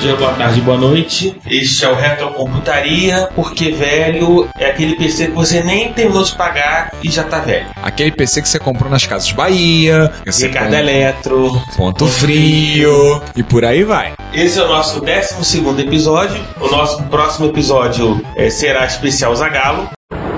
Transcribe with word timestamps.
Dia, 0.00 0.16
boa 0.16 0.32
tarde, 0.32 0.60
boa 0.62 0.78
noite. 0.78 1.36
Este 1.46 1.84
é 1.84 1.88
o 1.88 1.94
Retrocomputaria, 1.94 3.28
porque 3.34 3.70
velho 3.70 4.48
é 4.58 4.66
aquele 4.70 4.96
PC 4.96 5.26
que 5.26 5.32
você 5.32 5.62
nem 5.62 5.92
terminou 5.92 6.24
de 6.24 6.34
pagar 6.34 6.92
e 7.02 7.10
já 7.10 7.22
tá 7.24 7.38
velho. 7.40 7.66
Aquele 7.82 8.10
PC 8.10 8.40
que 8.42 8.48
você 8.48 8.58
comprou 8.58 8.90
nas 8.90 9.04
Casas 9.06 9.30
Bahia, 9.32 10.10
Ricardo 10.26 10.64
compra- 10.64 10.78
Eletro. 10.80 11.62
Ponto 11.76 12.06
Frio 12.06 13.22
e 13.36 13.42
por 13.42 13.64
aí 13.64 13.84
vai. 13.84 14.12
Esse 14.32 14.58
é 14.58 14.62
o 14.62 14.68
nosso 14.68 15.00
12 15.00 15.80
episódio. 15.82 16.40
O 16.60 16.68
nosso 16.68 17.02
próximo 17.04 17.46
episódio 17.46 18.20
eh, 18.36 18.48
será 18.50 18.86
especial 18.86 19.34
Zagalo. 19.36 19.90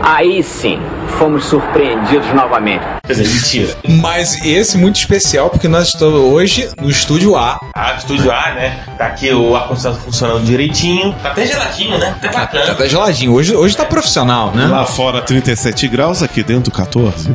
Aí 0.02 0.42
sim, 0.42 0.80
fomos 1.18 1.44
surpreendidos 1.44 2.26
novamente. 2.34 2.82
Mentira. 3.08 3.74
Mas 4.00 4.44
esse 4.44 4.76
muito 4.78 4.96
especial 4.96 5.50
porque 5.50 5.68
nós 5.68 5.88
estamos 5.88 6.20
hoje 6.20 6.68
no 6.80 6.88
estúdio 6.90 7.36
A. 7.36 7.58
A 7.74 7.94
Estúdio 7.94 8.30
A, 8.30 8.52
né? 8.52 8.84
Tá 8.98 9.06
aqui 9.06 9.30
o 9.32 9.54
ar-condicionado 9.54 10.00
funcionando 10.02 10.44
direitinho. 10.44 11.14
Tá 11.22 11.30
até 11.30 11.46
geladinho, 11.46 11.98
né? 11.98 12.14
Tá 12.20 12.28
Tá 12.28 12.38
bacana. 12.40 12.72
até 12.72 12.88
geladinho. 12.88 13.32
Hoje, 13.32 13.54
hoje 13.54 13.76
tá 13.76 13.84
profissional, 13.84 14.52
né? 14.52 14.66
Lá 14.66 14.84
fora 14.86 15.20
37 15.20 15.88
graus, 15.88 16.22
aqui 16.22 16.42
dentro 16.42 16.72
14. 16.72 17.30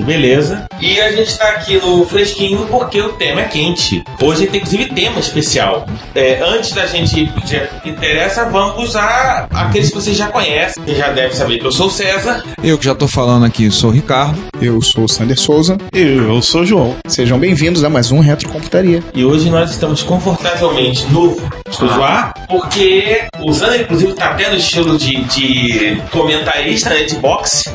Que 0.00 0.04
beleza. 0.04 0.64
E 0.80 0.98
a 0.98 1.12
gente 1.12 1.36
tá 1.36 1.50
aqui 1.50 1.76
no 1.76 2.06
fresquinho 2.06 2.66
porque 2.70 3.02
o 3.02 3.12
tema 3.12 3.42
é 3.42 3.44
quente. 3.44 4.02
Hoje 4.22 4.46
tem 4.46 4.58
inclusive 4.58 4.86
tema 4.94 5.20
especial. 5.20 5.86
É, 6.14 6.42
antes 6.42 6.72
da 6.72 6.86
gente 6.86 7.24
o 7.24 7.80
que 7.82 7.90
interessa, 7.90 8.46
vamos 8.46 8.88
usar 8.88 9.46
aqueles 9.52 9.90
que 9.90 9.94
vocês 9.96 10.16
já 10.16 10.28
conhecem. 10.28 10.82
Você 10.82 10.94
já 10.94 11.10
deve 11.10 11.36
saber 11.36 11.58
que 11.58 11.66
eu 11.66 11.70
sou 11.70 11.88
o 11.88 11.90
César. 11.90 12.42
Eu 12.64 12.78
que 12.78 12.86
já 12.86 12.94
tô 12.94 13.06
falando 13.06 13.44
aqui 13.44 13.70
sou 13.70 13.90
o 13.90 13.92
Ricardo. 13.92 14.42
Eu 14.58 14.80
sou 14.80 15.04
o 15.04 15.08
Sander 15.08 15.38
Souza. 15.38 15.76
Eu 15.92 16.40
sou 16.40 16.62
o 16.62 16.66
João. 16.66 16.96
Sejam 17.06 17.38
bem-vindos 17.38 17.84
a 17.84 17.90
mais 17.90 18.10
um 18.10 18.20
Retrocomputaria. 18.20 19.02
E 19.12 19.22
hoje 19.22 19.50
nós 19.50 19.70
estamos 19.70 20.02
confortavelmente 20.02 21.04
no 21.10 21.36
Estúdio 21.68 22.02
A, 22.02 22.32
porque 22.48 23.24
usando 23.40 23.76
inclusive 23.76 24.14
tá 24.14 24.30
até 24.30 24.48
no 24.48 24.56
estilo 24.56 24.96
de, 24.96 25.24
de 25.24 26.02
comentarista 26.10 26.88
né, 26.88 27.02
de 27.02 27.16
boxe. 27.16 27.70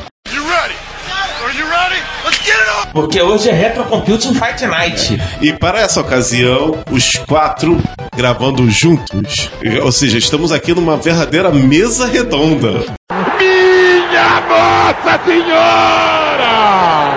Porque 2.96 3.20
hoje 3.20 3.50
é 3.50 3.52
Retro 3.52 3.84
Computing 3.84 4.32
Fight 4.32 4.66
Night. 4.66 5.20
E 5.42 5.52
para 5.52 5.80
essa 5.80 6.00
ocasião, 6.00 6.82
os 6.90 7.12
quatro 7.28 7.76
gravando 8.16 8.70
juntos. 8.70 9.50
Ou 9.82 9.92
seja, 9.92 10.16
estamos 10.16 10.50
aqui 10.50 10.72
numa 10.72 10.96
verdadeira 10.96 11.50
mesa 11.50 12.06
redonda. 12.06 12.86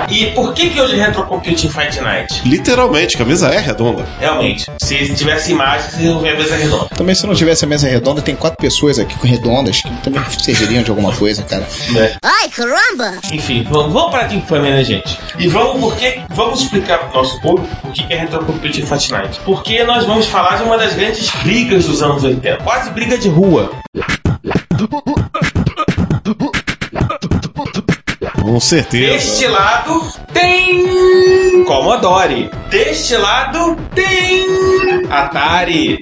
E 0.10 0.26
por 0.32 0.54
que 0.54 0.70
que 0.70 0.82
hoje 0.82 1.00
é 1.00 1.06
Retro 1.06 1.24
Computing 1.26 1.70
Fight 1.70 2.02
Night? 2.02 2.42
Literalmente, 2.44 3.16
que 3.16 3.22
a 3.22 3.26
mesa 3.26 3.50
é 3.50 3.60
redonda. 3.60 4.06
Realmente, 4.20 4.66
se 4.82 5.14
tivesse 5.14 5.52
imagem, 5.52 5.90
vocês 5.90 6.04
iam 6.04 6.20
ver 6.20 6.32
a 6.32 6.36
mesa 6.36 6.56
redonda. 6.56 6.88
Também, 6.96 7.14
se 7.14 7.28
não 7.28 7.36
tivesse 7.36 7.64
a 7.64 7.68
mesa 7.68 7.88
redonda, 7.88 8.22
tem 8.22 8.36
quatro 8.36 8.58
pessoas 8.58 8.98
aqui 8.98 9.16
com 9.18 9.28
redondas 9.28 9.82
que 9.82 9.90
também 10.02 10.22
serviriam 10.40 10.82
de 10.82 10.90
alguma 10.90 11.16
coisa, 11.16 11.44
cara. 11.44 11.66
Né? 11.92 12.18
Ai, 12.24 12.50
caramba! 12.50 13.20
Enfim, 13.32 13.66
vamos, 13.70 13.94
vamos 13.94 14.12
parar 14.12 14.28
de 14.28 14.38
infâmia, 14.38 14.72
né, 14.72 14.84
gente? 14.84 15.20
E 15.38 15.48
vamos, 15.48 15.80
porque, 15.80 16.22
vamos 16.30 16.62
explicar 16.62 16.98
pro 17.00 17.18
nosso 17.18 17.40
público 17.42 17.70
o 17.84 17.92
que 17.92 18.12
é 18.12 18.18
Retro 18.18 18.44
Computing 18.44 18.86
Fight 18.86 19.12
Night. 19.12 19.40
Porque 19.46 19.84
nós 19.84 20.06
vamos 20.06 20.26
falar 20.26 20.58
de 20.58 20.64
uma 20.64 20.78
das 20.78 20.96
grandes 20.96 21.30
brigas 21.44 21.86
dos 21.86 22.02
anos 22.02 22.24
80. 22.24 22.64
Quase 22.64 22.90
briga 22.90 23.18
de 23.18 23.30
rua. 23.30 23.72
Com 28.50 28.60
certeza. 28.60 29.14
Deste 29.14 29.48
lado 29.48 30.12
tem 30.34 31.64
Commodore. 31.66 32.50
Deste 32.68 33.16
lado 33.16 33.78
tem 33.94 35.06
Atari. 35.08 36.00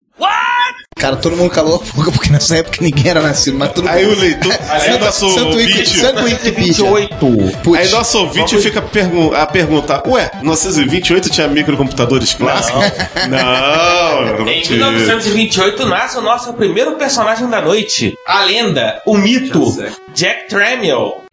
Cara, 0.97 1.17
todo 1.17 1.35
mundo 1.35 1.49
calou 1.49 1.75
a 1.75 1.95
boca 1.97 2.11
porque 2.11 2.29
nessa 2.29 2.57
época 2.57 2.77
ninguém 2.79 3.09
era 3.09 3.21
nascido, 3.21 3.57
mas 3.57 3.73
todo 3.73 3.87
Aí 3.89 4.05
o 4.05 4.17
leitor, 4.17 4.53
aí 4.69 4.97
nosso 4.99 5.29
Santo 5.31 5.47
ouvinte, 5.47 5.99
Santo 5.99 6.23
Wikipedia. 6.23 6.63
28. 6.63 7.15
Putz, 7.61 7.79
aí 7.79 7.89
nosso 7.89 8.19
ouvinte 8.19 8.57
fica 8.59 8.81
pergun 8.81 9.33
a 9.35 9.45
perguntar, 9.45 10.03
ué, 10.07 10.31
1928 10.41 11.29
tinha 11.29 11.47
microcomputadores 11.47 12.33
clássicos? 12.33 12.83
Não, 13.29 14.39
não, 14.39 14.47
Em 14.47 14.61
tinha. 14.61 14.77
1928 14.77 15.85
nasce 15.87 16.17
o 16.17 16.21
nosso 16.21 16.53
primeiro 16.53 16.95
personagem 16.95 17.47
da 17.49 17.61
noite. 17.61 18.13
A 18.27 18.43
lenda, 18.43 19.01
o 19.05 19.17
mito, 19.17 19.75
Jack 20.13 20.47
Tramiel. 20.47 21.23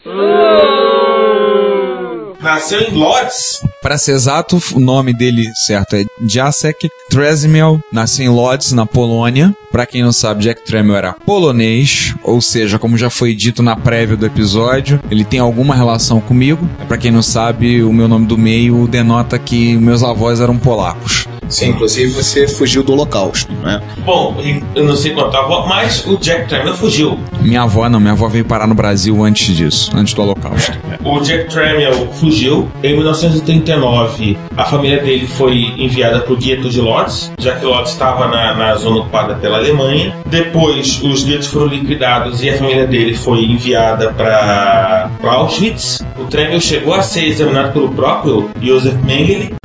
Nasceu 2.41 2.81
em 2.81 2.91
Lodz. 2.95 3.61
Para 3.91 3.99
ser 3.99 4.13
exato, 4.13 4.63
o 4.73 4.79
nome 4.79 5.13
dele 5.13 5.51
certo 5.53 5.97
é 5.97 6.05
Jacek 6.25 6.89
Trezimiel, 7.09 7.81
nasceu 7.91 8.25
em 8.25 8.29
Lodz, 8.29 8.71
na 8.71 8.87
Polônia. 8.87 9.53
Pra 9.73 9.85
quem 9.85 10.01
não 10.01 10.13
sabe, 10.13 10.45
Jack 10.45 10.65
Tramiel 10.65 10.95
era 10.95 11.13
polonês, 11.13 12.15
ou 12.23 12.41
seja, 12.41 12.79
como 12.79 12.97
já 12.97 13.11
foi 13.11 13.35
dito 13.35 13.65
na 13.65 13.75
prévia 13.75 14.17
do 14.17 14.25
episódio, 14.25 15.01
ele 15.11 15.25
tem 15.25 15.41
alguma 15.41 15.75
relação 15.75 16.21
comigo. 16.21 16.69
Pra 16.87 16.99
quem 16.99 17.11
não 17.11 17.21
sabe, 17.21 17.83
o 17.83 17.93
meu 17.93 18.07
nome 18.07 18.27
do 18.27 18.39
meio 18.39 18.87
denota 18.87 19.37
que 19.41 19.77
meus 19.77 20.05
avós 20.05 20.41
eram 20.41 20.57
polacos. 20.57 21.27
Sim, 21.51 21.71
inclusive 21.71 22.13
você 22.13 22.47
fugiu 22.47 22.83
do 22.83 22.93
holocausto, 22.93 23.53
né? 23.55 23.83
Bom, 24.05 24.37
eu 24.75 24.85
não 24.85 24.97
sei 24.97 25.13
quanto 25.13 25.37
a 25.37 25.41
avó, 25.41 25.67
mas 25.67 26.07
o 26.07 26.17
Jack 26.17 26.49
Tramiel 26.49 26.75
fugiu. 26.75 27.19
Minha 27.41 27.63
avó 27.63 27.89
não, 27.89 27.99
minha 27.99 28.13
avó 28.13 28.29
veio 28.29 28.45
parar 28.45 28.67
no 28.67 28.75
Brasil 28.75 29.23
antes 29.25 29.55
disso, 29.57 29.91
antes 29.95 30.15
do 30.15 30.23
Holocausto. 30.23 30.73
O 31.05 31.21
Jack 31.21 31.51
Tramiel 31.51 32.09
fugiu. 32.13 32.71
Em 32.83 32.95
1939, 32.95 34.39
a 34.57 34.65
família 34.65 35.03
dele 35.03 35.27
foi 35.27 35.75
enviada 35.77 36.21
para 36.21 36.33
o 36.33 36.37
gueto 36.37 36.69
de 36.69 36.81
Lodz, 36.81 37.33
já 37.39 37.57
que 37.57 37.65
Lodz 37.65 37.91
estava 37.91 38.29
na, 38.29 38.55
na 38.55 38.75
zona 38.77 39.01
ocupada 39.01 39.35
pela 39.35 39.59
Alemanha. 39.59 40.15
Depois, 40.27 41.01
os 41.03 41.25
guetos 41.25 41.49
foram 41.49 41.67
liquidados 41.67 42.43
e 42.43 42.51
a 42.51 42.57
família 42.57 42.87
dele 42.87 43.15
foi 43.15 43.45
enviada 43.45 44.13
para 44.13 45.11
Auschwitz. 45.23 46.05
O 46.19 46.25
Tramiel 46.25 46.61
chegou 46.61 46.95
a 46.95 47.03
ser 47.03 47.25
examinado 47.25 47.73
pelo 47.73 47.91
próprio 47.91 48.51
Josef 48.61 48.97
Mengele. 48.99 49.60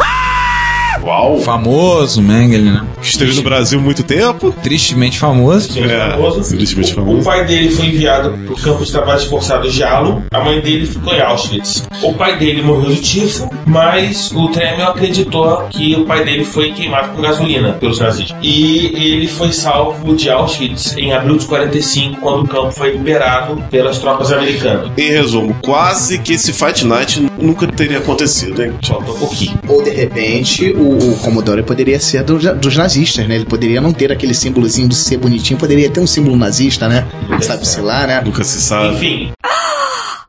Uau! 1.06 1.40
Famoso, 1.40 2.22
Mengele, 2.22 2.72
né? 2.72 2.84
Esteve 3.02 3.34
no 3.36 3.44
Brasil 3.44 3.80
muito 3.80 4.02
tempo. 4.04 4.52
Tristemente 4.64 5.20
famoso. 5.20 5.80
Muito 5.80 5.92
É, 5.92 6.12
famoso. 6.12 6.56
tristemente 6.56 6.92
O- 6.92 6.96
famoso. 6.96 7.20
O 7.20 7.24
pai 7.24 7.46
dele 7.46 7.70
foi 7.70 7.86
enviado 7.88 8.32
para 8.32 8.54
o 8.54 8.58
campo 8.58 8.84
de 8.84 8.92
trabalhos 8.92 9.24
forçados 9.26 9.74
de 9.74 9.84
Alo. 9.84 10.24
A 10.32 10.44
mãe 10.44 10.60
dele 10.62 10.86
ficou 10.88 11.14
em 11.14 11.22
Auschwitz. 11.22 11.88
O 12.02 12.14
pai 12.14 12.38
dele 12.40 12.62
morreu 12.64 12.90
de 12.92 13.02
tifo, 13.02 13.50
mas 13.68 14.32
o 14.32 14.48
Tremel 14.50 14.88
acreditou 14.90 15.68
que 15.70 15.96
o 15.96 16.06
pai 16.06 16.24
dele 16.26 16.44
foi 16.44 16.72
queimado 16.72 17.10
com 17.10 17.22
gasolina 17.22 17.74
pelos 17.74 18.00
nazistas. 18.00 18.36
E 18.42 18.88
ele 18.96 19.28
foi 19.28 19.52
salvo 19.52 20.16
de 20.16 20.30
Auschwitz 20.30 20.96
em 20.98 21.14
abril 21.14 21.38
de 21.38 21.46
45, 21.46 22.20
quando 22.20 22.44
o 22.44 22.48
campo 22.48 22.72
foi 22.72 22.92
liberado 22.94 23.62
pelas 23.70 24.00
tropas 24.00 24.32
americanas. 24.32 24.90
Em 24.98 25.10
resumo, 25.10 25.56
quase 25.62 26.18
que 26.18 26.34
esse 26.34 26.52
Fight 26.52 26.84
Night 26.86 27.22
nunca 27.40 27.68
teria 27.68 28.00
acontecido, 28.00 28.64
hein? 28.64 28.74
Faltou 28.84 29.16
um 29.16 29.20
pouquinho. 29.20 29.60
Ou 29.68 29.84
de 29.84 29.92
repente 29.92 30.74
o, 30.74 30.95
o 30.98 31.18
Commodore 31.18 31.64
poderia 31.64 32.00
ser 32.00 32.24
do- 32.24 32.56
dos 32.56 32.76
nazistas, 32.78 33.28
né? 33.28 33.36
Ele 33.36 33.46
poderia 33.46 33.80
não 33.82 33.92
ter 33.94 34.12
aquele 34.12 34.34
símbolozinho 34.34 34.88
de 34.88 34.96
ser 34.96 35.18
bonitinho, 35.18 35.60
poderia 35.60 35.90
ter 35.90 36.00
um 36.00 36.08
símbolo 36.08 36.36
nazista, 36.38 36.88
né? 36.88 37.06
Sabe-se 37.42 37.80
lá, 37.82 38.06
né? 38.08 38.22
Nunca 38.24 38.44
se 38.44 38.62
sabe. 38.62 38.96
Enfim. 38.96 39.32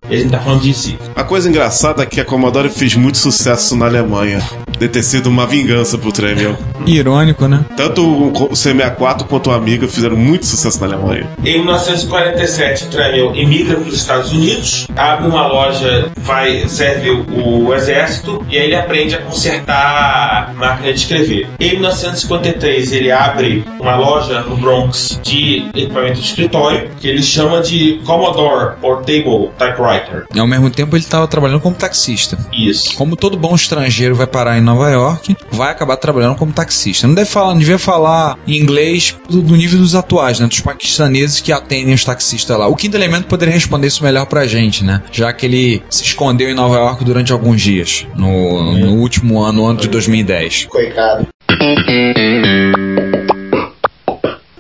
Ele 0.09 0.29
tá 0.31 0.39
falando 0.39 0.61
de 0.63 0.73
si. 0.73 0.97
A 1.17 1.25
coisa 1.25 1.49
engraçada 1.49 2.03
é 2.03 2.07
que 2.07 2.21
a 2.21 2.25
Commodore 2.25 2.69
fez 2.69 2.95
muito 2.95 3.19
sucesso 3.19 3.75
na 3.77 3.87
Alemanha. 3.87 4.41
De 4.79 4.89
ter 4.89 5.03
sido 5.03 5.29
uma 5.29 5.47
vingança 5.47 5.97
pro 5.97 6.13
Tremel. 6.13 6.57
Irônico, 6.87 7.49
né? 7.49 7.65
Tanto 7.77 8.03
o 8.05 8.51
C64 8.51 9.25
quanto 9.25 9.51
o 9.51 9.53
Amiga 9.53 9.89
fizeram 9.89 10.17
muito 10.17 10.47
sucesso 10.47 10.81
na 10.81 10.87
Alemanha. 10.95 11.27
Em 11.45 11.59
1947, 11.59 12.89
Tremel 12.89 13.35
emigra 13.35 13.77
para 13.77 13.89
os 13.89 13.95
Estados 13.95 14.33
Unidos, 14.33 14.87
abre 14.97 15.29
uma 15.29 15.47
loja, 15.47 16.11
vai 16.17 16.69
serve 16.69 17.11
o, 17.11 17.67
o 17.67 17.75
exército 17.75 18.45
e 18.49 18.59
aí 18.59 18.65
ele 18.65 18.77
aprende 18.77 19.15
a 19.15 19.19
consertar 19.19 20.55
máquina 20.55 20.93
de 20.93 20.99
escrever. 20.99 21.49
Em 21.59 21.73
1953, 21.73 22.93
ele 22.93 23.11
abre 23.11 23.65
uma 23.79 23.97
loja 23.97 24.41
no 24.43 24.57
Bronx 24.57 25.21
de 25.23 25.69
equipamento 25.75 26.21
de 26.21 26.27
escritório 26.27 26.91
que 26.99 27.09
ele 27.09 27.23
chama 27.23 27.61
de 27.61 28.01
Commodore 28.05 28.77
Portable 28.81 29.51
Typewriter. 29.59 30.27
E 30.35 30.39
ao 30.39 30.47
mesmo 30.47 30.71
tempo 30.71 30.97
ele 30.97 31.03
estava 31.03 31.27
trabalhando 31.27 31.61
como 31.61 31.75
taxista. 31.75 32.39
Isso. 32.53 32.97
Como 32.97 33.17
todo 33.17 33.37
bom 33.37 33.55
estrangeiro 33.55 34.15
vai 34.15 34.27
parar 34.27 34.59
em 34.59 34.61
Nova 34.67 34.91
York, 34.91 35.37
vai 35.51 35.71
acabar 35.71 35.97
trabalhando 35.97 36.37
como 36.37 36.53
taxista. 36.53 37.07
Não 37.07 37.15
deve 37.15 37.31
falar, 37.31 37.53
não 37.53 37.59
devia 37.59 37.79
falar 37.79 38.39
inglês 38.47 39.17
do, 39.31 39.41
do 39.41 39.57
nível 39.57 39.79
dos 39.79 39.95
atuais, 39.95 40.41
né? 40.41 40.47
Dos 40.47 40.61
paquistaneses 40.61 41.41
que 41.41 41.53
atendem 41.53 41.95
os 41.95 42.05
taxistas 42.05 42.59
lá. 42.59 42.67
O 42.67 42.77
quinto 42.77 42.97
elemento 42.97 43.27
poderia 43.27 43.55
responder 43.55 43.87
isso 43.87 44.03
melhor 44.03 44.27
pra 44.27 44.47
gente, 44.47 44.85
né? 44.85 45.03
Já 45.13 45.33
que 45.33 45.47
ele 45.47 45.83
se 45.89 46.03
escondeu 46.03 46.51
em 46.51 46.55
Nova 46.55 46.77
York 46.77 47.05
durante 47.05 47.33
alguns 47.33 47.63
dias, 47.63 48.07
no, 48.15 48.75
no 48.75 48.95
último 48.97 49.41
ano, 49.41 49.65
ano 49.65 49.81
de 49.81 49.89
2010. 49.89 50.67
Coitado. 50.67 51.27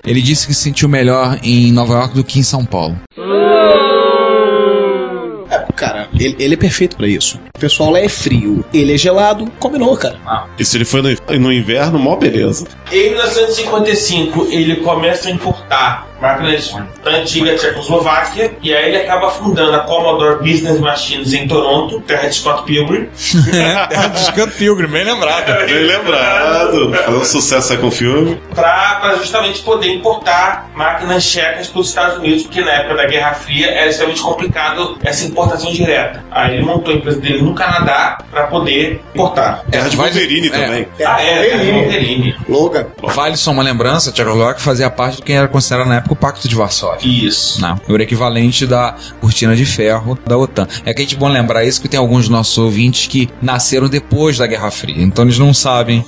Ele 0.06 0.22
disse 0.22 0.46
que 0.46 0.54
se 0.54 0.62
sentiu 0.62 0.88
melhor 0.88 1.38
em 1.42 1.72
Nova 1.72 1.94
York 1.94 2.14
do 2.14 2.22
que 2.22 2.38
em 2.38 2.42
São 2.44 2.64
Paulo. 2.64 2.96
É, 5.50 5.72
cara, 5.74 6.05
ele, 6.18 6.36
ele 6.38 6.54
é 6.54 6.56
perfeito 6.56 6.96
pra 6.96 7.06
isso. 7.06 7.40
O 7.54 7.58
pessoal 7.58 7.90
lá 7.90 8.00
é 8.00 8.08
frio, 8.08 8.64
ele 8.72 8.94
é 8.94 8.98
gelado, 8.98 9.50
combinou, 9.58 9.96
cara. 9.96 10.18
E 10.58 10.64
se 10.64 10.76
ele 10.76 10.84
foi 10.84 11.02
no, 11.02 11.38
no 11.38 11.52
inverno, 11.52 11.98
mó 11.98 12.16
beleza. 12.16 12.66
Em 12.92 13.10
1955, 13.10 14.48
ele 14.50 14.76
começa 14.76 15.28
a 15.28 15.30
importar 15.30 16.06
máquinas 16.20 16.74
da 17.04 17.10
antiga 17.10 17.54
Tchecoslováquia 17.56 18.56
e 18.62 18.74
aí 18.74 18.88
ele 18.88 18.96
acaba 18.96 19.30
fundando 19.30 19.74
a 19.74 19.80
Commodore 19.80 20.38
Business 20.38 20.80
Machines 20.80 21.32
em 21.32 21.46
Toronto, 21.46 22.00
terra 22.00 22.28
de 22.28 22.34
Scott 22.34 22.64
Pilgrim. 22.64 23.08
É, 23.56 24.46
Pilgrim, 24.58 24.88
bem 24.88 25.04
lembrado. 25.04 25.46
Bem 25.66 25.84
lembrado. 25.84 26.92
Foi 27.04 27.18
um 27.18 27.24
sucesso 27.24 27.72
aí 27.72 27.78
com 27.78 27.88
o 27.88 27.90
filme. 27.90 28.40
para 28.54 29.16
justamente 29.16 29.62
poder 29.62 29.88
importar 29.88 30.70
máquinas 30.74 31.22
checas 31.22 31.68
para 31.68 31.80
os 31.80 31.88
Estados 31.88 32.18
Unidos, 32.18 32.42
porque 32.44 32.60
na 32.60 32.72
época 32.72 32.96
da 32.96 33.06
Guerra 33.06 33.34
Fria 33.34 33.70
era 33.70 33.88
extremamente 33.88 34.22
complicado 34.22 34.98
essa 35.02 35.24
importação 35.24 35.72
direta. 35.72 36.05
Aí 36.30 36.56
ele 36.56 36.64
montou 36.64 36.92
a 36.92 36.96
empresa 36.96 37.20
dele 37.20 37.42
no 37.42 37.54
Canadá 37.54 38.18
para 38.30 38.46
poder 38.46 39.00
importar. 39.14 39.64
Terra 39.70 39.88
de 39.88 39.96
Wolverine 39.96 40.48
é. 40.48 40.50
também. 40.50 40.88
Ah, 41.04 41.22
é, 41.22 41.50
é, 41.50 41.72
Wolverine. 41.72 42.36
Logan. 42.48 42.86
Vale 43.14 43.36
só 43.36 43.50
uma 43.50 43.62
lembrança, 43.62 44.12
Tchecoslováquia 44.12 44.62
fazia 44.62 44.90
parte 44.90 45.16
do 45.16 45.22
que 45.22 45.32
era 45.32 45.48
considerado 45.48 45.88
na 45.88 45.96
época 45.96 46.12
o 46.12 46.16
Pacto 46.16 46.48
de 46.48 46.54
Varsóvia. 46.54 47.06
Isso. 47.06 47.60
Não, 47.60 47.80
era 47.88 47.98
o 47.98 48.02
equivalente 48.02 48.66
da 48.66 48.94
cortina 49.20 49.54
de 49.56 49.64
ferro 49.64 50.18
da 50.26 50.36
OTAN. 50.36 50.66
É 50.84 50.92
que 50.92 51.00
a 51.00 51.04
gente 51.04 51.16
é 51.16 51.18
bom 51.18 51.28
lembrar 51.28 51.64
isso 51.64 51.80
que 51.80 51.88
tem 51.88 51.98
alguns 51.98 52.22
dos 52.22 52.28
nossos 52.28 52.56
ouvintes 52.58 53.06
que 53.06 53.28
nasceram 53.40 53.88
depois 53.88 54.38
da 54.38 54.46
Guerra 54.46 54.70
Fria, 54.70 55.02
então 55.02 55.24
eles 55.24 55.38
não 55.38 55.52
sabem. 55.52 56.04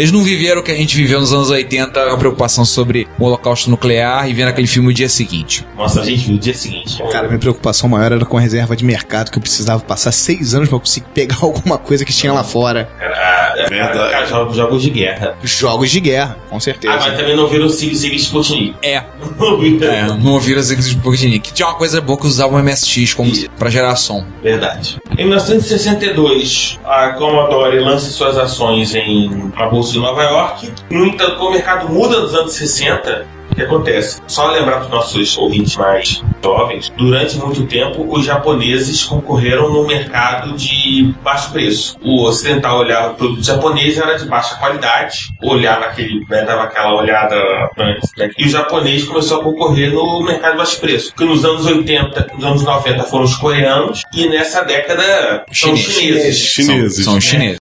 Eles 0.00 0.12
não 0.12 0.22
viveram 0.22 0.62
o 0.62 0.64
que 0.64 0.70
a 0.70 0.74
gente 0.74 0.96
viveu 0.96 1.20
nos 1.20 1.30
anos 1.30 1.50
80, 1.50 2.14
a 2.14 2.16
preocupação 2.16 2.64
sobre 2.64 3.06
o 3.18 3.24
holocausto 3.26 3.68
nuclear 3.68 4.26
e 4.30 4.32
vendo 4.32 4.48
aquele 4.48 4.66
filme 4.66 4.88
o 4.88 4.94
dia 4.94 5.10
seguinte. 5.10 5.66
Nossa, 5.76 6.00
a 6.00 6.04
gente 6.06 6.24
viu 6.24 6.36
o 6.36 6.38
dia 6.38 6.54
seguinte. 6.54 7.02
Cara, 7.12 7.28
minha 7.28 7.38
preocupação 7.38 7.86
maior 7.86 8.10
era 8.10 8.24
com 8.24 8.38
a 8.38 8.40
reserva 8.40 8.74
de 8.74 8.82
mercado, 8.82 9.30
que 9.30 9.36
eu 9.36 9.42
precisava 9.42 9.82
passar 9.82 10.10
seis 10.10 10.54
anos 10.54 10.70
pra 10.70 10.78
conseguir 10.78 11.06
pegar 11.12 11.36
alguma 11.44 11.76
coisa 11.76 12.02
que 12.02 12.14
tinha 12.14 12.32
lá 12.32 12.42
fora. 12.42 12.88
Era, 12.98 13.49
Verdade. 13.68 14.12
era 14.14 14.26
jogos, 14.26 14.56
jogos 14.56 14.82
de 14.82 14.90
guerra. 14.90 15.36
Jogos 15.42 15.90
de 15.90 16.00
guerra, 16.00 16.36
com 16.48 16.58
certeza. 16.60 16.94
Ah, 16.94 16.98
mas 17.00 17.16
também 17.16 17.36
não 17.36 17.46
viram 17.46 17.66
o 17.66 17.70
Sig 17.70 17.94
Sig 17.94 18.14
Sputnik. 18.16 18.74
É, 18.82 19.02
Não 19.38 19.58
viram. 19.58 19.88
é 19.92 20.02
não 20.06 20.32
ouviram 20.32 20.60
as 20.60 20.70
Sputnik. 20.70 21.40
Que 21.40 21.52
tinha 21.52 21.68
uma 21.68 21.74
coisa 21.76 22.00
boa 22.00 22.18
que 22.18 22.26
usavam 22.26 22.58
o 22.60 22.62
MSX 22.62 23.14
como 23.14 23.30
Isso. 23.30 23.48
pra 23.58 23.70
gerar 23.70 23.96
som. 23.96 24.24
Verdade. 24.42 24.98
Em 25.18 25.24
1962, 25.24 26.78
a 26.84 27.08
Commodore 27.12 27.78
lança 27.80 28.10
suas 28.10 28.36
ações 28.38 28.94
em 28.94 29.50
na 29.56 29.66
Bolsa 29.68 29.92
de 29.92 29.98
Nova 29.98 30.22
York. 30.22 30.72
No 30.90 31.06
entanto, 31.06 31.36
como 31.36 31.50
o 31.50 31.52
mercado 31.52 31.88
muda 31.88 32.20
nos 32.20 32.34
anos 32.34 32.52
60, 32.52 33.26
o 33.39 33.39
que 33.60 33.66
acontece? 33.66 34.20
Só 34.26 34.50
lembrar 34.50 34.76
para 34.76 34.84
os 34.84 34.90
nossos 34.90 35.38
ouvintes 35.38 35.76
mais 35.76 36.22
jovens, 36.42 36.92
durante 36.96 37.36
muito 37.38 37.66
tempo 37.66 38.06
os 38.10 38.24
japoneses 38.24 39.04
concorreram 39.04 39.70
no 39.70 39.86
mercado 39.86 40.56
de 40.56 41.14
baixo 41.22 41.52
preço. 41.52 41.96
O 42.02 42.24
ocidental 42.24 42.78
olhava 42.78 43.12
o 43.12 43.14
produto 43.14 43.44
japonês 43.44 43.98
era 43.98 44.16
de 44.16 44.26
baixa 44.26 44.56
qualidade, 44.56 45.28
olhava 45.42 45.86
aquele, 45.86 46.24
né, 46.28 46.44
dava 46.44 46.64
aquela 46.64 46.94
olhada 46.94 47.36
antes, 47.78 48.10
né? 48.16 48.30
e 48.38 48.46
o 48.46 48.48
japonês 48.48 49.04
começou 49.04 49.40
a 49.40 49.44
concorrer 49.44 49.92
no 49.92 50.22
mercado 50.22 50.52
de 50.52 50.58
baixo 50.58 50.80
preço. 50.80 51.14
Que 51.14 51.24
nos 51.24 51.44
anos 51.44 51.66
80, 51.66 52.30
nos 52.34 52.44
anos 52.44 52.62
90 52.62 53.04
foram 53.04 53.24
os 53.24 53.36
coreanos 53.36 54.02
e 54.14 54.28
nessa 54.28 54.62
década 54.62 55.44
são 55.52 55.76
Chineses. 55.76 55.94
chineses. 55.94 56.38
Chineses. 56.38 56.94
São, 56.96 57.04
são 57.04 57.18
os 57.18 57.24
chineses. 57.24 57.59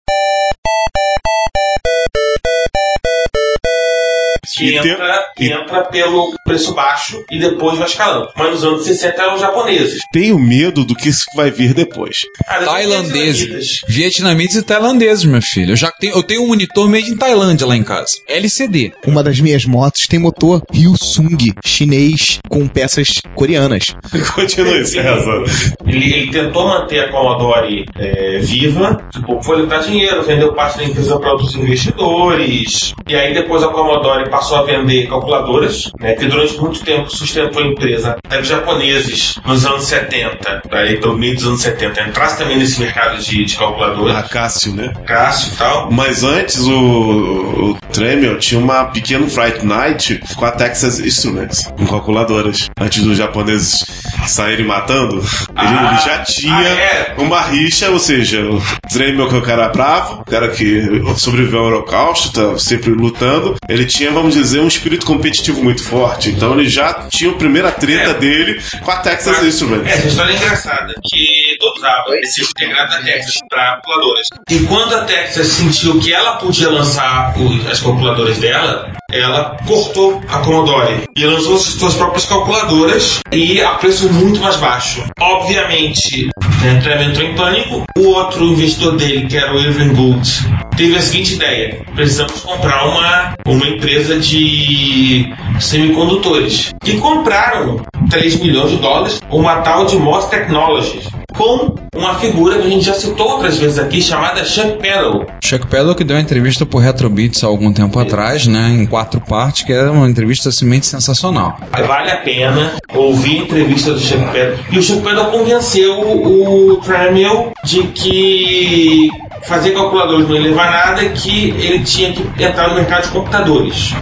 Que 4.55 4.65
E 4.65 4.81
tem- 4.81 4.91
entra, 4.91 5.19
que 5.35 5.45
entra 5.51 5.83
pelo 5.85 6.33
preço 6.43 6.73
baixo 6.73 7.23
e 7.31 7.39
depois 7.39 7.77
vai 7.77 7.87
escalando. 7.87 8.29
Mas 8.35 8.51
nos 8.51 8.63
anos 8.63 8.83
60 8.85 9.21
eram 9.21 9.37
japoneses. 9.37 9.99
Tenho 10.11 10.37
medo 10.39 10.83
do 10.85 10.95
que 10.95 11.09
isso 11.09 11.25
vai 11.35 11.51
vir 11.51 11.73
depois. 11.73 12.21
Ah, 12.47 12.59
Tailandeses. 12.59 13.81
vietnamitas. 13.87 14.55
E 14.55 14.61
tailandeses, 14.63 15.25
meu 15.25 15.41
filho. 15.41 15.71
Eu 15.73 15.75
já 15.75 15.91
tenho, 15.91 16.15
eu 16.15 16.23
tenho 16.23 16.43
um 16.43 16.47
monitor 16.47 16.87
made 16.89 17.09
em 17.11 17.15
Tailândia 17.17 17.65
lá 17.67 17.75
em 17.75 17.83
casa. 17.83 18.17
LCD. 18.27 18.93
Uma 19.05 19.23
das 19.23 19.39
minhas 19.39 19.65
motos 19.65 20.07
tem 20.07 20.19
motor 20.19 20.61
Hyosung 20.73 21.37
chinês 21.65 22.39
com 22.49 22.67
peças 22.67 23.07
coreanas. 23.35 23.85
Continue, 24.35 24.85
César. 24.85 25.43
Ele, 25.85 26.13
ele 26.13 26.31
tentou 26.31 26.67
manter 26.67 26.99
a 27.05 27.11
Commodore 27.11 27.85
é, 27.97 28.39
viva, 28.39 29.07
tipo, 29.11 29.41
foi 29.43 29.61
levar 29.61 29.79
dinheiro, 29.79 30.23
vendeu 30.23 30.53
parte 30.53 30.77
da 30.77 30.83
empresa 30.85 31.19
para 31.19 31.31
outros 31.31 31.55
investidores. 31.55 32.93
E 33.07 33.15
aí 33.15 33.33
depois 33.33 33.63
a 33.63 33.67
Commodore 33.69 34.29
passou 34.29 34.44
a 34.53 34.63
vender 34.63 35.07
calculadoras, 35.07 35.91
né, 35.99 36.13
que 36.13 36.25
durante 36.25 36.57
muito 36.59 36.83
tempo 36.83 37.09
sustentou 37.09 37.63
a 37.63 37.67
empresa. 37.67 38.17
Até 38.25 38.39
os 38.41 38.47
japoneses, 38.47 39.35
nos 39.45 39.65
anos 39.65 39.85
70, 39.85 40.61
aí 40.71 40.97
do 40.97 41.17
meio 41.17 41.35
dos 41.35 41.45
anos 41.47 41.61
70, 41.61 42.01
entrasse 42.01 42.37
também 42.37 42.57
nesse 42.57 42.79
mercado 42.79 43.17
de, 43.21 43.45
de 43.45 43.55
A 43.55 43.59
calculadoras. 43.59 44.27
Cássio, 44.27 44.73
né? 44.73 44.93
Cássio 45.05 45.53
e 45.53 45.55
tal. 45.55 45.91
Mas 45.91 46.23
antes 46.23 46.59
o, 46.59 47.71
o 47.71 47.77
Tremel 47.91 48.37
tinha 48.39 48.59
uma 48.59 48.85
pequena 48.85 49.27
Fright 49.27 49.65
Night 49.65 50.21
com 50.35 50.45
a 50.45 50.51
Texas 50.51 50.99
Instruments, 50.99 51.63
com 51.77 51.87
calculadoras. 51.87 52.69
Antes 52.79 53.03
dos 53.03 53.17
japoneses 53.17 53.85
saírem 54.27 54.65
matando, 54.65 55.15
ele, 55.17 55.25
Ah, 55.55 55.91
ele 55.91 56.01
já 56.01 56.19
tinha 56.23 56.55
ah, 56.55 56.69
é? 56.69 57.15
uma 57.17 57.41
rixa, 57.41 57.89
ou 57.89 57.99
seja, 57.99 58.41
o 58.41 58.61
Tremel 58.91 59.27
que 59.29 59.35
é 59.35 59.37
o 59.37 59.41
cara 59.41 59.69
bravo, 59.69 60.21
o 60.21 60.25
cara 60.25 60.49
que 60.49 60.81
sobreviveu 61.17 61.59
ao 61.59 61.65
holocausto, 61.67 62.31
tá 62.31 62.57
sempre 62.57 62.91
lutando, 62.91 63.55
ele 63.69 63.85
tinha, 63.85 64.11
vamos 64.11 64.34
dizer, 64.41 64.59
um 64.59 64.67
espírito 64.67 65.05
competitivo 65.05 65.63
muito 65.63 65.83
forte. 65.83 66.29
Então 66.29 66.53
ele 66.59 66.69
já 66.69 66.93
tinha 67.09 67.31
a 67.31 67.35
primeira 67.35 67.71
treta 67.71 68.11
É. 68.11 68.13
dele 68.13 68.61
com 68.83 68.91
a 68.91 68.97
Texas 68.97 69.37
Ah, 69.39 69.45
Instruments. 69.45 69.91
Essa 69.91 70.07
história 70.07 70.31
é 70.33 70.35
engraçada, 70.35 70.93
que 71.03 71.57
usava 71.77 72.17
esse 72.19 72.41
integrado 72.43 72.91
da 72.91 73.01
Texas 73.01 73.33
para 73.49 73.73
calculadoras. 73.81 74.27
E 74.49 74.59
quando 74.61 74.93
a 74.95 75.03
Texas 75.05 75.47
sentiu 75.47 75.99
que 75.99 76.13
ela 76.13 76.37
podia 76.37 76.69
lançar 76.69 77.33
as 77.71 77.79
calculadoras 77.79 78.37
dela, 78.37 78.91
ela 79.19 79.57
cortou 79.65 80.21
a 80.27 80.39
Commodore 80.39 81.03
e 81.15 81.25
lançou 81.25 81.55
as 81.55 81.61
suas 81.61 81.95
próprias 81.95 82.25
calculadoras 82.25 83.19
e 83.31 83.61
a 83.61 83.71
preço 83.71 84.11
muito 84.11 84.39
mais 84.39 84.57
baixo. 84.57 85.03
Obviamente, 85.19 86.29
né, 86.61 86.79
Trevor 86.81 87.03
entrou 87.03 87.27
em 87.27 87.35
pânico. 87.35 87.83
O 87.97 88.07
outro 88.09 88.43
investidor 88.45 88.95
dele, 88.97 89.27
que 89.27 89.37
era 89.37 89.53
o 89.53 89.59
Irving 89.59 89.93
Gould, 89.93 90.29
teve 90.75 90.95
a 90.95 91.01
seguinte 91.01 91.35
ideia: 91.35 91.81
precisamos 91.95 92.41
comprar 92.41 92.85
uma, 92.87 93.35
uma 93.47 93.67
empresa 93.67 94.19
de 94.19 95.33
semicondutores. 95.59 96.73
E 96.85 96.97
compraram 96.97 97.81
3 98.09 98.39
milhões 98.41 98.71
de 98.71 98.77
dólares 98.77 99.19
uma 99.29 99.57
tal 99.57 99.85
de 99.85 99.97
Moss 99.97 100.25
Technologies. 100.25 101.07
Com 101.35 101.75
uma 101.93 102.15
figura 102.15 102.59
que 102.59 102.67
a 102.67 102.69
gente 102.69 102.85
já 102.85 102.93
citou 102.93 103.27
outras 103.27 103.57
vezes 103.57 103.77
aqui, 103.77 104.01
chamada 104.01 104.45
Chuck 104.45 104.77
Peddle. 104.77 105.25
Chuck 105.43 105.67
Peddle 105.67 105.93
que 105.93 106.03
deu 106.03 106.15
uma 106.15 106.21
entrevista 106.21 106.65
pro 106.65 106.79
Retrobits 106.79 107.43
há 107.43 107.47
algum 107.47 107.73
tempo 107.73 107.99
atrás, 107.99 108.47
né? 108.47 108.69
Em 108.69 108.85
quatro 109.05 109.21
partes, 109.21 109.63
que 109.63 109.71
era 109.71 109.91
uma 109.91 110.09
entrevista 110.09 110.51
simplesmente 110.51 110.87
sensacional. 110.87 111.57
Vale 111.71 112.11
a 112.11 112.17
pena 112.17 112.73
ouvir 112.93 113.39
a 113.39 113.43
entrevista 113.43 113.91
do 113.93 113.99
Chuck 113.99 114.25
Peddle. 114.31 114.57
E 114.71 114.79
o 114.79 114.81
Chuck 114.81 115.01
Peddle 115.03 115.25
convenceu 115.25 115.99
o 115.99 116.77
Tramiel 116.77 117.53
de 117.63 117.83
que 117.83 119.09
fazer 119.43 119.71
calculadores 119.71 120.27
não 120.27 120.35
ia 120.35 120.41
levar 120.41 120.71
nada, 120.71 121.07
que 121.09 121.51
ele 121.51 121.79
tinha 121.79 122.11
que 122.11 122.43
entrar 122.43 122.69
no 122.69 122.75
mercado 122.75 123.03
de 123.03 123.09
computadores. 123.09 123.93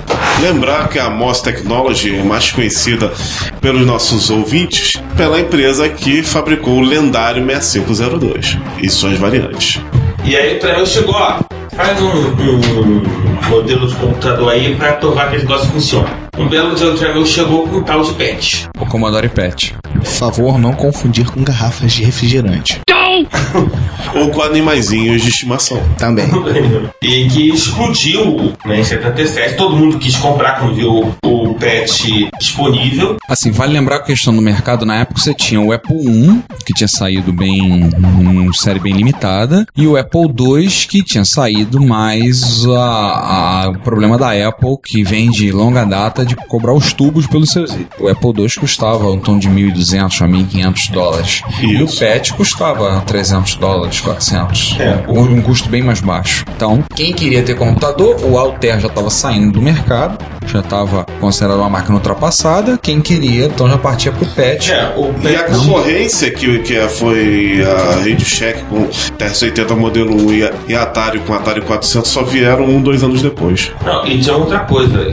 Lembrar 0.41 0.88
que 0.88 0.98
a 0.98 1.10
Moss 1.10 1.41
Technology 1.41 2.17
é 2.17 2.24
mais 2.24 2.50
conhecida 2.51 3.12
pelos 3.60 3.86
nossos 3.86 4.29
ouvintes 4.29 5.01
pela 5.17 5.39
empresa 5.39 5.88
que 5.89 6.24
fabricou 6.24 6.75
o 6.75 6.81
lendário 6.81 7.45
6502 7.45 8.57
e 8.81 8.89
suas 8.89 9.17
variantes. 9.19 9.81
E 10.24 10.36
aí 10.38 10.55
o 10.55 10.60
Tramiel 10.60 10.86
chegou, 10.86 11.15
ó, 11.15 11.39
faz 11.75 12.01
um, 12.01 12.08
um 12.08 13.50
modelo 13.50 13.88
de 13.88 13.96
computador 13.96 14.51
aí 14.51 14.75
para 14.75 14.94
provar 14.94 15.30
que 15.30 15.38
esse 15.38 15.46
negócio 15.46 15.70
funciona. 15.72 16.10
Um 16.38 16.48
belo 16.48 16.75
dia 16.75 16.88
o 16.88 16.98
Tramiel 16.98 17.25
chegou 17.25 17.68
com 17.68 17.77
um 17.77 17.84
tal 17.84 18.01
de 18.01 18.13
PET. 18.13 18.68
O 18.80 18.86
Commodore 18.86 19.30
PET. 19.30 19.75
Por 19.94 20.06
favor, 20.06 20.58
não 20.58 20.74
confundir 20.74 21.30
com 21.30 21.44
garrafas 21.44 21.94
de 21.94 22.03
refrigerante. 22.03 22.80
Ou 24.15 24.29
com 24.29 24.41
animaizinhos 24.41 25.22
de 25.22 25.29
estimação. 25.29 25.82
Também. 25.98 26.25
e 27.01 27.27
que 27.27 27.50
explodiu 27.50 28.53
né, 28.65 28.79
em 28.79 28.84
77. 28.84 29.55
Todo 29.55 29.75
mundo 29.75 29.98
quis 29.98 30.15
comprar 30.15 30.60
quando 30.60 30.75
viu 30.75 31.15
o 31.25 31.53
PET 31.55 32.29
disponível. 32.38 33.17
Assim, 33.27 33.51
vale 33.51 33.74
lembrar 33.74 33.98
a 33.98 34.03
questão 34.03 34.36
do 34.36 34.41
mercado 34.41 34.86
na 34.86 34.98
época 35.00 35.20
você 35.22 35.34
tinha 35.34 35.60
o 35.62 35.72
Apple 35.72 35.96
I, 35.98 36.43
que 36.65 36.74
tinha 36.74 36.88
saído 36.88 37.32
bem, 37.32 37.89
uma 37.96 38.53
série 38.53 38.79
bem 38.79 38.93
limitada, 38.93 39.65
e 39.75 39.88
o 39.88 39.96
Apple 39.98 40.22
II, 40.38 40.67
que 40.89 41.03
tinha 41.03 41.25
saído 41.25 41.82
mais 41.82 42.65
a, 42.67 43.63
a- 43.65 43.70
o 43.70 43.79
problema 43.79 44.17
da 44.17 44.32
Apple, 44.48 44.77
que 44.84 45.03
vem 45.03 45.29
de 45.32 45.51
longa 45.51 45.86
data 45.86 46.25
de 46.25 46.36
cobrar 46.36 46.74
os 46.74 46.93
tubos 46.93 47.25
pelos 47.27 47.51
seus 47.51 47.72
itens. 47.72 47.88
O 48.00 48.08
Apple 48.10 48.32
II 48.38 48.50
custava 48.60 49.10
um 49.12 49.20
tom 49.20 49.38
de 49.38 49.50
1.200 49.50 50.22
a 50.22 50.27
1.500 50.27 50.91
dólares. 50.91 51.41
E 51.62 51.77
o 51.77 51.86
Isso. 51.86 52.00
PET 52.00 52.34
custava 52.34 53.02
300 53.03 53.55
dólares, 53.55 54.01
400. 54.01 54.77
É. 54.79 55.03
Um, 55.07 55.22
um 55.22 55.41
custo 55.41 55.69
bem 55.69 55.81
mais 55.81 56.01
baixo. 56.01 56.45
Então, 56.55 56.83
quem 56.95 57.13
queria 57.13 57.43
ter 57.43 57.55
computador, 57.55 58.17
o 58.24 58.38
Altair 58.38 58.79
já 58.79 58.88
estava 58.88 59.10
saindo 59.10 59.53
do 59.53 59.62
mercado, 59.62 60.17
já 60.45 60.60
estava 60.60 61.05
considerado 61.19 61.60
uma 61.60 61.69
máquina 61.69 61.95
ultrapassada. 61.95 62.77
Quem 62.81 63.01
queria, 63.01 63.45
então 63.45 63.67
já 63.67 63.77
partia 63.77 64.12
pro 64.12 64.25
PET. 64.27 64.72
É, 64.72 64.93
o 64.95 65.13
E 65.27 65.36
a 65.36 65.43
concorrência 65.43 66.31
que, 66.31 66.60
que 66.60 66.79
foi 66.89 67.63
a 67.63 67.95
Radio 68.00 68.25
Shack 68.25 68.63
com 68.65 68.88
TRS-80 68.88 69.75
modelo 69.75 70.15
1 70.15 70.33
e 70.33 70.43
e 70.67 70.75
Atari 70.75 71.19
com 71.19 71.33
Atari 71.33 71.62
400 71.62 72.10
só 72.10 72.24
vieram 72.24 72.65
um, 72.65 72.81
dois 72.81 73.03
anos 73.03 73.22
depois. 73.22 73.72
Não, 73.86 74.05
e 74.05 74.19
tinha 74.19 74.36
outra 74.36 74.60
coisa. 74.60 75.12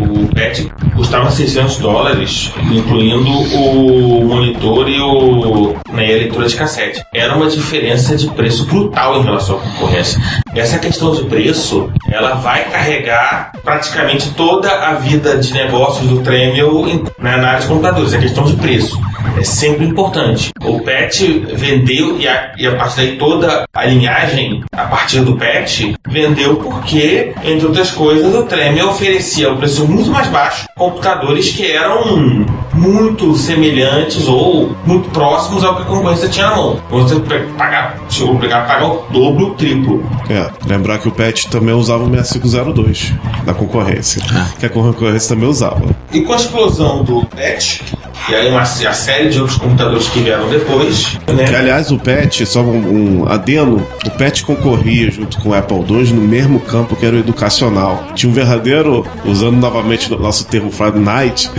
O 0.00 0.26
PET 0.34 0.70
custava 0.94 1.30
600 1.30 1.76
dólares, 1.78 2.52
incluindo 2.72 3.30
o 3.30 4.24
monitor 4.24 4.88
e 4.88 5.00
o 5.00 5.74
né, 5.92 6.04
a 6.06 6.16
leitura 6.18 6.46
de 6.48 6.56
cassete. 6.56 7.02
Era 7.14 7.36
uma 7.36 7.48
diferença 7.48 8.16
de 8.16 8.28
preço 8.30 8.64
brutal 8.66 9.18
em 9.20 9.22
relação 9.24 9.56
à 9.56 9.60
concorrência. 9.60 10.20
Essa 10.54 10.78
questão 10.78 11.12
de 11.12 11.24
preço, 11.24 11.90
ela 12.10 12.34
vai 12.34 12.64
carregar 12.70 13.52
praticamente 13.62 14.30
toda 14.30 14.70
a 14.70 14.94
vida 14.94 15.36
de 15.38 15.52
negócios 15.52 16.06
do 16.08 16.20
Tremel 16.22 16.88
em- 16.88 17.04
na 17.18 17.32
área 17.32 17.60
de 17.60 17.66
computadores. 17.66 18.14
A 18.14 18.18
questão 18.18 18.44
de 18.44 18.54
preço 18.56 18.98
é 19.38 19.42
sempre 19.44 19.84
importante. 19.86 20.50
O 20.62 20.80
PET 20.80 21.46
vendeu 21.54 22.18
e 22.18 22.26
a, 22.28 22.52
e 22.58 22.66
a 22.66 22.74
partir 22.76 22.96
daí 22.96 23.16
toda 23.16 23.64
a 23.74 23.84
linhagem 23.86 24.62
a 24.72 24.84
partir 24.84 25.20
do 25.20 25.36
PET 25.36 25.94
vendeu 26.08 26.56
porque, 26.56 27.32
entre 27.44 27.66
outras 27.66 27.90
coisas, 27.90 28.34
o 28.34 28.42
Tremel 28.44 28.88
oferecia 28.90 29.50
um 29.52 29.56
preço 29.56 29.86
muito 29.90 30.10
mais 30.10 30.28
baixo 30.28 30.66
computadores 30.76 31.50
que 31.50 31.70
eram 31.70 32.46
muito 32.72 33.36
semelhantes 33.36 34.26
ou 34.26 34.74
muito 34.86 35.10
próximos 35.10 35.62
ao 35.64 35.76
que 35.76 35.82
a 35.82 35.84
concorrência 35.84 36.28
tinha 36.28 36.46
na 36.50 36.56
mão. 36.56 36.80
Você 36.90 37.16
pe- 37.20 37.40
pagar, 37.58 37.98
chegou 38.08 38.36
a 38.36 38.40
pegar, 38.40 38.66
pagar 38.66 38.86
o 38.86 39.04
dobro, 39.10 39.48
o 39.48 39.54
triplo. 39.54 40.02
É, 40.30 40.50
lembrar 40.66 40.98
que 40.98 41.08
o 41.08 41.10
PET 41.12 41.48
também 41.48 41.74
usava 41.74 42.04
o 42.04 42.10
6502 42.10 43.12
da 43.44 43.52
concorrência, 43.52 44.22
que 44.58 44.64
a 44.66 44.70
concorrência 44.70 45.34
também 45.34 45.48
usava. 45.48 45.82
E 46.12 46.20
com 46.22 46.32
a 46.32 46.36
explosão 46.36 47.02
do 47.04 47.24
PET, 47.26 47.82
e 48.28 48.34
aí 48.34 48.48
uma, 48.48 48.62
a 48.62 48.66
série 48.66 49.28
de 49.28 49.40
outros 49.40 49.58
computadores 49.58 50.08
que 50.08 50.20
vieram 50.20 50.48
depois, 50.48 51.18
né? 51.26 51.44
aliás, 51.56 51.90
o 51.90 51.98
PET, 51.98 52.46
só 52.46 52.60
um, 52.60 53.22
um 53.22 53.28
adeno, 53.28 53.84
o 54.04 54.10
PET 54.10 54.44
concorria 54.44 55.10
junto 55.10 55.38
com 55.38 55.48
o 55.50 55.54
Apple 55.54 55.84
II 55.88 56.12
no 56.12 56.22
mesmo 56.22 56.60
campo 56.60 56.96
que 56.96 57.06
era 57.06 57.16
o 57.16 57.18
educacional. 57.18 58.04
Tinha 58.14 58.30
um 58.30 58.34
verdadeiro, 58.34 59.06
usando 59.24 59.56
novamente 59.56 60.12
o 60.12 60.18
nosso 60.18 60.46
termo 60.46 60.70
Friday 60.70 61.00
Night, 61.00 61.50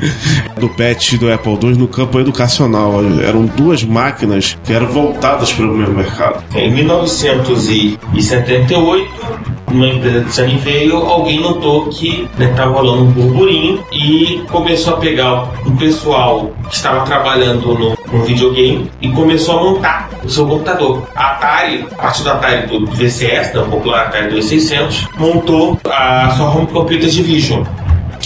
do 0.58 0.68
PET 0.70 1.14
e 1.14 1.18
do 1.18 1.30
Apple 1.32 1.58
II 1.62 1.76
no 1.76 1.88
campo 1.88 2.18
educacional. 2.18 3.00
Eram 3.22 3.46
duas 3.46 3.84
máquinas 3.84 4.58
que 4.64 4.72
eram 4.72 4.88
voltadas 4.88 5.52
para 5.52 5.64
o 5.64 5.68
mesmo 5.68 5.94
mercado. 5.94 6.42
Em 6.54 6.72
1978, 6.72 9.08
numa 9.76 9.88
empresa 9.88 10.20
de 10.20 10.32
Sunnyvale, 10.32 10.92
alguém 10.92 11.40
notou 11.40 11.86
que 11.88 12.28
estava 12.38 12.72
rolando 12.72 13.02
um 13.02 13.10
burburinho 13.12 13.84
e 13.92 14.42
começou 14.50 14.94
a 14.94 14.96
pegar 14.96 15.48
um 15.66 15.76
pessoal 15.76 16.50
que 16.68 16.74
estava 16.74 17.04
trabalhando 17.04 17.74
no, 17.78 17.96
no 18.10 18.24
videogame 18.24 18.90
e 19.00 19.10
começou 19.10 19.58
a 19.58 19.62
montar 19.62 20.08
o 20.24 20.28
seu 20.28 20.46
computador. 20.46 21.02
A 21.14 21.32
Atari, 21.32 21.86
a 21.92 22.02
partir 22.02 22.22
do 22.22 22.30
Atari 22.30 22.66
do 22.66 22.86
VCS, 22.86 23.52
da 23.52 23.62
popular 23.62 24.06
Atari 24.06 24.30
2600, 24.30 25.08
montou 25.18 25.78
a 25.84 26.30
sua 26.30 26.48
Home 26.50 26.66
Computer 26.66 27.08
Division. 27.08 27.62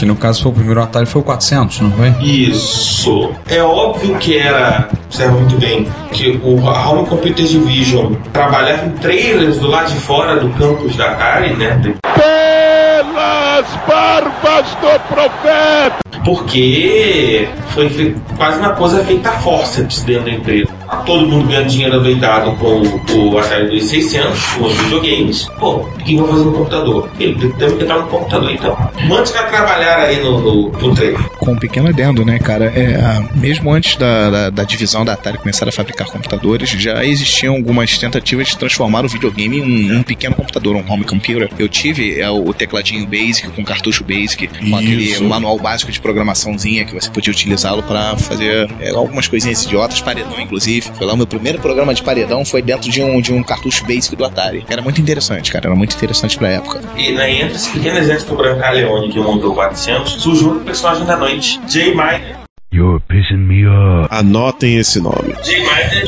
Que 0.01 0.07
no 0.07 0.17
caso 0.17 0.41
foi 0.45 0.51
o 0.51 0.55
primeiro 0.55 0.81
Atari, 0.81 1.05
foi 1.05 1.21
o 1.21 1.25
400, 1.25 1.81
não 1.83 1.93
foi? 1.93 2.09
Isso. 2.23 3.33
É 3.47 3.63
óbvio 3.63 4.17
que 4.17 4.39
era, 4.39 4.89
observa 5.05 5.37
muito 5.37 5.59
bem, 5.59 5.87
que 6.11 6.41
o 6.43 6.67
a 6.67 6.89
Home 6.89 7.07
Computer 7.07 7.45
Division 7.45 8.15
trabalhava 8.33 8.87
em 8.87 8.93
trailers 8.93 9.59
do 9.59 9.69
lado 9.69 9.93
de 9.93 10.01
fora 10.01 10.41
do 10.41 10.49
campus 10.55 10.97
da 10.97 11.11
Atari, 11.11 11.53
né? 11.53 11.79
Pelas 12.15 13.67
barbas 13.87 14.71
do 14.81 15.01
profeta! 15.15 15.97
Porque 16.25 17.47
foi 17.69 18.17
quase 18.39 18.59
uma 18.59 18.71
coisa 18.71 19.05
feita 19.05 19.29
a 19.29 19.33
forceps 19.33 20.03
dentro 20.03 20.25
da 20.25 20.31
empresa. 20.31 20.80
Todo 21.07 21.27
mundo 21.27 21.47
ganhando 21.49 21.67
dinheiro 21.69 22.01
doidado 22.01 22.53
com 22.57 22.83
o 23.17 23.39
Atari 23.39 23.69
2600, 23.69 24.43
com 24.55 24.65
os 24.65 24.75
videogames. 24.77 25.49
Pô, 25.59 25.77
o 25.77 25.87
que 25.99 26.15
eu 26.17 26.19
vou 26.25 26.29
fazer 26.29 26.45
no 26.45 26.53
computador? 26.53 27.11
Ele 27.19 27.35
que 27.35 27.65
entrar 27.65 27.99
no 27.99 28.07
computador, 28.09 28.51
então. 28.53 28.77
Mande 29.09 29.31
para 29.33 29.43
trabalhar 29.45 29.99
aí 30.01 30.23
no, 30.23 30.41
no, 30.41 30.69
no 30.71 30.95
trailer. 30.95 31.21
Com 31.39 31.53
um 31.53 31.57
pequeno 31.57 31.89
adendo, 31.89 32.25
né, 32.25 32.39
cara? 32.39 32.67
É, 32.67 32.97
a- 32.97 33.23
mesmo 33.35 33.73
antes 33.73 33.97
da, 33.97 34.31
da, 34.31 34.51
da 34.51 34.65
divisão 34.65 35.05
da 35.05 35.13
Atari 35.15 35.39
começar 35.39 35.69
a 35.69 35.73
fabricar 35.73 36.07
computadores, 36.09 36.71
já 36.71 37.05
existiam 37.05 37.55
algumas 37.55 37.97
tentativas 37.99 38.49
de 38.49 38.57
transformar 38.59 39.05
o 39.05 39.09
videogame 39.09 39.59
em 39.59 39.93
um, 39.93 39.99
um 39.99 40.03
pequeno 40.03 40.35
computador, 40.35 40.75
um 40.77 40.85
home 40.93 41.05
computer. 41.05 41.49
Eu 41.59 41.69
tive 41.69 42.21
é, 42.21 42.29
o 42.31 42.53
tecladinho 42.53 43.07
Basic 43.07 43.49
com 43.51 43.65
cartucho 43.65 44.05
Basic, 44.05 44.47
com 44.49 44.77
aquele 44.77 45.05
Isso. 45.05 45.25
manual 45.25 45.59
básico 45.59 45.91
de 45.91 46.01
programaçãozinha 46.01 46.85
que 46.85 46.95
você 46.95 47.09
podia 47.11 47.33
utilizá-lo 47.33 47.83
para 47.83 48.17
fazer 48.17 48.69
é, 48.81 48.91
algumas 48.91 49.27
coisinhas 49.29 49.65
idiotas, 49.65 50.01
paredão 50.01 50.41
inclusive. 50.41 50.80
Foi 50.81 51.07
lá 51.07 51.15
o 51.15 51.17
meu 51.17 51.27
primeiro 51.27 51.59
programa 51.59 51.95
de 51.95 52.03
paredão 52.03 52.45
foi 52.45 52.63
dentro 52.63 52.91
de 52.91 53.03
um, 53.03 53.21
de 53.21 53.33
um 53.33 53.43
cartucho 53.43 53.85
Basic 53.85 54.15
do 54.17 54.25
Atari. 54.25 54.65
Era 54.69 54.83
muito 54.83 55.01
interessante, 55.01 55.53
cara. 55.53 55.67
Era 55.67 55.77
muito 55.77 55.95
interessante 55.95 56.39
pra 56.39 56.49
época. 56.49 56.81
E 56.97 57.13
né, 57.13 57.31
entre 57.33 57.57
esse 57.57 57.71
pequeno 57.71 57.99
exército 57.99 58.35
Brancaleone 58.35 59.11
que 59.11 59.19
montou 59.19 59.53
o 59.53 59.55
400, 59.55 60.23
surgiu 60.23 60.53
o 60.53 60.61
personagem 60.61 61.05
da 61.05 61.17
noite, 61.17 61.61
Jay 61.69 61.91
Miner. 61.91 62.41
You're 62.73 63.03
pissing 63.09 63.49
me 63.49 63.67
off. 63.67 64.09
Anotem 64.13 64.77
esse 64.77 65.01
nome. 65.01 65.35
Jay 65.43 65.59
Miner 65.59 66.07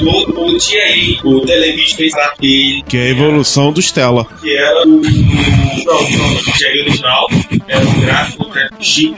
do 0.53 1.29
o 1.29 1.41
Television 1.47 1.97
fez 1.97 2.13
lá, 2.15 2.33
e 2.41 2.83
Que 2.89 2.97
é 2.99 3.03
a 3.03 3.09
evolução 3.11 3.73
do 3.73 3.81
Stella. 3.81 4.27
que 4.41 4.57
era 4.57 4.87
o. 4.87 5.01
Não, 5.85 6.11
não, 6.11 6.35
o 6.35 6.43
TIA 6.53 6.83
original, 6.85 7.27
era 7.69 7.85
um 7.85 8.01
gráfico 8.01 8.49
né, 8.55 8.69
chip, 8.79 9.17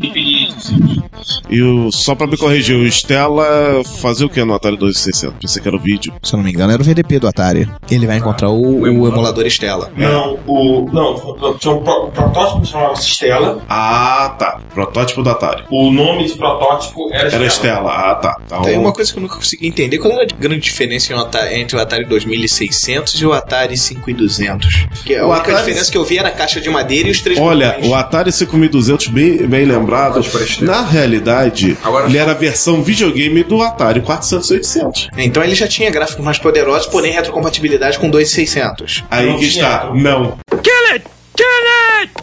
chip 0.00 0.14
de 0.14 1.04
E 1.50 1.62
o, 1.62 1.90
só 1.92 2.14
pra 2.14 2.26
me 2.26 2.36
corrigir, 2.36 2.76
o 2.76 2.86
Stella 2.86 3.82
fazia 4.00 4.26
o 4.26 4.30
que 4.30 4.42
no 4.44 4.54
Atari 4.54 4.76
2600? 4.76 5.38
Pensei 5.40 5.60
que 5.62 5.68
era 5.68 5.76
o 5.76 5.80
vídeo. 5.80 6.12
Se 6.22 6.34
eu 6.34 6.38
não 6.38 6.44
me 6.44 6.50
engano, 6.50 6.72
era 6.72 6.80
o 6.80 6.84
VDP 6.84 7.18
do 7.18 7.28
Atari. 7.28 7.68
Ele 7.90 8.06
vai 8.06 8.16
encontrar 8.16 8.48
o, 8.50 8.80
o 8.80 8.86
emulador 8.86 9.44
Stella. 9.46 9.90
Não, 9.96 10.38
o. 10.46 10.88
Não, 10.92 11.56
tinha 11.58 11.74
um 11.74 11.82
pro- 11.82 12.08
protótipo 12.08 12.60
que 12.62 12.68
chamava 12.68 12.94
Stella. 12.94 13.62
Ah, 13.68 14.34
tá. 14.38 14.60
Protótipo 14.72 15.22
do 15.22 15.30
Atari. 15.30 15.64
O 15.70 15.90
nome 15.92 16.26
de 16.26 16.34
protótipo 16.34 17.10
era, 17.12 17.28
Era 17.28 17.46
Stella. 17.46 17.90
Ah, 17.92 18.14
tá. 18.16 18.36
Então, 18.46 18.62
Tem 18.62 18.78
uma 18.78 18.92
coisa 18.92 19.12
que 19.12 19.18
eu 19.18 19.22
nunca 19.22 19.36
consegui 19.36 19.66
entender. 19.68 19.98
Qual 19.98 20.12
era 20.12 20.22
a 20.22 20.26
grande 20.48 20.60
diferença 20.62 21.12
entre 21.52 21.76
o 21.76 21.80
Atari 21.80 22.04
2600 22.04 23.20
e 23.20 23.26
o 23.26 23.32
Atari 23.32 23.76
5200? 23.76 24.86
Que 25.04 25.16
a 25.16 25.24
O 25.26 25.30
única 25.30 25.50
Atari- 25.50 25.58
diferença 25.66 25.90
que 25.90 25.96
eu 25.98 26.04
vi 26.04 26.18
era 26.18 26.28
a 26.28 26.32
caixa 26.32 26.60
de 26.60 26.68
madeira 26.70 27.08
e 27.08 27.10
os 27.10 27.20
três 27.20 27.38
Olha, 27.38 27.72
botões. 27.72 27.88
o 27.88 27.94
Atari 27.94 28.32
5200, 28.32 29.08
bem, 29.08 29.36
bem 29.46 29.64
lembrado, 29.64 30.20
na 30.60 30.82
realidade, 30.82 31.76
Agora 31.82 32.06
ele 32.06 32.14
só- 32.14 32.20
era 32.22 32.30
a 32.32 32.34
versão 32.34 32.82
videogame 32.82 33.42
do 33.44 33.62
Atari 33.62 34.00
400 34.00 34.50
800. 34.50 35.08
Então 35.16 35.42
ele 35.42 35.54
já 35.54 35.66
tinha 35.66 35.90
gráficos 35.90 36.24
mais 36.24 36.38
poderosos, 36.38 36.86
porém 36.86 37.12
retrocompatibilidade 37.12 37.98
com 37.98 38.08
2600. 38.10 39.02
Aí 39.10 39.26
Não 39.26 39.38
que 39.38 39.50
tinha. 39.50 39.64
está. 39.64 39.90
Não. 39.94 40.38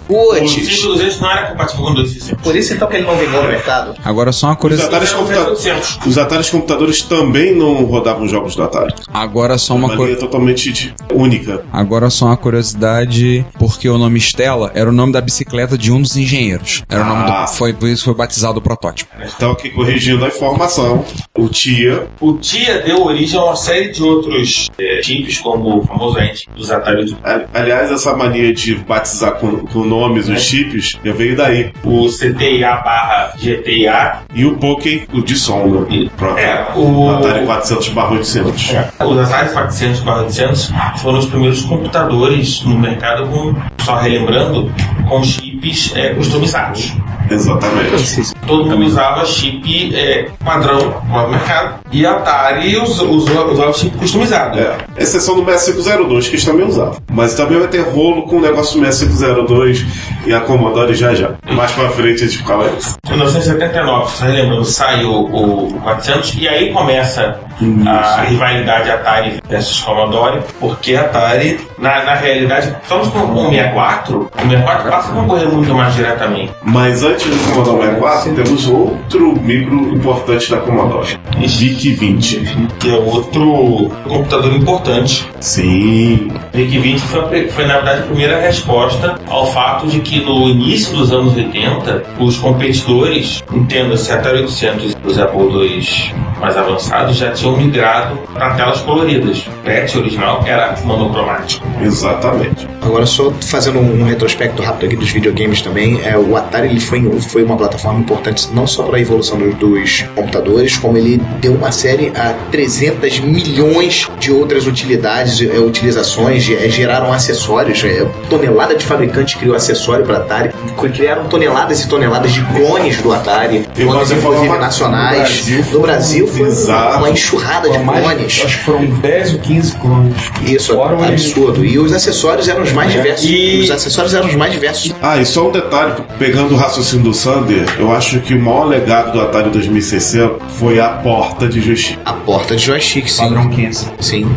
O 0.08 0.34
Puts, 0.34 0.52
5200 0.52 1.20
não 1.22 1.32
era 1.32 1.48
compatível 1.48 1.86
com 1.86 1.94
2600. 1.94 2.42
por 2.44 2.56
isso 2.56 2.74
então 2.74 2.88
que 2.88 2.96
ele 2.98 3.06
não 3.08 3.16
vendeu 3.16 3.42
no 3.44 3.48
mercado. 3.48 3.96
Agora 4.04 4.32
só 4.32 4.48
uma 4.48 4.54
Os 4.54 4.60
curiosidade. 4.60 4.96
Ataris, 4.96 5.12
Era 5.12 5.20
o 5.22 5.26
computa- 5.26 5.50
800. 5.52 6.00
os 6.06 6.18
Ataris 6.18 6.50
computadores 6.50 7.02
também 7.04 7.56
não 7.56 7.84
rodavam 7.86 8.28
jogos 8.28 8.56
do 8.56 8.64
Atari. 8.64 8.94
Agora 9.14 9.58
só 9.58 9.76
uma 9.76 9.88
Uma 9.88 9.98
coisa. 9.98 10.18
totalmente 10.18 10.72
de- 10.72 10.94
única. 11.14 11.64
Agora 11.72 12.10
só 12.10 12.26
uma 12.26 12.38
curiosidade, 12.38 13.46
porque 13.60 13.88
o 13.90 13.98
nome 13.98 14.18
Stella 14.20 14.72
era 14.74 14.90
o 14.90 14.94
nome 14.94 15.12
da 15.14 15.22
bicicleta 15.22 15.78
de 15.78 15.92
um 15.92 16.02
dos 16.02 16.16
engenheiros. 16.16 16.84
Era 16.90 17.04
o 17.04 17.06
nome 17.06 17.24
Ah. 17.30 17.44
do, 17.46 17.52
foi 17.54 17.74
por 17.74 17.88
isso 17.88 18.02
que 18.04 18.06
foi 18.06 18.14
batizado 18.16 18.60
o 18.60 18.62
protótipo. 18.62 19.12
Então, 19.36 19.52
aqui 19.52 19.70
corrigindo 19.70 20.24
a 20.26 20.28
informação, 20.28 21.04
o 21.38 21.48
TIA 21.48 22.08
O 22.20 22.34
TIA 22.34 22.80
deu 22.82 23.04
origem 23.04 23.40
a 23.40 23.44
uma 23.46 23.56
série 23.56 23.90
de 23.92 24.04
outros 24.04 24.70
é, 24.80 25.02
chips, 25.04 25.40
como 25.40 25.80
o 25.80 25.84
famoso 25.86 26.20
ente 26.20 26.48
dos 26.56 26.72
Atari. 26.72 27.16
Ali- 27.24 27.46
Aliás, 27.54 27.92
essa 27.92 28.16
mania 28.16 28.54
de 28.54 28.76
batizar 28.76 29.34
com, 29.36 29.58
com 29.72 29.84
nomes 29.86 30.30
os 30.30 30.42
chips 30.42 30.98
já 31.04 31.14
veio 31.14 31.36
daí. 31.36 31.72
O 31.84 32.08
CTIA 32.08 32.76
barra 32.78 33.34
GTIA. 33.38 34.18
E 34.34 34.46
o 34.46 34.56
Pokémon, 34.58 35.04
o 35.14 35.22
de 35.22 35.36
som, 35.36 35.66
né? 35.68 36.10
Pronto. 36.18 36.38
É, 36.38 36.68
o- 36.76 37.10
Atari 37.12 37.46
400 37.46 37.90
barra 37.90 38.12
800. 38.14 38.74
Os 39.00 39.18
Atari 39.20 39.50
400 39.54 40.00
barra 40.02 40.22
800 40.24 40.72
foram 40.98 41.20
os 41.20 41.26
primeiros 41.26 41.62
computadores 41.64 42.64
no 42.64 42.78
mercado 42.78 43.28
com, 43.28 43.56
só 43.84 43.98
relembrando, 43.98 44.72
com 45.08 45.24
chips 45.62 45.94
é, 45.96 46.14
customizados. 46.16 46.94
Exatamente. 47.30 48.34
Todo 48.46 48.66
mundo 48.70 48.86
usava 48.86 49.26
chip 49.26 49.96
é, 49.96 50.28
padrão 50.44 51.02
no 51.08 51.30
mercado. 51.30 51.80
E 51.92 52.06
a 52.06 52.12
Atari 52.14 52.78
us- 52.78 53.00
usou- 53.02 53.52
usava 53.52 53.74
chip 53.74 53.98
customizado. 53.98 54.60
É, 54.60 54.76
exceção 54.98 55.36
do 55.36 55.46
6502, 55.46 56.28
que 56.28 56.36
eles 56.36 56.46
também 56.46 56.66
usavam. 56.68 56.98
Mas 57.12 57.34
também 57.36 57.60
vai 57.60 57.68
ter 57.68 57.82
rolo 57.82 58.24
com 58.24 58.38
o 58.38 58.42
negócio 58.42 58.80
do 58.80 58.86
6502 58.86 59.86
e 60.26 60.34
a 60.34 60.42
Commodore 60.42 60.94
já 60.94 61.14
já. 61.14 61.32
Mais 61.52 61.72
pra 61.72 61.90
frente 61.90 62.24
a 62.24 62.28
gente 62.28 62.44
fala 62.44 62.70
isso. 62.78 62.96
Em 63.08 63.12
1979, 63.12 64.12
só 64.12 64.26
relembrando, 64.26 64.66
saiu 64.66 65.12
o 65.12 65.80
400 65.84 66.36
e 66.36 66.48
aí 66.48 66.72
começa 66.74 67.40
a 67.88 68.22
rivalidade 68.24 68.90
Atari 68.90 69.40
versus 69.48 69.82
Commodore, 69.82 70.40
porque 70.60 70.96
a 70.96 71.02
Atari, 71.02 71.60
na, 71.78 72.04
na 72.04 72.16
realidade, 72.16 72.76
com 72.90 73.00
com 73.12 73.48
o 73.48 73.50
64, 73.50 74.20
o 74.34 74.42
64 74.50 74.90
passa 74.90 75.12
a 75.12 75.14
concorrer 75.16 75.48
muito 75.52 75.74
mais 75.74 75.96
diretamente. 75.96 76.52
Mas 76.64 77.04
antes 77.04 77.26
do 77.26 77.54
Commodore 77.54 77.84
64, 77.84 78.34
temos 78.36 78.68
outro 78.68 79.42
micro 79.42 79.96
importante 79.96 80.50
da 80.50 80.58
Commodore. 80.58 81.20
VIC-20. 81.38 82.78
Que 82.80 82.90
é 82.90 82.94
outro 82.94 83.92
computador 84.08 84.54
importante. 84.54 85.28
Sim. 85.40 86.30
O 86.54 86.58
VIC-20 86.58 87.00
foi, 87.00 87.48
foi, 87.50 87.66
na 87.66 87.76
verdade, 87.76 88.02
a 88.02 88.06
primeira 88.06 88.40
resposta 88.40 89.16
ao 89.28 89.46
fato 89.48 89.88
de 89.88 90.00
que 90.00 90.24
no 90.24 90.50
início 90.50 90.96
dos 90.96 91.12
anos 91.12 91.36
80, 91.36 92.04
os 92.20 92.38
competidores, 92.38 93.44
entenda-se 93.54 94.12
Atari 94.12 94.42
800 94.42 94.92
e 94.92 94.96
os 95.04 95.18
Apple 95.20 95.42
II 95.42 96.14
mais 96.40 96.58
avançados, 96.58 97.18
já 97.18 97.32
tinham 97.32 97.56
migrado 97.56 98.18
para 98.34 98.52
telas 98.56 98.82
coloridas. 98.82 99.46
O 99.48 99.52
PET 99.64 99.98
original 99.98 100.44
era 100.46 100.76
monocromático. 100.84 101.66
Exatamente. 101.84 102.68
Agora, 102.82 103.06
só 103.06 103.32
fazendo 103.42 103.78
um 103.80 104.04
retrospecto 104.04 104.62
rápido 104.64 104.88
aqui 104.88 104.96
dos 104.96 105.12
videogames 105.12 105.62
também, 105.62 106.02
é, 106.04 106.18
o 106.18 106.36
Atari 106.36 106.68
ele 106.68 106.80
foi, 106.80 107.02
foi 107.22 107.44
uma 107.44 107.56
plataforma 107.56 108.00
importante 108.00 108.50
não 108.54 108.66
só 108.66 108.82
para 108.84 108.98
a 108.98 109.00
evolução 109.00 109.38
dos, 109.38 109.54
dos 109.56 110.02
computadores, 110.16 110.78
como 110.78 110.98
ele 110.98 111.18
deu 111.40 111.54
uma 111.54 111.72
série 111.72 112.12
a 112.16 112.34
300 112.52 113.20
milhões 113.20 114.10
de 114.20 114.32
outras 114.32 114.66
utilidades, 114.66 115.42
é, 115.42 115.60
utilizações, 115.60 116.50
é, 116.50 116.68
geraram 116.70 117.14
acessórios, 117.14 117.84
é, 117.84 118.04
tonelada 118.30 118.76
de 118.76 118.84
fabricantes 118.84 119.36
criou 119.36 119.56
acessório 119.56 120.04
para 120.06 120.18
Atari, 120.18 120.50
criaram 120.92 121.26
toneladas 121.26 121.84
e 121.84 121.88
toneladas 121.88 122.32
de 122.32 122.42
clones 122.46 123.00
do 123.02 123.14
Atari, 123.14 123.58
E 123.78 123.84
clones 123.84 124.12
inclusive 124.12 124.48
uma- 124.48 124.58
nacionais. 124.58 124.91
No 124.92 124.98
Brasil 125.10 125.66
No 125.72 125.80
Brasil 125.80 126.28
foi 126.28 126.50
uma 126.98 127.10
enxurrada 127.10 127.70
de 127.70 127.80
clones. 127.80 128.42
Acho 128.46 128.58
que 128.58 128.64
foram 128.64 128.86
10 128.86 129.34
ou 129.34 129.40
15 129.40 129.76
clones. 129.78 130.16
Isso, 130.46 130.74
Fora 130.76 131.08
absurdo. 131.08 131.66
E 131.66 131.78
os 131.80 131.92
acessórios 131.94 132.48
eram 132.48 132.62
os 132.64 132.72
mais 132.72 132.92
diversos. 132.92 133.30
E- 133.30 133.62
Os 133.64 133.72
acessórios 133.72 134.14
eram 134.14 134.28
os 134.28 134.36
mais 134.36 134.52
diversos. 134.52 134.94
Ah, 135.02 135.18
e 135.18 135.26
só 135.26 135.48
um 135.48 135.52
detalhe, 135.52 135.94
pegando 136.20 136.54
o 136.54 136.58
raciocínio 136.58 137.06
do 137.06 137.14
Sander, 137.14 137.66
eu 137.80 137.92
acho 137.92 138.20
que 138.20 138.34
o 138.34 138.40
maior 138.40 138.66
legado 138.66 139.12
do 139.14 139.22
Atari 139.22 139.50
2600 139.50 140.38
foi 140.58 140.80
a 140.80 140.90
porta 140.90 141.48
de 141.48 141.62
joystick. 141.62 142.00
A 142.06 142.14
porta 142.14 142.56
de 142.56 142.66
joystick, 142.66 143.08
sim. 143.10 143.22
Padrão 143.24 143.50
Kansas. 143.50 143.92
Sim, 144.00 144.28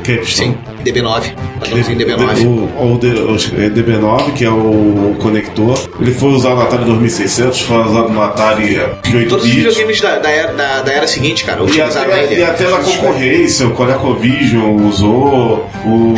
Capstone. 0.00 0.26
sim. 0.50 0.58
DB9. 0.84 1.34
Padrãozinho 1.60 1.98
DB9. 1.98 2.46
O, 2.78 2.94
o, 2.94 2.98
D- 2.98 3.08
o 3.08 3.36
DB9, 3.70 4.32
que 4.32 4.44
é 4.46 4.50
o 4.50 5.14
conector, 5.20 5.78
ele 6.00 6.12
foi 6.12 6.30
usado 6.30 6.54
no 6.56 6.62
Atari 6.62 6.84
2600, 6.84 7.60
foi 7.60 7.76
usado 7.84 8.08
no 8.08 8.22
Atari 8.22 8.80
de 9.02 9.16
8 9.16 9.28
Todos 9.28 9.44
os 9.44 9.50
videogames 9.50 10.00
da, 10.00 10.18
da, 10.18 10.30
era, 10.30 10.52
da, 10.54 10.80
da 10.82 10.92
era 10.92 11.06
seguinte, 11.06 11.44
cara, 11.44 11.62
utilizaram 11.62 12.10
até, 12.10 12.24
ele. 12.24 12.40
e 12.40 12.44
até 12.44 12.66
na 12.68 12.78
concorrência, 12.78 13.66
o 13.66 13.72
ColecoVision 13.72 14.76
usou, 14.86 15.66
o. 15.84 16.14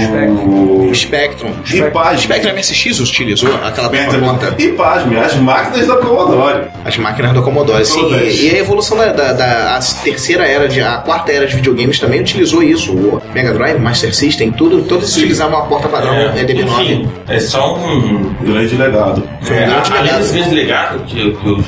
O 0.88 0.94
Spectrum. 0.94 1.50
E 1.72 1.80
O 1.82 1.90
pasme, 1.90 2.18
Spectrum 2.22 2.52
MSX 2.54 3.00
utilizou 3.00 3.54
aquela 3.64 3.88
ponta. 3.88 4.54
e 4.58 4.68
pasme, 4.68 5.16
as 5.16 5.34
máquinas 5.36 5.86
da 5.86 5.96
Commodore. 5.96 6.64
As 6.84 6.96
máquinas 6.98 7.32
da 7.32 7.40
Commodore, 7.42 7.84
sim. 7.84 8.12
E, 8.14 8.46
e 8.48 8.54
a 8.54 8.58
evolução 8.58 8.96
da, 8.96 9.12
da, 9.12 9.32
da- 9.32 9.80
terceira 10.04 10.46
era, 10.46 10.68
de, 10.68 10.80
a 10.80 10.96
quarta 10.98 11.32
era 11.32 11.46
de 11.46 11.56
videogames 11.56 11.98
também 11.98 12.20
utilizou 12.20 12.62
isso. 12.62 12.92
O 12.92 13.22
Mega 13.34 13.52
Drive, 13.52 13.71
Master 13.80 14.14
System, 14.14 14.52
tudo, 14.52 14.82
todos 14.82 15.16
utilizavam 15.16 15.58
a 15.58 15.62
porta 15.62 15.88
padrão 15.88 16.12
É, 16.14 16.24
é, 16.26 16.44
DB9. 16.44 16.64
enfim, 16.82 17.08
é 17.28 17.38
só 17.40 17.74
um. 17.76 18.34
Grande 18.42 18.76
legado. 18.76 19.22
Foi 19.42 19.56
um 19.56 19.60
É, 19.60 19.66
grande 19.66 19.90
além 19.90 20.02
legado. 20.02 20.18
desse 20.20 20.34
grande 20.34 20.54
legado, 20.54 20.98
que, 21.04 21.30
que 21.32 21.48
os 21.50 21.64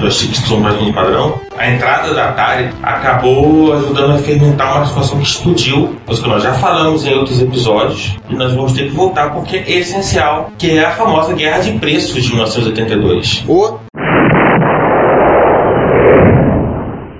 joysticks 0.00 0.40
são 0.48 0.60
mais 0.60 0.80
no 0.80 0.92
padrão, 0.92 1.34
a 1.58 1.70
entrada 1.70 2.14
da 2.14 2.30
Atari 2.30 2.68
acabou 2.82 3.72
ajudando 3.74 4.12
a 4.12 4.18
fermentar 4.18 4.76
uma 4.78 4.86
situação 4.86 5.18
que 5.18 5.24
explodiu, 5.24 5.94
coisa 6.06 6.22
que 6.22 6.28
nós 6.28 6.42
já 6.42 6.54
falamos 6.54 7.04
em 7.06 7.14
outros 7.14 7.40
episódios, 7.42 8.16
e 8.30 8.34
nós 8.34 8.52
vamos 8.54 8.72
ter 8.72 8.84
que 8.84 8.94
voltar 8.96 9.30
porque 9.30 9.56
é 9.56 9.70
essencial, 9.78 10.50
que 10.56 10.78
é 10.78 10.84
a 10.84 10.90
famosa 10.92 11.34
guerra 11.34 11.58
de 11.60 11.72
preços 11.72 12.22
de 12.24 12.30
1982. 12.30 13.44
O 13.46 13.78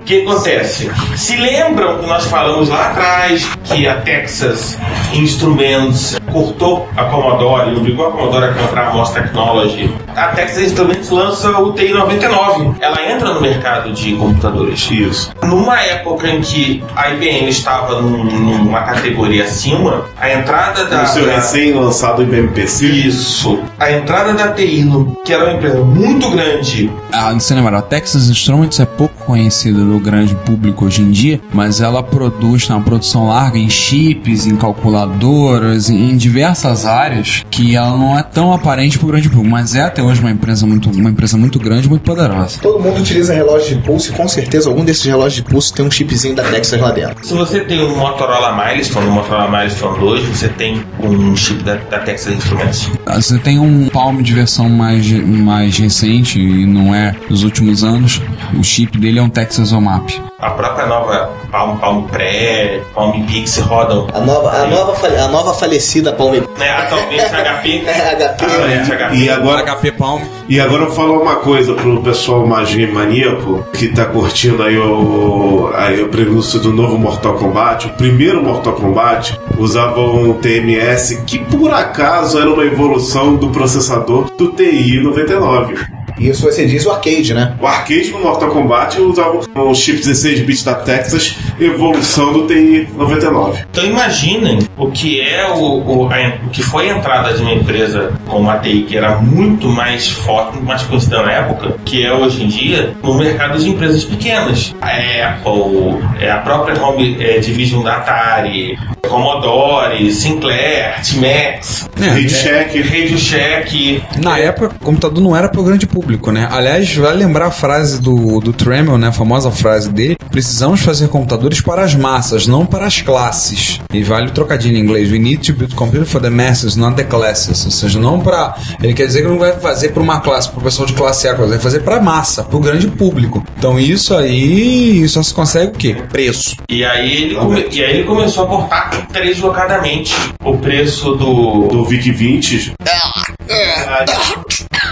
que 0.11 0.21
acontece? 0.23 0.91
Se 1.15 1.37
lembram 1.37 1.97
que 1.99 2.05
nós 2.05 2.25
falamos 2.25 2.67
lá 2.67 2.87
atrás 2.87 3.49
que 3.63 3.87
a 3.87 3.95
Texas 4.01 4.77
Instruments 5.13 6.19
cortou 6.31 6.89
a 6.97 7.05
Commodore, 7.05 7.75
obrigou 7.77 8.07
a 8.07 8.11
Commodore 8.11 8.45
a 8.45 8.53
comprar 8.53 8.87
a 8.87 8.93
Moss 8.93 9.11
Technology? 9.11 9.89
A 10.15 10.27
Texas 10.29 10.63
Instruments 10.63 11.09
lança 11.09 11.49
o 11.61 11.71
TI-99. 11.71 12.75
Ela 12.81 13.09
entra 13.09 13.33
no 13.33 13.39
mercado 13.41 13.93
de 13.93 14.13
computadores. 14.15 14.89
Isso. 14.91 15.31
Numa 15.43 15.79
época 15.81 16.27
em 16.27 16.41
que 16.41 16.83
a 16.95 17.09
IBM 17.11 17.47
estava 17.49 18.01
num- 18.01 18.23
numa 18.25 18.81
categoria 18.81 19.45
acima, 19.45 20.05
a 20.19 20.29
entrada 20.33 20.85
da. 20.85 21.03
O 21.03 21.07
seu 21.07 21.25
recém-lançado 21.25 22.21
IBM-PC. 22.23 22.85
Isso. 22.85 23.61
A 23.81 23.91
entrada 23.91 24.31
da 24.33 24.49
TI, 24.51 24.83
no- 24.83 25.17
que 25.25 25.33
era 25.33 25.45
uma 25.45 25.53
empresa 25.53 25.79
muito 25.83 26.29
grande, 26.29 26.91
Ah, 27.11 27.33
você 27.33 27.55
lembra, 27.55 27.79
a 27.79 27.81
Texas 27.81 28.29
Instruments 28.29 28.79
é 28.79 28.85
pouco 28.85 29.25
conhecida 29.25 29.79
do 29.83 29.99
grande 29.99 30.35
público 30.35 30.85
hoje 30.85 31.01
em 31.01 31.09
dia, 31.11 31.41
mas 31.51 31.81
ela 31.81 32.01
produz, 32.03 32.67
tem 32.67 32.75
uma 32.75 32.81
produção 32.85 33.27
larga 33.27 33.57
em 33.57 33.69
chips, 33.69 34.45
em 34.45 34.55
calculadoras, 34.55 35.89
em 35.89 36.15
diversas 36.15 36.85
áreas 36.85 37.43
que 37.49 37.75
ela 37.75 37.97
não 37.97 38.17
é 38.17 38.23
tão 38.23 38.53
aparente 38.53 38.97
pro 38.99 39.07
grande 39.07 39.27
público, 39.29 39.49
mas 39.49 39.75
é 39.75 39.81
até 39.81 40.01
hoje 40.01 40.21
uma 40.21 40.31
empresa 40.31 40.65
muito, 40.65 40.89
uma 40.91 41.09
empresa 41.09 41.37
muito 41.37 41.59
grande, 41.59 41.89
muito 41.89 42.03
poderosa. 42.03 42.59
Todo 42.61 42.79
mundo 42.79 42.99
utiliza 42.99 43.33
relógio 43.33 43.75
de 43.77 43.81
pulso 43.83 44.11
e 44.11 44.13
com 44.13 44.27
certeza 44.27 44.69
algum 44.69 44.85
desses 44.85 45.03
relógios 45.03 45.35
de 45.35 45.43
pulso 45.43 45.73
tem 45.73 45.85
um 45.85 45.91
chipzinho 45.91 46.35
da 46.35 46.43
Texas 46.43 46.79
lá 46.79 46.91
dentro. 46.91 47.25
Se 47.25 47.33
você 47.33 47.59
tem 47.61 47.81
um 47.83 47.97
Motorola 47.97 48.53
Milestone, 48.55 49.07
um 49.07 49.11
Motorola 49.11 49.49
Milestone 49.49 49.99
2, 49.99 50.23
você 50.27 50.49
tem 50.49 50.83
um 51.03 51.35
chip 51.35 51.61
da, 51.63 51.75
da 51.75 51.99
Texas 51.99 52.35
Instruments. 52.35 52.89
Ah, 53.05 53.15
Você 53.19 53.37
tem 53.39 53.59
um 53.59 53.70
Palm 53.91 54.21
de 54.21 54.33
versão 54.33 54.69
mais, 54.69 55.09
mais 55.11 55.77
recente 55.77 56.39
e 56.39 56.65
não 56.65 56.93
é 56.93 57.15
dos 57.29 57.43
últimos 57.43 57.83
anos. 57.83 58.21
O 58.57 58.63
chip 58.63 58.97
dele 58.97 59.19
é 59.19 59.21
um 59.21 59.29
Texas 59.29 59.71
OMAP. 59.71 60.19
A 60.39 60.49
própria 60.51 60.87
nova 60.87 61.29
Palm, 61.51 61.77
Palm 61.77 62.03
Pre, 62.07 62.81
Palm 62.95 63.25
Pix 63.27 63.57
rodam. 63.59 64.07
A 64.11 64.19
nova, 64.21 64.49
a 64.49 64.65
nova, 64.67 65.07
a 65.07 65.27
nova 65.27 65.53
falecida 65.53 66.13
Palm 66.13 66.33
Né, 66.33 66.69
atualmente 66.69 67.25
HP. 67.25 67.83
É, 67.85 68.15
HP. 68.15 69.15
E 69.21 69.29
agora, 69.29 69.63
HP 69.63 69.91
Palm. 69.91 70.21
e 70.47 70.59
agora 70.59 70.83
eu 70.83 70.87
vou 70.87 70.95
falar 70.95 71.19
uma 71.19 71.35
coisa 71.37 71.73
pro 71.73 72.01
pessoal 72.01 72.47
magia 72.47 72.91
maníaco 72.91 73.63
que 73.73 73.89
tá 73.89 74.05
curtindo 74.05 74.63
aí 74.63 74.77
o, 74.77 75.69
aí 75.75 76.01
o 76.01 76.07
prenúncio 76.07 76.59
do 76.59 76.71
novo 76.73 76.97
Mortal 76.97 77.33
Kombat. 77.35 77.87
O 77.87 77.89
primeiro 77.91 78.43
Mortal 78.43 78.73
Kombat 78.73 79.39
usava 79.59 79.99
um 80.01 80.33
TMS 80.33 81.21
que 81.25 81.39
por 81.39 81.71
acaso 81.71 82.39
era 82.39 82.49
uma 82.49 82.63
evolução 82.63 83.35
do 83.35 83.49
processador 83.65 84.31
do 84.37 84.49
TI 84.53 84.99
99. 85.01 85.75
Isso 86.19 86.43
você 86.43 86.65
diz 86.67 86.85
o 86.85 86.91
arcade, 86.91 87.33
né? 87.33 87.55
O 87.59 87.65
arcade 87.65 88.09
no 88.11 88.19
Mortal 88.19 88.49
Kombat 88.49 88.99
usava 89.01 89.39
um 89.55 89.73
chip 89.73 89.99
16 89.99 90.41
bits 90.41 90.63
da 90.63 90.75
Texas, 90.75 91.35
evolução 91.59 92.33
do 92.33 92.47
TI 92.47 92.87
99. 92.95 93.63
Então 93.71 93.85
imaginem 93.85 94.59
o 94.77 94.89
que 94.91 95.21
é 95.21 95.47
o, 95.47 95.59
o, 95.79 96.09
a- 96.11 96.33
o 96.45 96.49
que 96.49 96.61
foi 96.63 96.89
a 96.89 96.97
entrada 96.97 97.33
de 97.33 97.41
uma 97.41 97.53
empresa 97.53 98.13
como 98.27 98.49
a 98.49 98.57
TI, 98.57 98.83
que 98.83 98.97
era 98.97 99.17
muito 99.17 99.67
mais 99.67 100.09
forte, 100.09 100.53
muito 100.55 100.65
mais 100.67 100.81
conhecida 100.83 101.21
na 101.23 101.31
época, 101.31 101.75
que 101.85 102.03
é 102.05 102.13
hoje 102.13 102.43
em 102.43 102.47
dia, 102.47 102.93
no 103.03 103.15
mercado 103.15 103.57
de 103.59 103.69
empresas 103.69 104.03
pequenas. 104.03 104.75
A 104.81 104.89
Apple, 104.89 105.97
é, 106.19 106.29
a 106.31 106.37
própria 106.39 106.79
Home 106.83 107.15
é, 107.19 107.37
Division 107.39 107.83
da 107.83 107.97
Atari, 107.97 108.77
Commodore, 109.11 110.11
Sinclair, 110.13 111.01
Timex, 111.01 111.89
É, 112.01 112.05
Radio 112.09 112.29
Shack. 112.29 112.81
Radio 112.81 113.17
Shack. 113.17 114.03
Na 114.23 114.37
época, 114.39 114.75
o 114.79 114.85
computador 114.85 115.21
não 115.21 115.35
era 115.35 115.49
pro 115.49 115.63
grande 115.63 115.85
público, 115.85 116.31
né? 116.31 116.47
Aliás, 116.51 116.95
vai 116.95 117.13
lembrar 117.13 117.47
a 117.47 117.51
frase 117.51 118.01
do, 118.01 118.39
do 118.39 118.53
Tremel, 118.53 118.97
né? 118.97 119.07
A 119.09 119.11
famosa 119.11 119.51
frase 119.51 119.89
dele. 119.91 120.15
Precisamos 120.31 120.81
fazer 120.81 121.09
computadores 121.09 121.61
para 121.61 121.83
as 121.83 121.93
massas, 121.93 122.47
não 122.47 122.65
para 122.65 122.85
as 122.85 123.01
classes. 123.01 123.79
E 123.93 124.01
vale 124.03 124.27
o 124.27 124.31
trocadilho 124.31 124.77
em 124.77 124.81
inglês. 124.81 125.11
We 125.11 125.19
need 125.19 125.45
to 125.45 125.53
build 125.53 125.75
computer 125.75 126.05
for 126.05 126.21
the 126.21 126.29
masses, 126.29 126.75
not 126.75 126.95
the 126.95 127.03
classes. 127.03 127.65
Ou 127.65 127.71
seja, 127.71 127.99
não 127.99 128.19
para... 128.19 128.55
Ele 128.81 128.93
quer 128.93 129.05
dizer 129.07 129.21
que 129.23 129.27
não 129.27 129.37
vai 129.37 129.51
fazer 129.59 129.89
para 129.89 130.01
uma 130.01 130.19
classe, 130.21 130.49
para 130.49 130.59
o 130.59 130.63
pessoal 130.63 130.85
de 130.87 130.93
classe 130.93 131.27
A, 131.27 131.33
vai 131.33 131.59
fazer 131.59 131.81
para 131.81 131.99
massa, 132.01 132.43
para 132.43 132.55
o 132.57 132.59
grande 132.59 132.87
público. 132.87 133.43
Então 133.57 133.79
isso 133.79 134.15
aí 134.15 135.07
só 135.07 135.21
se 135.21 135.33
consegue 135.33 135.67
o 135.71 135.75
quê? 135.75 135.95
Preço. 136.11 136.55
E 136.69 136.83
aí, 136.85 137.23
ele 137.23 137.35
come- 137.35 137.67
e 137.71 137.83
aí 137.83 137.97
ele 137.97 138.03
começou 138.03 138.45
a 138.45 138.47
cortar 138.47 139.00
deslocadamente 139.11 140.15
o 140.43 140.57
preço 140.57 141.15
do. 141.15 141.67
Do 141.67 141.85
VIC 141.85 142.11
20, 142.11 142.73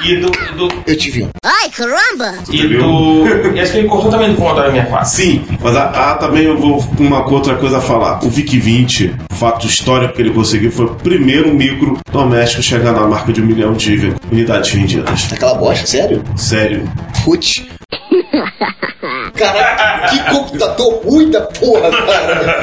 E 0.03 0.15
do. 0.17 0.29
do 0.55 0.83
Eu 0.87 0.97
tive 0.97 1.23
um. 1.23 1.29
Ai, 1.43 1.69
caramba! 1.69 2.35
e 2.51 2.67
do. 2.67 3.27
E 3.55 3.59
acho 3.59 3.71
que 3.71 3.77
ele 3.79 3.87
cortou 3.87 4.11
também 4.11 4.31
do 4.31 4.35
Commodore 4.37 4.71
64. 4.71 5.09
Sim, 5.09 5.45
mas 5.61 5.75
a, 5.75 6.11
a 6.11 6.15
também 6.15 6.43
eu 6.43 6.57
vou 6.57 6.81
com 6.83 7.03
uma 7.03 7.27
outra 7.29 7.55
coisa 7.55 7.77
a 7.77 7.81
falar. 7.81 8.23
O 8.23 8.29
VIC 8.29 8.59
20, 8.59 9.15
fato 9.31 9.65
histórico 9.67 10.13
que 10.13 10.21
ele 10.21 10.31
conseguiu, 10.31 10.71
foi 10.71 10.85
o 10.85 10.95
primeiro 10.95 11.53
micro 11.53 11.97
doméstico 12.11 12.59
a 12.59 12.63
chegar 12.63 12.93
na 12.93 13.01
marca 13.07 13.31
de 13.33 13.41
um 13.41 13.45
milhão 13.45 13.73
de 13.73 14.13
unidades 14.31 14.71
vendidas. 14.71 15.27
Aquela 15.31 15.55
bosta, 15.55 15.85
sério? 15.85 16.23
Sério. 16.35 16.89
Putz. 17.23 17.63
Caraca, 19.33 20.09
que 20.09 20.31
computador 20.31 21.01
ruim 21.03 21.29
da 21.29 21.41
porra, 21.41 21.89
cara. 22.05 22.61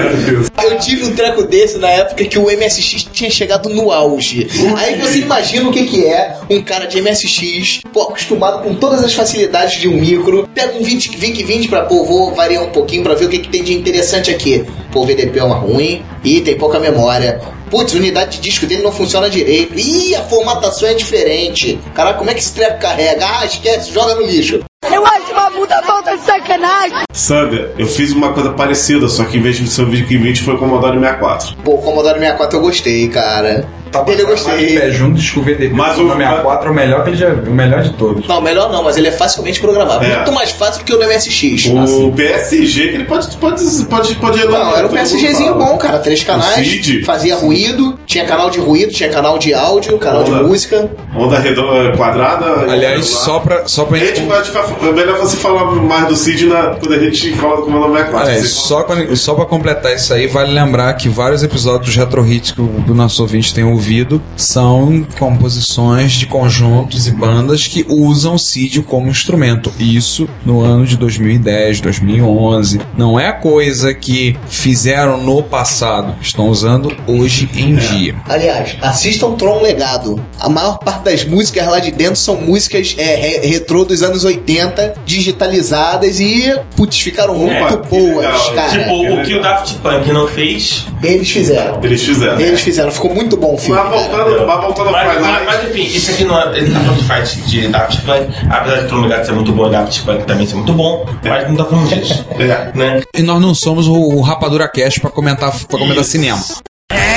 Eu 0.62 0.78
tive 0.78 1.04
um 1.04 1.14
treco 1.14 1.42
desse 1.44 1.78
na 1.78 1.88
época 1.88 2.24
que 2.24 2.38
o 2.38 2.44
MSX 2.44 3.08
tinha 3.12 3.30
chegado 3.30 3.68
no 3.68 3.90
auge. 3.90 4.46
Aí 4.76 4.96
você 4.96 5.18
imagina 5.18 5.68
o 5.68 5.72
que, 5.72 5.84
que 5.84 6.06
é 6.06 6.36
um 6.50 6.62
cara 6.62 6.86
de 6.86 7.00
MSX, 7.00 7.80
pô, 7.92 8.02
acostumado 8.02 8.62
com 8.62 8.74
todas 8.74 9.02
as 9.02 9.14
facilidades 9.14 9.80
de 9.80 9.88
um 9.88 9.96
micro, 9.96 10.48
pega 10.54 10.78
um 10.78 10.82
20, 10.82 11.16
20, 11.16 11.42
20 11.42 11.68
pra, 11.68 11.82
pô, 11.82 12.04
vou 12.04 12.34
variar 12.34 12.62
um 12.62 12.70
pouquinho 12.70 13.02
pra 13.02 13.14
ver 13.14 13.26
o 13.26 13.28
que, 13.28 13.38
que 13.38 13.48
tem 13.48 13.62
de 13.62 13.72
interessante 13.72 14.30
aqui. 14.30 14.64
Pô, 14.92 15.00
o 15.00 15.06
VDP 15.06 15.38
é 15.38 15.44
uma 15.44 15.56
ruim 15.56 16.04
e 16.22 16.40
tem 16.40 16.56
pouca 16.56 16.78
memória. 16.78 17.40
Putz, 17.70 17.94
a 17.94 17.96
unidade 17.98 18.36
de 18.36 18.42
disco 18.42 18.64
dele 18.64 18.82
não 18.82 18.92
funciona 18.92 19.28
direito. 19.28 19.76
Ih, 19.76 20.14
a 20.14 20.22
formatação 20.22 20.88
é 20.88 20.94
diferente. 20.94 21.78
Caraca, 21.94 22.18
como 22.18 22.30
é 22.30 22.34
que 22.34 22.40
esse 22.40 22.54
treco 22.54 22.78
carrega? 22.78 23.26
Ah, 23.26 23.44
esquece, 23.44 23.92
joga 23.92 24.14
no 24.14 24.22
lixo. 24.22 24.62
Eu 24.92 25.04
acho 25.06 25.32
uma 25.32 25.50
puta 25.50 25.82
falta 25.82 26.16
de 26.16 26.22
sacanagem! 26.24 26.98
Sabe, 27.12 27.68
eu 27.78 27.86
fiz 27.86 28.12
uma 28.12 28.32
coisa 28.32 28.50
parecida, 28.50 29.08
só 29.08 29.24
que 29.24 29.38
em 29.38 29.40
vez 29.42 29.56
de 29.56 29.66
ser 29.68 29.82
o 29.82 29.86
VIC 29.86 30.16
20 30.16 30.42
foi 30.42 30.54
o 30.54 30.58
Commodore 30.58 30.98
64. 30.98 31.56
Pô, 31.64 31.74
o 31.74 31.78
Commodore 31.82 32.18
64 32.18 32.58
eu 32.58 32.62
gostei, 32.62 33.08
cara. 33.08 33.66
Ele 34.08 34.20
eu 34.22 34.26
gostei. 34.26 34.90
junto 34.90 35.22
com 35.32 35.40
o 35.40 35.42
VDP. 35.42 35.72
Mas 35.74 35.96
o- 35.98 36.06
64 36.06 36.68
é 36.68 36.70
o 36.70 36.74
melhor, 36.74 37.02
que 37.02 37.10
ele 37.10 37.16
já, 37.16 37.28
o 37.28 37.50
melhor 37.50 37.82
de 37.82 37.90
todos. 37.94 38.26
Não, 38.28 38.42
melhor 38.42 38.70
não, 38.70 38.82
mas 38.82 38.98
ele 38.98 39.08
é 39.08 39.12
facilmente 39.12 39.58
programável. 39.58 40.06
É. 40.06 40.16
Muito 40.16 40.32
mais 40.32 40.50
fácil 40.50 40.80
do 40.82 40.84
que 40.84 40.92
o 40.92 40.98
do 40.98 41.04
MSX. 41.04 41.66
O 42.04 42.12
PSG, 42.12 42.88
que 42.88 42.94
ele 42.94 43.04
pode, 43.04 43.34
pode, 43.38 43.62
pode, 43.88 44.14
pode 44.16 44.44
Não, 44.44 44.76
era 44.76 44.86
um 44.86 44.90
PSGzinho 44.90 45.54
bom, 45.54 45.78
cara. 45.78 45.98
Três 46.00 46.22
canais, 46.22 46.68
fazia 47.06 47.36
ruído, 47.36 47.98
tinha 48.04 48.26
canal 48.26 48.50
de 48.50 48.58
ruído, 48.60 48.92
tinha 48.92 49.08
canal 49.08 49.38
de 49.38 49.54
áudio, 49.54 49.96
canal 49.98 50.24
de 50.24 50.30
Onda. 50.32 50.42
música. 50.42 50.90
Onda 51.16 51.38
redonda, 51.38 51.96
quadrada. 51.96 52.70
Aliás, 52.70 53.06
só 53.06 53.38
pra, 53.38 53.66
só 53.66 53.84
pra 53.86 53.96
gente 53.98 54.20
pode 54.22 54.50
é 54.82 54.92
melhor 54.92 55.18
você 55.18 55.36
falar 55.36 55.64
mais 55.76 56.08
do 56.08 56.16
Cid 56.16 56.46
na, 56.46 56.74
quando 56.76 56.94
a 56.94 56.98
gente 56.98 57.32
fala 57.34 57.56
do 57.56 57.62
Commodore 57.62 57.92
64. 57.92 58.30
É, 58.30 58.38
Você 58.40 58.46
só, 58.48 58.82
quando- 58.82 59.16
só 59.16 59.34
pra 59.34 59.44
completar 59.46 59.94
isso 59.94 60.12
aí, 60.12 60.26
vale 60.26 60.52
lembrar 60.52 60.92
que 60.94 61.08
vários 61.08 61.42
episódios 61.42 61.86
dos 61.86 61.96
Retro 61.96 62.26
Hits 62.26 62.52
que 62.52 62.60
o, 62.60 62.84
o 62.88 62.94
nosso 62.94 63.22
ouvinte 63.22 63.52
tem 63.54 63.64
ouvido 63.64 64.20
são 64.36 65.06
composições 65.18 66.12
de 66.12 66.26
conjuntos 66.26 67.06
e 67.06 67.12
bandas 67.12 67.66
que 67.66 67.84
usam 67.88 68.34
o 68.34 68.38
CID 68.38 68.82
como 68.82 69.08
instrumento. 69.08 69.72
Isso 69.78 70.28
no 70.44 70.60
ano 70.62 70.86
de 70.86 70.96
2010, 70.96 71.80
2011. 71.80 72.80
Não 72.96 73.18
é 73.18 73.32
coisa 73.32 73.94
que 73.94 74.36
fizeram 74.48 75.18
no 75.22 75.42
passado, 75.42 76.14
estão 76.20 76.48
usando 76.48 76.94
hoje 77.06 77.48
em 77.54 77.74
dia. 77.74 78.14
Aliás, 78.28 78.76
assistam 78.82 79.32
Tron 79.32 79.62
Legado. 79.62 80.20
A 80.40 80.48
maior 80.48 80.78
parte 80.78 81.04
das 81.04 81.24
músicas 81.24 81.66
lá 81.66 81.78
de 81.78 81.90
dentro 81.90 82.16
são 82.16 82.36
músicas 82.36 82.94
é, 82.98 83.14
re- 83.16 83.46
retrô 83.46 83.84
dos 83.84 84.02
anos 84.02 84.24
80, 84.24 84.65
digitalizadas 85.04 86.20
e, 86.20 86.54
putz, 86.76 86.98
ficaram 87.00 87.34
muito 87.34 87.52
É, 87.54 87.76
boas, 87.76 88.16
legal. 88.16 88.54
cara. 88.54 88.70
Tipo, 88.70 89.14
o 89.14 89.22
que 89.24 89.34
o 89.34 89.42
Daft 89.42 89.74
Punk 89.78 90.12
não 90.12 90.26
fez. 90.28 90.86
Eles 91.02 91.30
fizeram. 91.30 91.78
Eles 91.82 92.02
fizeram. 92.02 92.40
Eles 92.40 92.60
fizeram. 92.60 92.90
Ficou 92.90 93.14
muito 93.14 93.36
bom 93.36 93.54
o 93.54 93.58
filme. 93.58 93.80
Mas 93.80 93.90
voltando, 93.90 94.46
mas 94.46 94.60
voltando 94.60 94.86
ao 94.86 94.92
Mas, 94.92 95.02
Friday 95.12 95.22
mas, 95.22 95.46
Night. 95.46 95.46
mas, 95.64 95.70
enfim, 95.70 95.96
isso 95.96 96.10
aqui 96.10 96.24
não 96.24 96.40
é. 96.40 96.58
Ele 96.58 96.72
tá 96.72 96.80
falando 96.80 96.98
de 96.98 97.04
fight 97.04 97.40
de 97.48 97.68
Daft 97.68 98.00
Punk, 98.02 98.34
apesar 98.50 98.76
de 98.82 98.88
Tromegado 98.88 99.26
ser 99.26 99.32
muito 99.32 99.52
bom 99.52 99.66
e 99.68 99.70
Daft 99.70 100.02
Punk 100.02 100.24
também 100.26 100.46
ser 100.46 100.54
muito 100.56 100.72
bom, 100.72 101.06
mas 101.24 101.48
não 101.48 101.56
tá 101.56 101.64
falando 101.64 101.88
disso. 101.88 102.24
É. 102.38 102.76
Né? 102.76 103.02
E 103.16 103.22
nós 103.22 103.40
não 103.40 103.54
somos 103.54 103.86
o, 103.86 103.94
o 103.94 104.20
Rapadura 104.20 104.68
Cast 104.68 105.00
pra 105.00 105.10
comentar, 105.10 105.52
pra 105.66 105.78
comentar 105.78 106.04
cinema. 106.04 106.40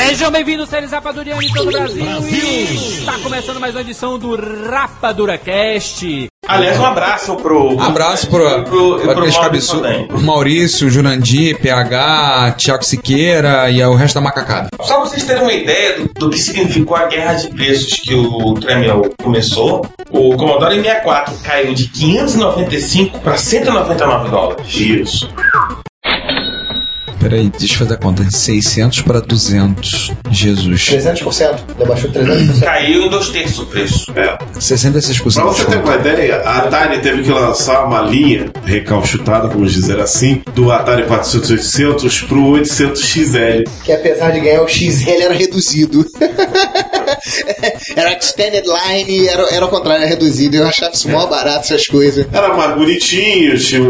Sejam 0.09 0.31
bem-vindos, 0.31 0.67
seres 0.69 0.89
rapadurianos 0.89 1.45
de 1.45 1.53
todo 1.53 1.67
o 1.67 1.71
Brasil. 1.71 2.03
E 2.27 2.97
Está 2.97 3.19
começando 3.19 3.59
mais 3.59 3.75
uma 3.75 3.81
edição 3.81 4.17
do 4.17 4.35
Rapadura 4.67 5.37
Cast. 5.37 6.27
Aliás, 6.47 6.79
um 6.79 6.85
abraço 6.85 7.35
pro. 7.35 7.79
Abraço 7.79 8.27
pro, 8.27 8.63
pro, 8.63 8.99
pro, 8.99 9.13
pro 9.13 9.31
Maurício 9.31 10.19
Maurício, 10.19 10.89
Jurandir, 10.89 11.59
PH, 11.59 12.55
Thiago 12.57 12.83
Siqueira 12.83 13.69
e 13.69 13.83
o 13.83 13.93
resto 13.93 14.15
da 14.15 14.21
macacada. 14.21 14.69
Só 14.81 14.95
pra 14.95 15.05
vocês 15.05 15.23
terem 15.25 15.43
uma 15.43 15.53
ideia 15.53 15.99
do, 15.99 16.07
do 16.15 16.29
que 16.31 16.39
significou 16.39 16.97
a 16.97 17.05
guerra 17.05 17.35
de 17.35 17.49
preços 17.49 17.93
que 17.99 18.15
o 18.15 18.55
Tremel 18.55 19.11
começou, 19.21 19.85
o 20.09 20.35
Commodore 20.35 20.73
64 20.77 21.35
caiu 21.43 21.75
de 21.75 21.87
595 21.87 23.19
para 23.19 23.37
199 23.37 24.29
dólares. 24.31 24.75
Isso. 24.75 25.29
Peraí, 27.19 27.49
deixa 27.58 27.73
eu 27.73 27.77
fazer 27.79 27.93
a 27.95 27.97
conta. 27.97 28.23
600 28.29 29.01
para 29.01 29.19
200. 29.19 30.12
Jesus. 30.32 30.89
300%? 30.89 31.60
Debaixou 31.77 32.10
300%. 32.12 32.60
Caiu 32.60 33.05
em 33.05 33.10
dois 33.10 33.29
terços 33.29 33.60
o 33.60 33.65
preço. 33.65 34.12
É. 34.15 34.38
66% 34.58 35.34
Pra 35.34 35.43
você 35.43 35.65
de 35.65 35.71
ter 35.71 35.77
uma 35.77 35.95
ideia, 35.95 36.38
a 36.38 36.60
Atari 36.60 36.99
teve 36.99 37.23
que 37.23 37.32
lançar 37.32 37.86
uma 37.86 38.01
linha 38.01 38.51
recalchutada, 38.63 39.47
vamos 39.47 39.73
dizer 39.73 39.99
assim, 39.99 40.41
do 40.53 40.71
Atari 40.71 41.03
400-800 41.03 42.27
pro 42.27 42.41
800XL. 42.41 43.67
Que 43.84 43.91
apesar 43.91 44.32
de 44.32 44.39
ganhar 44.39 44.63
o 44.63 44.67
XL 44.67 45.10
era 45.21 45.34
reduzido. 45.34 46.05
era 47.95 48.17
extended 48.17 48.65
line, 48.65 49.27
era, 49.27 49.43
era 49.53 49.65
o 49.65 49.69
contrário, 49.69 50.03
era 50.03 50.10
reduzido. 50.10 50.55
Eu 50.55 50.67
achava 50.67 50.93
isso 50.93 51.10
mó 51.10 51.25
barato, 51.27 51.65
essas 51.65 51.88
coisas. 51.88 52.25
Era 52.32 52.53
mais 52.55 52.75
bonitinho, 52.75 53.58
tinha, 53.58 53.82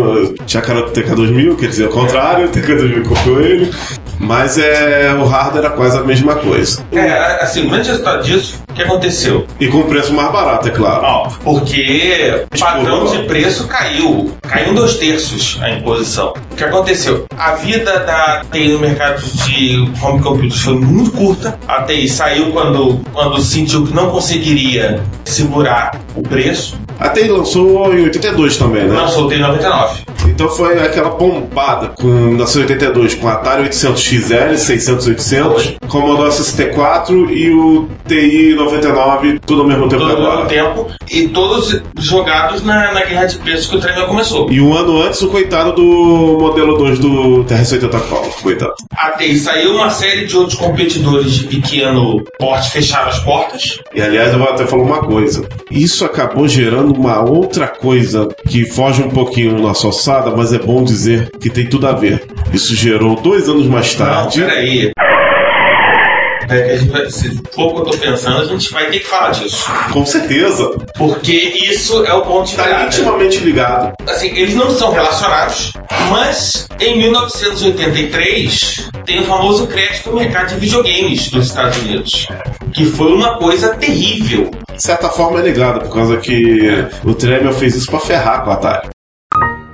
tinha 0.45 0.61
a 0.61 0.65
cara 0.65 0.81
do 0.81 0.91
TK2000, 0.91 1.55
quer 1.57 1.67
dizer, 1.67 1.85
ao 1.85 1.91
contrário, 1.91 2.47
o 2.47 2.49
TK2000 2.49 3.07
comprou 3.07 3.28
ele. 3.37 3.71
Mas 4.19 4.57
é, 4.57 5.13
o 5.13 5.25
hardware 5.25 5.65
era 5.65 5.73
quase 5.73 5.97
a 5.97 6.03
mesma 6.03 6.35
coisa. 6.35 6.83
É, 6.91 7.41
assim, 7.41 7.65
o 7.65 7.69
grande 7.69 7.89
resultado 7.89 8.23
disso, 8.23 8.61
o 8.69 8.73
que 8.73 8.83
aconteceu? 8.83 9.45
E 9.59 9.67
com 9.67 9.83
preço 9.83 10.13
mais 10.13 10.31
barato, 10.31 10.67
é 10.67 10.71
claro. 10.71 11.31
Porque 11.41 12.45
o 12.53 12.59
padrão 12.59 13.05
de 13.05 13.23
preço 13.23 13.67
caiu. 13.67 14.33
Caiu 14.41 14.73
dois 14.73 14.95
terços 14.97 15.57
a 15.61 15.69
imposição. 15.71 16.33
O 16.51 16.55
que 16.55 16.63
aconteceu? 16.63 17.25
A 17.37 17.53
vida 17.53 17.99
da 17.99 18.43
TI 18.51 18.69
no 18.69 18.79
mercado 18.79 19.21
de 19.21 19.89
home 20.01 20.21
computers 20.21 20.61
foi 20.61 20.75
muito 20.75 21.11
curta. 21.11 21.57
A 21.67 21.83
TI 21.83 22.09
saiu 22.09 22.51
quando, 22.51 22.99
quando 23.13 23.39
sentiu 23.39 23.85
que 23.85 23.93
não 23.93 24.09
conseguiria 24.11 25.01
segurar 25.23 25.97
o 26.15 26.21
preço. 26.21 26.77
A 26.99 27.07
TI 27.09 27.29
lançou 27.29 27.93
em 27.93 28.03
82 28.03 28.57
também, 28.57 28.83
né? 28.83 28.93
Lançou 28.93 29.25
o 29.25 29.29
TI 29.29 29.35
em 29.35 29.41
99. 29.41 30.03
Então 30.27 30.49
foi 30.49 30.79
aquela 30.79 31.09
bombada 31.11 31.89
com 31.89 32.07
1982 32.07 33.15
com 33.15 33.27
Atari 33.27 33.63
800 33.63 34.01
XL, 34.01 34.55
600 34.55 35.07
800, 35.07 35.77
Commodore 35.87 36.31
64 36.31 37.31
e 37.31 37.53
o 37.53 37.87
TI 38.07 38.53
99 38.55 39.39
tudo 39.45 39.61
ao 39.61 39.67
mesmo 39.67 39.89
tempo 39.89 40.03
ao 40.03 40.35
mesmo 40.35 40.45
tempo. 40.47 40.87
E 41.09 41.27
todos 41.29 41.81
jogados 41.97 42.63
na, 42.63 42.91
na 42.93 43.03
guerra 43.03 43.25
de 43.25 43.37
preços 43.37 43.67
que 43.67 43.75
o 43.75 43.79
Tremel 43.79 44.07
começou. 44.07 44.51
E 44.51 44.61
um 44.61 44.73
ano 44.73 45.01
antes 45.01 45.21
o 45.21 45.27
coitado 45.27 45.73
do 45.73 46.37
modelo 46.39 46.77
2 46.77 46.99
do 46.99 47.43
TR-80 47.45 47.99
Color, 48.07 48.41
coitado. 48.41 48.73
A 48.95 49.11
TI 49.11 49.37
saiu 49.37 49.75
uma 49.75 49.89
série 49.89 50.25
de 50.25 50.37
outros 50.37 50.57
competidores 50.57 51.31
de 51.33 51.47
pequeno 51.47 52.23
porte 52.37 52.71
fecharam 52.71 53.09
as 53.09 53.19
portas. 53.19 53.79
E 53.93 54.01
aliás, 54.01 54.31
eu 54.33 54.39
vou 54.39 54.47
até 54.47 54.65
falar 54.65 54.83
uma 54.83 54.99
coisa. 54.99 55.47
Isso 55.71 56.05
acabou 56.05 56.47
gerando 56.47 56.93
uma 56.93 57.21
outra 57.21 57.67
coisa 57.67 58.27
que 58.47 58.65
foge 58.65 59.01
um 59.01 59.09
pouquinho 59.09 59.55
da 59.55 59.61
nossa 59.61 59.91
mas 60.35 60.53
é 60.53 60.59
bom 60.59 60.83
dizer 60.83 61.29
que 61.39 61.49
tem 61.49 61.67
tudo 61.67 61.87
a 61.87 61.91
ver. 61.93 62.25
Isso 62.53 62.75
gerou 62.75 63.15
dois 63.15 63.47
anos 63.47 63.65
mais 63.67 63.97
Não, 63.97 64.05
tarde. 64.05 64.41
peraí. 64.41 64.91
É 66.51 66.63
que 66.63 66.71
a 66.71 66.77
gente 66.77 66.89
vai, 66.89 67.09
se 67.11 67.29
for 67.51 67.65
o 67.67 67.73
que 67.75 67.81
eu 67.81 67.85
tô 67.85 67.97
pensando, 67.99 68.41
a 68.41 68.45
gente 68.45 68.71
vai 68.73 68.87
ter 68.89 68.99
que 68.99 69.05
falar 69.05 69.29
disso. 69.31 69.69
Com 69.93 70.03
certeza. 70.03 70.67
Porque 70.97 71.31
isso 71.31 72.03
é 72.05 72.13
o 72.13 72.21
ponto 72.23 72.45
de 72.45 72.51
Está 72.51 72.63
virada. 72.63 72.85
intimamente 72.87 73.37
ligado. 73.39 73.93
Assim, 74.07 74.29
eles 74.35 74.55
não 74.55 74.71
são 74.71 74.91
relacionados, 74.91 75.73
mas 76.09 76.67
em 76.79 76.97
1983 76.97 78.89
tem 79.05 79.19
o 79.19 79.25
famoso 79.25 79.67
crash 79.67 80.01
do 80.03 80.13
mercado 80.13 80.49
de 80.49 80.55
videogames 80.55 81.29
dos 81.29 81.45
Estados 81.47 81.77
Unidos. 81.83 82.27
Que 82.73 82.85
foi 82.85 83.13
uma 83.13 83.37
coisa 83.37 83.69
terrível. 83.75 84.49
De 84.75 84.81
certa 84.81 85.09
forma 85.09 85.39
é 85.39 85.43
ligado, 85.43 85.81
por 85.81 85.93
causa 85.93 86.17
que 86.17 86.69
o 87.03 87.13
Tremel 87.13 87.53
fez 87.53 87.75
isso 87.75 87.91
pra 87.91 87.99
ferrar 87.99 88.43
com 88.43 88.49
a 88.49 88.53
Atari. 88.53 88.87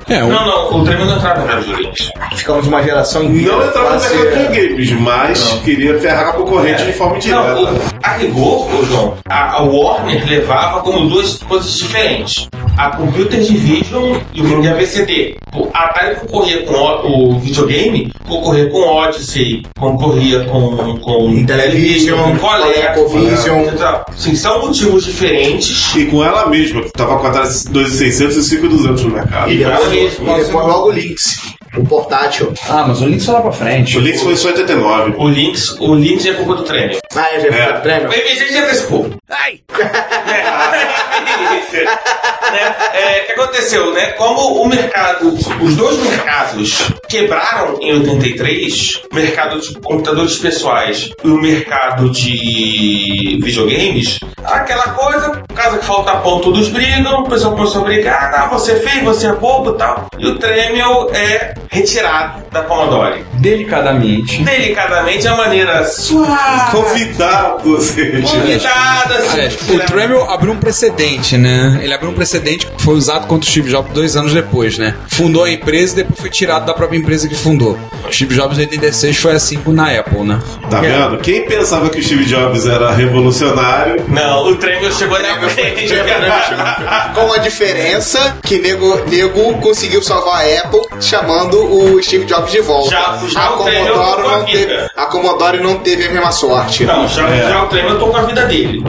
É, 0.07 0.23
o- 0.23 0.27
Não, 0.29 0.45
não, 0.45 0.81
o 0.81 0.83
Tremendo 0.83 1.09
não 1.09 1.17
entrava 1.17 1.47
de 1.47 1.65
videogames. 1.65 2.09
Ficamos 2.35 2.67
uma 2.67 2.83
geração 2.83 3.23
inteira. 3.23 3.51
Não 3.55 3.65
entrava 3.67 3.99
mercado 3.99 4.51
de 4.53 4.67
games, 4.67 4.91
mas 4.91 5.43
queria 5.63 5.99
ferrar 5.99 6.29
a 6.29 6.33
concorrente 6.33 6.83
de 6.85 6.93
forma 6.93 7.17
indireta. 7.17 7.41
Não, 7.55 7.63
o- 7.63 7.79
a 8.03 8.09
rigor, 8.17 8.85
João, 8.85 9.17
a, 9.27 9.53
a 9.57 9.63
Warner 9.63 10.27
levava 10.29 10.81
como 10.81 11.09
duas 11.09 11.37
coisas 11.39 11.75
diferentes. 11.77 12.47
A 12.77 12.89
Computer 12.97 13.39
Division 13.39 14.17
e 14.33 14.41
o 14.41 14.63
e 14.63 14.67
a 14.67 14.73
VCD. 14.73 15.37
O 15.55 15.69
Atari 15.73 16.15
concorria 16.15 16.63
com 16.65 16.73
o, 16.73 17.29
o 17.35 17.39
videogame, 17.39 18.11
concorria 18.27 18.69
com 18.69 18.77
Odyssey, 18.79 19.63
concorria 19.79 20.43
com, 20.45 20.97
com 20.99 21.29
Intellivision, 21.29 22.37
com. 22.37 22.37
ColecoVision. 22.39 23.65
Sim, 24.17 24.35
são 24.35 24.61
motivos 24.65 25.05
diferentes. 25.05 25.95
E 25.95 26.05
com 26.07 26.23
ela 26.23 26.47
mesma, 26.49 26.81
que 26.81 26.91
tava 26.91 27.17
com 27.17 27.27
a 27.27 27.29
Atari 27.29 27.49
2600 27.69 28.37
e 28.37 28.43
5200 28.43 29.03
no 29.05 29.11
mercado. 29.11 29.51
E 29.51 29.63
ela 29.63 29.79
E 29.85 29.89
mesma. 29.89 30.35
depois 30.35 30.49
logo 30.51 30.89
o 30.89 30.91
Lynx, 30.91 31.54
o 31.77 31.85
portátil. 31.85 32.53
Ah, 32.69 32.85
mas 32.87 33.01
o 33.01 33.05
link 33.07 33.21
só 33.21 33.33
lá 33.33 33.41
pra 33.41 33.51
frente. 33.51 33.97
O 33.97 34.01
Lynx 34.01 34.21
foi 34.21 34.35
só 34.35 34.47
89. 34.49 35.13
O 35.17 35.27
Lynx, 35.27 35.77
o 35.79 35.93
Lynx 35.93 36.25
é 36.25 36.33
culpa 36.33 36.55
do 36.55 36.63
treino. 36.63 36.97
Ah, 37.15 37.27
é, 37.33 37.39
já 37.39 37.47
É. 37.47 37.63
foi 37.63 37.73
prêmio. 37.81 38.09
O 38.09 38.13
MG 38.13 38.53
já 38.53 38.63
antecipou. 38.63 39.09
Ai! 39.29 39.59
né? 41.71 41.95
É, 42.93 43.21
o 43.21 43.25
que 43.25 43.31
aconteceu, 43.33 43.93
né? 43.93 44.11
Como 44.11 44.61
o 44.61 44.67
mercado, 44.67 45.27
os 45.61 45.75
dois 45.75 45.97
mercados 45.99 46.89
quebraram 47.09 47.77
em 47.81 47.93
83, 47.99 49.01
o 49.11 49.15
mercado 49.15 49.59
de 49.59 49.73
computadores 49.81 50.37
pessoais 50.37 51.09
e 51.23 51.27
o 51.27 51.37
mercado 51.37 52.09
de 52.09 53.37
videogames, 53.43 54.19
aquela 54.45 54.83
coisa, 54.89 55.43
casa 55.53 55.77
que 55.79 55.85
falta 55.85 56.15
pão, 56.17 56.39
todos 56.39 56.69
brigam, 56.69 57.21
o 57.23 57.29
pessoal 57.29 57.55
começou 57.55 57.81
a 57.81 57.85
brigar, 57.85 58.31
ah, 58.33 58.47
você 58.47 58.73
é 58.73 58.75
feio, 58.75 59.03
você 59.03 59.27
é 59.27 59.33
bobo 59.33 59.71
e 59.71 59.77
tal. 59.77 60.05
E 60.17 60.25
o 60.27 60.35
Tremel 60.39 61.09
é 61.13 61.53
retirado 61.69 62.43
da 62.51 62.61
Commodore. 62.63 63.23
Delicadamente. 63.33 64.41
Delicadamente, 64.43 65.27
a 65.27 65.35
maneira 65.35 65.83
suave, 65.85 66.71
Convidado, 66.71 67.81
gente. 67.81 68.21
convidada, 68.31 69.15
assim, 69.15 69.29
Aliás, 69.33 69.57
o 69.69 69.79
Tremel 69.79 70.29
abriu 70.29 70.53
um 70.53 70.57
precedente, 70.57 71.37
né? 71.37 71.79
Ele 71.81 71.93
abriu 71.93 72.09
um 72.11 72.13
precedente 72.13 72.65
que 72.67 72.81
foi 72.81 72.95
usado 72.95 73.27
contra 73.27 73.47
o 73.47 73.51
Steve 73.51 73.69
Jobs 73.69 73.91
dois 73.93 74.15
anos 74.15 74.33
depois, 74.33 74.77
né? 74.77 74.95
Fundou 75.11 75.43
a 75.43 75.51
empresa 75.51 75.93
e 75.93 75.95
depois 75.97 76.19
foi 76.19 76.29
tirado 76.29 76.65
da 76.65 76.73
própria 76.73 76.97
empresa 76.97 77.27
que 77.27 77.35
fundou. 77.35 77.77
O 78.07 78.13
Steve 78.13 78.35
Jobs 78.35 78.57
em 78.57 78.61
86 78.61 79.17
foi 79.17 79.31
assim 79.33 79.59
na 79.67 79.91
Apple, 79.99 80.23
né? 80.23 80.39
Tá 80.69 80.79
vendo? 80.79 81.17
Quem 81.17 81.45
pensava 81.45 81.89
que 81.89 81.99
o 81.99 82.03
Steve 82.03 82.25
Jobs 82.25 82.65
era 82.65 82.91
revolucionário, 82.91 84.03
Não, 84.07 84.47
o 84.47 84.55
Tremel 84.55 84.91
chegou 84.91 85.19
na 85.21 85.49
frente. 85.49 85.85
Com 87.13 87.33
a 87.33 87.37
diferença 87.37 88.37
que 88.43 88.59
nego, 88.59 89.01
nego 89.09 89.53
conseguiu 89.59 90.01
salvar 90.01 90.45
a 90.45 90.59
Apple 90.61 90.81
chamando 91.01 91.54
o 91.55 92.01
Steve 92.03 92.25
Jobs 92.25 92.51
de 92.51 92.61
volta. 92.61 92.89
Já- 92.91 93.19
já 93.27 93.45
a, 93.45 93.51
Commodore 93.51 93.85
tocou 93.87 94.31
não 94.31 94.45
teve, 94.45 94.73
a 94.95 95.05
Commodore 95.05 95.59
não 95.59 95.75
teve 95.79 96.05
a 96.07 96.11
mesma 96.11 96.31
sorte. 96.31 96.83
Não, 96.85 97.07
já, 97.07 97.27
já 97.35 97.63
o 97.63 97.67
Tremel 97.67 97.99
tô 97.99 98.07
com 98.07 98.17
a 98.17 98.21
vida 98.21 98.45
dele. 98.45 98.83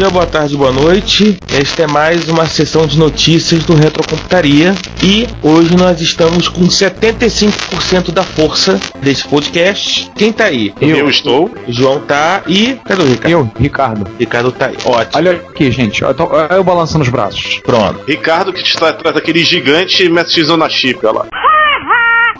Dia, 0.00 0.08
boa 0.08 0.24
tarde, 0.24 0.56
boa 0.56 0.72
noite. 0.72 1.38
Esta 1.52 1.82
é 1.82 1.86
mais 1.86 2.26
uma 2.26 2.46
sessão 2.46 2.86
de 2.86 2.98
notícias 2.98 3.64
do 3.64 3.74
Retrocomputaria 3.74 4.74
e 5.02 5.28
hoje 5.42 5.76
nós 5.76 6.00
estamos 6.00 6.48
com 6.48 6.62
75% 6.62 8.10
da 8.10 8.22
força 8.22 8.80
desse 9.02 9.28
podcast. 9.28 10.10
Quem 10.16 10.32
tá 10.32 10.44
aí? 10.44 10.72
Eu 10.80 11.10
estou. 11.10 11.50
O 11.68 11.72
João 11.72 12.00
tá 12.00 12.42
e. 12.46 12.78
Cadê 12.82 13.02
o 13.02 13.06
Ricardo? 13.06 13.30
Eu, 13.30 13.50
Ricardo. 13.60 14.10
Ricardo 14.18 14.52
tá 14.52 14.66
aí. 14.68 14.76
Ótimo. 14.86 15.16
Olha 15.16 15.32
aqui, 15.32 15.70
gente. 15.70 16.00
Eu, 16.00 16.14
tô, 16.14 16.30
eu 16.34 16.64
balançando 16.64 17.04
os 17.04 17.10
braços. 17.10 17.60
Pronto. 17.62 18.02
Ricardo 18.08 18.54
que 18.54 18.62
está 18.62 18.88
atrás 18.88 19.14
daquele 19.14 19.44
gigante 19.44 20.08
Mestre 20.08 20.40
X 20.40 20.48
na 20.56 20.68
chip, 20.70 21.04
olha 21.04 21.18
lá. 21.18 21.49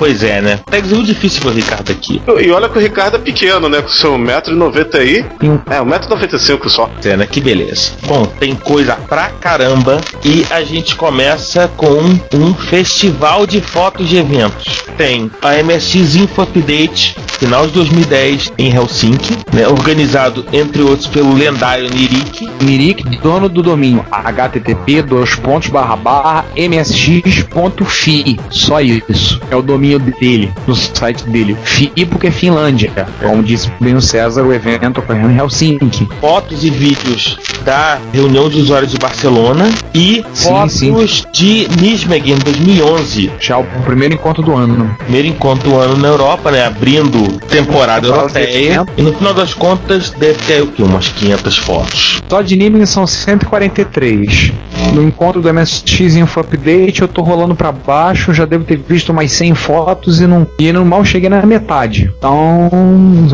Pois 0.00 0.22
é, 0.22 0.40
né? 0.40 0.58
Tá 0.64 0.78
muito 0.78 1.04
difícil 1.04 1.42
pro 1.42 1.50
Ricardo 1.50 1.92
aqui. 1.92 2.22
E 2.40 2.50
olha 2.50 2.70
que 2.70 2.78
o 2.78 2.80
Ricardo 2.80 3.16
é 3.16 3.18
pequeno, 3.18 3.68
né? 3.68 3.82
Com 3.82 3.90
seu 3.90 4.14
1,90m 4.14 4.94
aí. 4.94 5.26
É, 5.68 5.78
1,95m 5.78 6.68
só. 6.70 6.90
É, 7.04 7.18
né? 7.18 7.26
Que 7.26 7.38
beleza. 7.38 7.92
Bom, 8.06 8.24
tem 8.24 8.54
coisa 8.54 8.96
pra 8.96 9.28
caramba 9.28 10.00
e 10.24 10.46
a 10.48 10.62
gente 10.62 10.96
começa 10.96 11.70
com 11.76 12.18
um 12.32 12.54
festival 12.54 13.46
de 13.46 13.60
fotos 13.60 14.08
de 14.08 14.16
eventos. 14.16 14.84
Tem 14.96 15.30
a 15.42 15.62
MSX 15.62 16.16
Info 16.16 16.40
Update, 16.40 17.14
final 17.38 17.66
de 17.66 17.74
2010 17.74 18.54
em 18.56 18.74
Helsinki, 18.74 19.36
né? 19.52 19.68
Organizado, 19.68 20.46
entre 20.50 20.80
outros, 20.80 21.08
pelo 21.08 21.34
lendário 21.34 21.90
Nirik. 21.90 22.48
Nirik, 22.62 23.02
dono 23.18 23.50
do 23.50 23.62
domínio 23.62 24.02
http 24.10 25.02
dois 25.02 25.34
pontos 25.34 25.68
barra 25.68 25.96
barra 25.96 26.46
msx.fi. 26.56 28.40
Só 28.48 28.80
isso. 28.80 29.38
É 29.50 29.56
o 29.56 29.60
domínio 29.60 29.89
dele, 29.98 30.52
no 30.66 30.74
site 30.74 31.24
dele. 31.24 31.56
FI 31.64 31.92
porque 32.06 32.28
é 32.28 32.30
Finlândia. 32.30 32.90
Como 33.20 33.42
disse 33.42 33.70
bem 33.80 33.94
o 33.94 34.00
César, 34.00 34.42
o 34.42 34.52
evento 34.52 35.00
ocorreu 35.00 35.30
em 35.30 35.36
Helsinki. 35.38 36.08
Fotos 36.20 36.64
e 36.64 36.70
vídeos 36.70 37.38
da 37.64 37.98
reunião 38.12 38.48
de 38.48 38.58
usuários 38.60 38.90
de 38.92 38.98
Barcelona 38.98 39.68
e 39.94 40.24
Sim, 40.32 40.48
fotos 40.48 40.72
sim. 40.78 41.26
de 41.32 41.68
Nijmegen 41.80 42.38
2011. 42.38 43.30
Já 43.40 43.58
o 43.58 43.64
primeiro 43.84 44.14
encontro 44.14 44.42
do 44.42 44.56
ano. 44.56 44.94
Primeiro 44.98 45.28
encontro 45.28 45.70
do 45.70 45.76
ano 45.78 45.96
na 45.96 46.08
Europa, 46.08 46.50
né? 46.50 46.64
Abrindo 46.66 47.38
temporada 47.48 48.06
europeia. 48.06 48.84
E 48.96 49.02
no 49.02 49.12
final 49.12 49.34
das 49.34 49.54
contas, 49.54 50.10
deve 50.10 50.38
ter 50.46 50.62
o 50.62 50.66
quê? 50.68 50.82
Umas 50.82 51.08
500 51.08 51.56
fotos. 51.58 52.22
Só 52.28 52.42
de 52.42 52.56
Nibling 52.56 52.86
são 52.86 53.06
143. 53.06 54.52
No 54.94 55.02
encontro 55.02 55.40
do 55.40 55.52
MSX 55.52 56.16
Info 56.16 56.40
Update 56.40 57.02
eu 57.02 57.08
tô 57.08 57.22
rolando 57.22 57.54
pra 57.54 57.70
baixo, 57.70 58.32
já 58.32 58.44
devo 58.44 58.64
ter 58.64 58.76
visto 58.78 59.10
umas 59.10 59.30
100 59.30 59.54
fotos 59.54 59.79
e 60.20 60.26
não, 60.26 60.46
e 60.58 60.72
não 60.72 60.84
mal 60.84 61.04
cheguei 61.04 61.28
na 61.28 61.44
metade. 61.44 62.12
Então, 62.18 62.68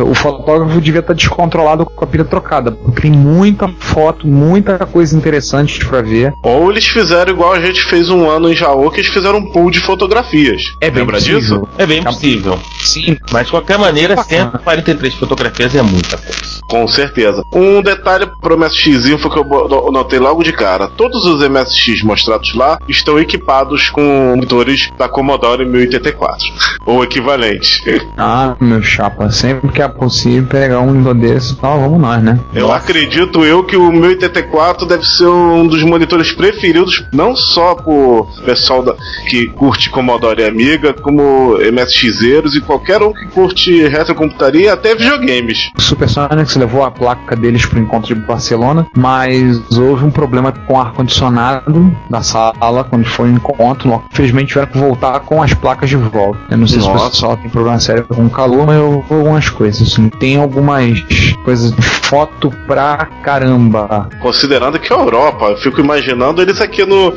o 0.08 0.14
fotógrafo 0.14 0.80
devia 0.80 1.00
estar 1.00 1.14
descontrolado 1.14 1.84
com 1.86 2.04
a 2.04 2.06
pilha 2.06 2.24
trocada, 2.24 2.72
porque 2.72 3.02
tem 3.02 3.12
muita 3.12 3.68
foto, 3.78 4.26
muita 4.26 4.78
coisa 4.86 5.16
interessante 5.16 5.84
pra 5.84 6.02
ver. 6.02 6.32
Ou 6.42 6.70
eles 6.70 6.86
fizeram 6.86 7.32
igual 7.32 7.52
a 7.52 7.60
gente 7.60 7.82
fez 7.84 8.08
um 8.08 8.28
ano 8.28 8.50
em 8.50 8.56
Jaú, 8.56 8.90
que 8.90 9.00
eles 9.00 9.10
fizeram 9.10 9.38
um 9.38 9.52
pool 9.52 9.70
de 9.70 9.80
fotografias. 9.80 10.62
É 10.80 10.90
bem 10.90 11.00
Lembra 11.00 11.16
possível. 11.16 11.40
disso? 11.40 11.68
É 11.78 11.86
bem 11.86 12.02
possível. 12.02 12.58
Sim. 12.80 13.16
Mas 13.32 13.46
de 13.46 13.50
qualquer 13.50 13.78
maneira, 13.78 14.16
143 14.22 15.14
fotografias 15.14 15.74
é 15.74 15.82
muita 15.82 16.16
coisa. 16.16 16.56
Com 16.68 16.86
certeza. 16.88 17.42
Um 17.52 17.80
detalhe 17.80 18.26
pro 18.40 18.58
MSX 18.58 19.06
Info 19.06 19.30
que 19.30 19.38
eu 19.38 19.90
notei 19.92 20.18
logo 20.18 20.42
de 20.42 20.52
cara: 20.52 20.88
todos 20.88 21.24
os 21.24 21.46
MSX 21.48 22.02
mostrados 22.02 22.54
lá 22.54 22.78
estão 22.88 23.18
equipados 23.18 23.88
com 23.90 24.02
monitores 24.34 24.90
da 24.98 25.08
Commodore 25.08 25.64
1084 25.64 26.35
ou 26.84 27.02
equivalente. 27.04 27.82
Ah, 28.16 28.56
meu 28.60 28.82
chapa, 28.82 29.30
sempre 29.30 29.70
que 29.70 29.82
é 29.82 29.88
possível 29.88 30.46
pegar 30.48 30.80
um 30.80 31.02
desse, 31.14 31.54
tá, 31.56 31.68
vamos 31.74 32.00
nós, 32.00 32.22
né? 32.22 32.38
Eu 32.54 32.72
acredito 32.72 33.44
eu 33.44 33.62
que 33.64 33.76
o 33.76 33.90
1084 33.92 34.86
deve 34.86 35.04
ser 35.06 35.26
um 35.26 35.66
dos 35.66 35.82
monitores 35.82 36.32
preferidos, 36.32 37.04
não 37.12 37.34
só 37.36 37.74
por 37.74 38.28
pessoal 38.44 38.82
da- 38.82 38.94
que 39.28 39.46
curte 39.48 39.90
Commodore 39.90 40.42
e 40.42 40.46
Amiga, 40.46 40.92
como 40.94 41.56
MSXeiros 41.60 42.54
e 42.56 42.60
qualquer 42.60 43.02
um 43.02 43.12
que 43.12 43.26
curte 43.26 43.86
retrocomputaria 43.88 44.72
até 44.72 44.94
videogames. 44.94 45.70
O 45.76 45.80
Super 45.82 46.08
Sonics 46.08 46.56
levou 46.56 46.82
a 46.84 46.90
placa 46.90 47.36
deles 47.36 47.64
pro 47.66 47.78
encontro 47.78 48.14
de 48.14 48.20
Barcelona, 48.20 48.86
mas 48.96 49.60
houve 49.76 50.04
um 50.04 50.10
problema 50.10 50.52
com 50.52 50.74
o 50.74 50.80
ar-condicionado 50.80 51.94
da 52.10 52.22
sala 52.22 52.84
quando 52.84 53.04
foi 53.06 53.28
o 53.28 53.32
encontro. 53.32 54.02
Infelizmente 54.12 54.48
tiveram 54.48 54.68
que 54.72 54.78
voltar 54.78 55.20
com 55.20 55.42
as 55.42 55.52
placas 55.54 55.88
de 55.88 55.96
volta. 55.96 56.15
Eu 56.50 56.58
não 56.58 56.66
sei 56.66 56.80
se 56.80 56.86
o 56.86 56.92
Nossa. 56.92 57.10
pessoal 57.10 57.36
tem 57.36 57.50
problema 57.50 57.78
sério 57.78 58.04
com 58.04 58.28
calor, 58.28 58.66
mas 58.66 58.76
eu 58.76 59.04
vou 59.08 59.18
algumas 59.18 59.48
coisas. 59.48 59.92
Assim. 59.92 60.08
Tem 60.08 60.36
algumas 60.36 61.00
coisas 61.44 61.72
foto 62.08 62.52
pra 62.66 63.06
caramba. 63.22 64.08
Considerando 64.20 64.78
que 64.78 64.92
é 64.92 64.96
a 64.96 64.98
Europa, 65.00 65.46
eu 65.46 65.56
fico 65.56 65.80
imaginando 65.80 66.40
eles 66.40 66.60
aqui 66.60 66.84
no, 66.84 67.12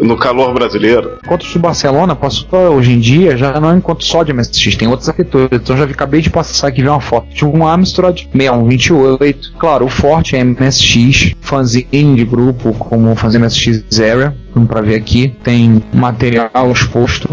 no 0.00 0.16
calor 0.16 0.52
brasileiro. 0.54 1.18
Encontros 1.24 1.52
de 1.52 1.58
Barcelona, 1.58 2.16
posso 2.16 2.46
hoje 2.56 2.92
em 2.92 2.98
dia, 3.00 3.36
já 3.36 3.60
não 3.60 3.70
é 3.70 3.72
um 3.74 3.78
encontro 3.78 4.04
só 4.04 4.22
de 4.22 4.32
MSX, 4.32 4.76
tem 4.76 4.88
outros 4.88 5.08
arquiteturas. 5.08 5.48
Então 5.52 5.76
já 5.76 5.84
vi- 5.84 5.92
acabei 5.92 6.20
de 6.20 6.30
passar 6.30 6.68
aqui 6.68 6.82
ver 6.82 6.88
uma 6.88 7.00
foto 7.00 7.28
de 7.34 7.44
um 7.44 7.66
Amstrad 7.66 8.22
6128. 8.32 9.52
Claro, 9.58 9.84
o 9.86 9.88
forte 9.88 10.36
é 10.36 10.42
MSX, 10.44 11.34
fanzine 11.40 12.16
de 12.16 12.24
grupo, 12.24 12.72
como 12.74 13.14
fazer 13.14 13.38
MSX 13.38 14.00
Area, 14.00 14.34
como 14.52 14.66
pra 14.66 14.80
ver 14.80 14.96
aqui. 14.96 15.34
Tem 15.42 15.82
material 15.92 16.50
exposto 16.72 17.28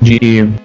de 0.00 0.18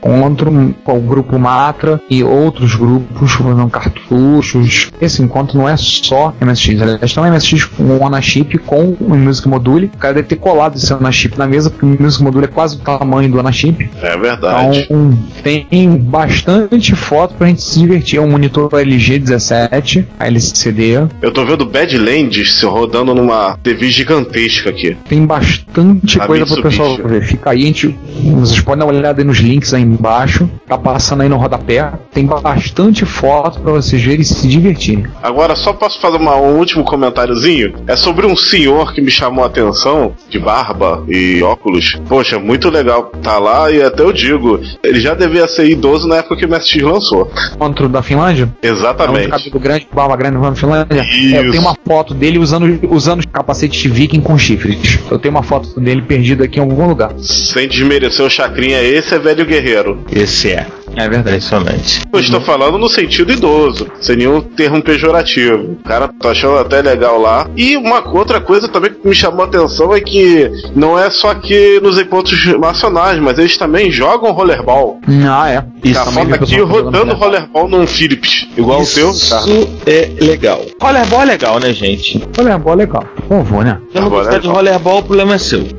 encontro 0.04 0.76
com 0.84 0.98
o 0.98 1.02
grupo 1.02 1.38
Matra 1.40 2.00
e 2.10 2.24
outros 2.24 2.76
grupos 2.76 3.32
fazendo 3.34 3.70
cartuchos. 3.70 4.92
Esse 5.02 5.22
encontro 5.22 5.58
não 5.58 5.68
é 5.70 5.78
só 5.86 6.34
MSX, 6.42 6.82
aliás, 6.82 7.14
tem 7.14 7.24
um 7.24 7.34
MSX 7.34 7.66
com 7.66 7.84
um 7.84 8.06
Anachip 8.06 8.58
com 8.60 8.96
um 9.00 9.16
Music 9.18 9.48
Module. 9.48 9.92
O 9.94 9.98
cara 9.98 10.14
deve 10.14 10.28
ter 10.28 10.36
colado 10.38 10.76
esse 10.76 10.92
Anachip 10.94 11.38
na 11.38 11.48
mesa, 11.48 11.70
porque 11.70 11.86
o 11.86 12.04
Music 12.04 12.24
Module 12.24 12.46
é 12.46 12.48
quase 12.48 12.76
o 12.76 12.80
tamanho 12.80 13.30
do 13.30 13.40
Anachip. 13.40 13.90
É 14.02 14.18
verdade. 14.18 14.88
Então 14.90 15.18
tem 15.44 15.98
bastante 15.98 16.96
foto 16.96 17.36
pra 17.36 17.48
gente 17.48 17.62
se 17.62 17.80
divertir. 17.80 18.20
É 18.20 18.22
um 18.22 18.30
monitor 18.30 18.70
LG 18.74 19.20
17, 19.20 20.08
a 20.20 20.28
LCD. 20.28 21.08
Eu 21.22 21.32
tô 21.32 21.46
vendo 21.46 21.66
Badlands 21.66 22.54
se 22.54 22.66
rodando 22.66 23.14
numa 23.14 23.58
TV 23.62 23.90
gigantesca 23.90 24.70
aqui. 24.70 24.98
Tem 25.08 25.26
bastante 25.26 26.22
A 26.22 26.26
coisa 26.26 26.46
pro 26.46 26.64
pessoal 26.64 26.96
ver. 26.98 27.24
Fica 27.24 27.52
aí, 27.52 27.64
a 27.64 27.66
gente, 27.66 27.96
vocês 28.24 28.60
podem 28.62 28.80
dar 28.80 28.86
uma 28.86 28.94
olhada 28.94 29.22
aí 29.22 29.26
nos 29.26 29.38
links 29.38 29.74
aí 29.74 29.82
embaixo. 29.82 30.50
Tá 30.68 30.78
passando 30.78 31.22
aí 31.22 31.30
no 31.30 31.38
rodapé. 31.38 31.92
Tem 32.14 32.26
bastante 32.26 33.06
foto 33.06 33.60
pra 33.60 33.74
vocês 33.74 34.02
verem 34.02 34.22
e 34.22 34.26
se 34.26 34.48
divertirem. 34.48 35.06
Agora, 35.22 35.56
só 35.56 35.74
posso 35.76 36.00
fazer 36.00 36.18
uma- 36.18 36.36
um 36.38 36.58
último 36.58 36.84
comentáriozinho? 36.84 37.74
É 37.88 37.96
sobre 37.96 38.26
um 38.26 38.36
senhor 38.36 38.94
que 38.94 39.02
me 39.02 39.12
chamou 39.12 39.44
a 39.44 39.48
atenção, 39.48 40.14
de 40.30 40.40
barba 40.40 41.04
e 41.08 41.42
óculos. 41.44 41.98
Poxa, 42.08 42.40
muito 42.40 42.70
legal 42.70 43.12
tá 43.22 43.38
lá 43.38 43.72
e 43.72 43.82
até 43.82 44.04
eu 44.04 44.12
digo, 44.14 44.60
ele 44.84 45.00
já 45.00 45.14
devia 45.14 45.48
ser 45.48 45.68
idoso 45.70 46.08
na 46.08 46.18
época 46.18 46.36
que 46.38 46.46
o 46.46 46.50
MSX 46.50 46.82
lançou. 46.82 47.32
Encontro 47.54 47.88
da 47.90 48.02
Finlândia? 48.02 48.50
É 48.62 48.70
um 48.70 48.74
Exatamente. 48.76 49.30
cabelo 49.30 49.60
grande, 49.60 49.88
barba 49.94 50.16
grande 50.16 50.38
na 50.38 50.56
Finlândia. 50.56 51.02
Isso. 51.04 51.36
É, 51.36 51.40
eu 51.40 51.52
tenho 51.52 51.62
uma 51.64 51.76
foto 51.88 52.14
dele 52.14 52.38
usando, 52.40 52.80
usando 52.90 53.26
capacete 53.28 53.82
de 53.82 53.90
viking 53.90 54.22
com 54.22 54.38
chifres. 54.38 55.00
Eu 55.10 55.20
tenho 55.20 55.34
uma 55.34 55.44
foto 55.44 55.80
dele 55.80 56.02
perdido 56.02 56.44
aqui 56.44 56.58
em 56.60 56.62
algum 56.62 56.88
lugar. 56.88 57.12
Sem 57.18 57.68
desmerecer 57.68 58.26
o 58.26 58.30
Chacrinha, 58.30 58.82
esse 58.82 59.14
é 59.14 59.20
velho 59.20 59.46
guerreiro. 59.46 60.00
Esse 60.12 60.52
é. 60.52 60.66
É 60.96 61.08
verdade. 61.10 61.38
Impressionante. 61.38 62.02
Eu 62.12 62.20
estou 62.20 62.42
falando 62.42 62.78
no 62.78 62.88
sentido 62.90 63.32
idoso, 63.32 63.88
sem 64.00 64.16
nenhum 64.18 64.42
termo 64.42 64.82
pejorativo. 64.82 65.74
O 65.74 65.88
cara 65.88 66.08
tá 66.08 66.30
achando 66.30 66.58
até 66.58 66.82
legal 66.82 67.20
lá. 67.20 67.48
E 67.56 67.76
uma 67.78 68.08
outra 68.08 68.40
coisa 68.40 68.68
também 68.68 68.92
que 68.92 69.08
me 69.08 69.16
chamou 69.16 69.44
a 69.44 69.48
atenção 69.48 69.94
é 69.94 70.00
que 70.00 70.50
não 70.76 70.98
é 70.98 71.10
só 71.10 71.32
aqui 71.32 71.80
nos 71.82 72.00
encontros 72.00 72.46
nacionais, 72.60 73.20
mas 73.20 73.38
eles 73.38 73.58
também 73.58 73.92
jogam 73.92 74.32
rollerball. 74.32 75.00
Ah, 75.30 75.50
é. 75.50 75.64
Isso, 75.84 76.00
a 76.00 76.06
foto 76.06 76.34
aqui 76.34 76.60
rodando 76.60 77.14
rollerball 77.16 77.68
num 77.68 77.86
Philips, 77.86 78.48
igual 78.58 78.82
o 78.82 78.86
teu, 78.86 79.14
cara. 79.30 79.42
Isso 79.42 79.70
é 79.86 80.12
legal. 80.22 80.62
Rollerball 80.82 81.22
é 81.22 81.26
legal, 81.26 81.60
né, 81.60 81.74
gente? 81.74 82.24
Rollerball 82.38 82.74
é 82.74 82.78
legal. 82.78 83.04
Por 83.28 83.38
favor, 83.46 83.66
né? 83.66 83.80
Se 83.92 84.00
não 84.00 84.10
gostar 84.10 84.36
é 84.36 84.40
de 84.40 84.48
rollerball, 84.48 85.00
o 85.00 85.04
problema 85.04 85.36
é 85.36 85.38
seu. 85.38 85.66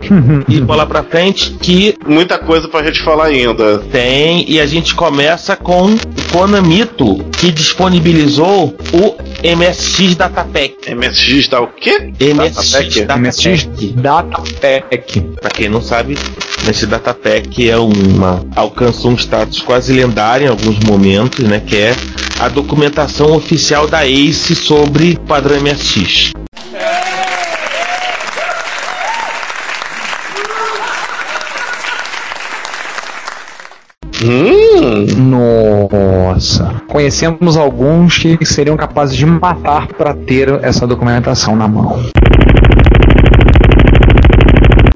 E 0.49 0.61
bola 0.61 0.87
pra 0.87 1.03
frente 1.03 1.53
que 1.61 1.95
Muita 2.07 2.39
coisa 2.39 2.69
pra 2.69 2.83
gente 2.83 3.03
falar 3.03 3.27
ainda. 3.27 3.79
tem 3.91 4.45
e 4.49 4.61
a 4.61 4.67
gente 4.67 4.95
começa 5.07 5.55
com 5.55 5.95
o 5.95 5.99
Konamito 6.33 7.25
que 7.39 7.53
disponibilizou 7.53 8.77
o 8.93 9.15
MSX 9.57 10.17
Datapack. 10.17 10.93
MSX 10.93 11.47
dá 11.47 11.61
o 11.61 11.69
quê? 11.69 12.13
MSX 12.19 13.07
Datapack? 13.07 13.21
MSX 13.21 13.65
Datapack. 13.93 13.93
Datapack. 13.95 15.21
Pra 15.41 15.51
quem 15.51 15.69
não 15.69 15.81
sabe, 15.81 16.19
esse 16.69 16.89
Datapack 16.89 17.71
é 17.71 17.77
uma 17.77 18.45
alcançou 18.57 19.13
um 19.13 19.15
status 19.15 19.61
quase 19.61 19.93
lendário 19.93 20.47
em 20.47 20.51
alguns 20.51 20.81
momentos, 20.81 21.45
né? 21.45 21.63
Que 21.65 21.77
é 21.77 21.97
a 22.41 22.49
documentação 22.49 23.33
oficial 23.33 23.87
da 23.87 24.05
ACE 24.05 24.57
sobre 24.57 25.13
o 25.13 25.21
padrão 25.21 25.61
MSX. 25.61 26.33
Hum, 34.25 35.07
Nossa. 35.31 36.83
Conhecemos 36.89 37.57
alguns 37.57 38.19
que 38.19 38.45
seriam 38.45 38.77
capazes 38.77 39.17
de 39.17 39.27
matar 39.27 39.89
para 39.89 40.15
ter 40.15 40.49
essa 40.63 40.87
documentação 40.87 41.55
na 41.55 41.69
mão. 41.69 42.03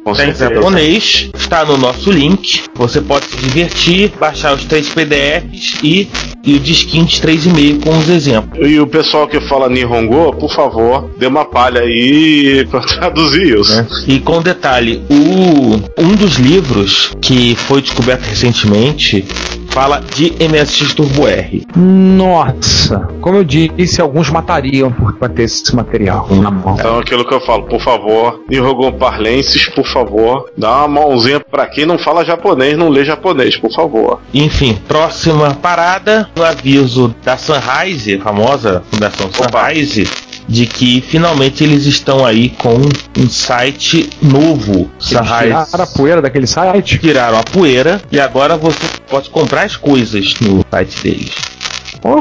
com 0.02 0.12
Está 0.12 0.24
em 0.24 0.34
certeza. 0.34 0.54
japonês, 0.54 1.30
está 1.34 1.64
no 1.64 1.76
nosso 1.76 2.10
link. 2.10 2.62
Você 2.74 3.00
pode 3.00 3.26
se 3.26 3.36
divertir, 3.36 4.12
baixar 4.18 4.54
os 4.54 4.64
três 4.64 4.88
PDFs 4.88 5.78
e, 5.82 6.08
e 6.44 6.54
o 6.54 6.60
disquinho 6.60 7.04
de 7.04 7.20
3,5 7.20 7.82
com 7.84 7.98
os 7.98 8.08
exemplos. 8.08 8.68
E 8.68 8.80
o 8.80 8.86
pessoal 8.86 9.28
que 9.28 9.40
fala 9.40 9.68
Nihongo, 9.68 10.34
por 10.36 10.52
favor, 10.52 11.10
dê 11.18 11.26
uma 11.26 11.44
palha 11.44 11.80
aí 11.82 12.66
pra 12.70 12.80
traduzir 12.80 13.58
isso. 13.58 13.76
né? 13.76 13.86
E 14.08 14.18
com 14.20 14.40
detalhe, 14.42 15.02
o, 15.10 16.02
um 16.02 16.14
dos 16.14 16.36
livros 16.36 17.12
que 17.20 17.54
foi 17.54 17.82
descoberto 17.82 18.22
recentemente 18.22 19.24
fala 19.70 20.00
de 20.14 20.32
MSX 20.48 20.94
Turbo 20.94 21.26
R. 21.26 21.66
Nossa. 21.76 23.08
Como 23.20 23.38
eu 23.38 23.44
disse, 23.44 24.00
alguns 24.00 24.28
matariam 24.30 24.90
por 24.90 25.12
ter 25.28 25.44
esse 25.44 25.74
material 25.74 26.28
na 26.30 26.50
mão. 26.50 26.74
Então 26.78 26.98
aquilo 26.98 27.24
que 27.24 27.32
eu 27.32 27.40
falo, 27.40 27.64
por 27.64 27.80
favor, 27.80 28.42
Nihongo 28.48 28.92
Parlenses, 28.92 29.66
por 29.68 29.86
favor, 29.86 30.50
dá 30.56 30.84
uma 30.84 31.00
mãozinha 31.00 31.40
pra 31.40 31.66
quem 31.66 31.86
não 31.86 31.98
fala 31.98 32.24
japonês, 32.24 32.76
não 32.76 32.88
lê 32.88 33.04
japonês, 33.04 33.56
por 33.56 33.72
favor. 33.72 34.20
Enfim, 34.34 34.78
próxima 34.88 35.54
parada, 35.54 36.28
no 36.34 36.44
aviso 36.44 37.14
da 37.24 37.36
Sunrise, 37.36 38.16
a 38.16 38.20
famosa 38.20 38.82
Fundação 38.90 39.30
Sunrise, 39.32 40.08
de 40.48 40.66
que 40.66 41.00
finalmente 41.00 41.64
eles 41.64 41.86
estão 41.86 42.24
aí 42.24 42.50
com 42.50 42.76
um 43.18 43.28
site 43.28 44.10
novo. 44.22 44.90
Eles 45.00 45.08
tiraram 45.08 45.66
a 45.72 45.86
poeira 45.86 46.22
daquele 46.22 46.46
site? 46.46 46.98
Tiraram 46.98 47.38
a 47.38 47.42
poeira 47.44 48.00
e 48.10 48.18
agora 48.18 48.56
você 48.56 48.78
pode 49.08 49.30
comprar 49.30 49.62
as 49.62 49.76
coisas 49.76 50.34
no 50.40 50.64
site 50.70 51.02
deles. 51.02 51.30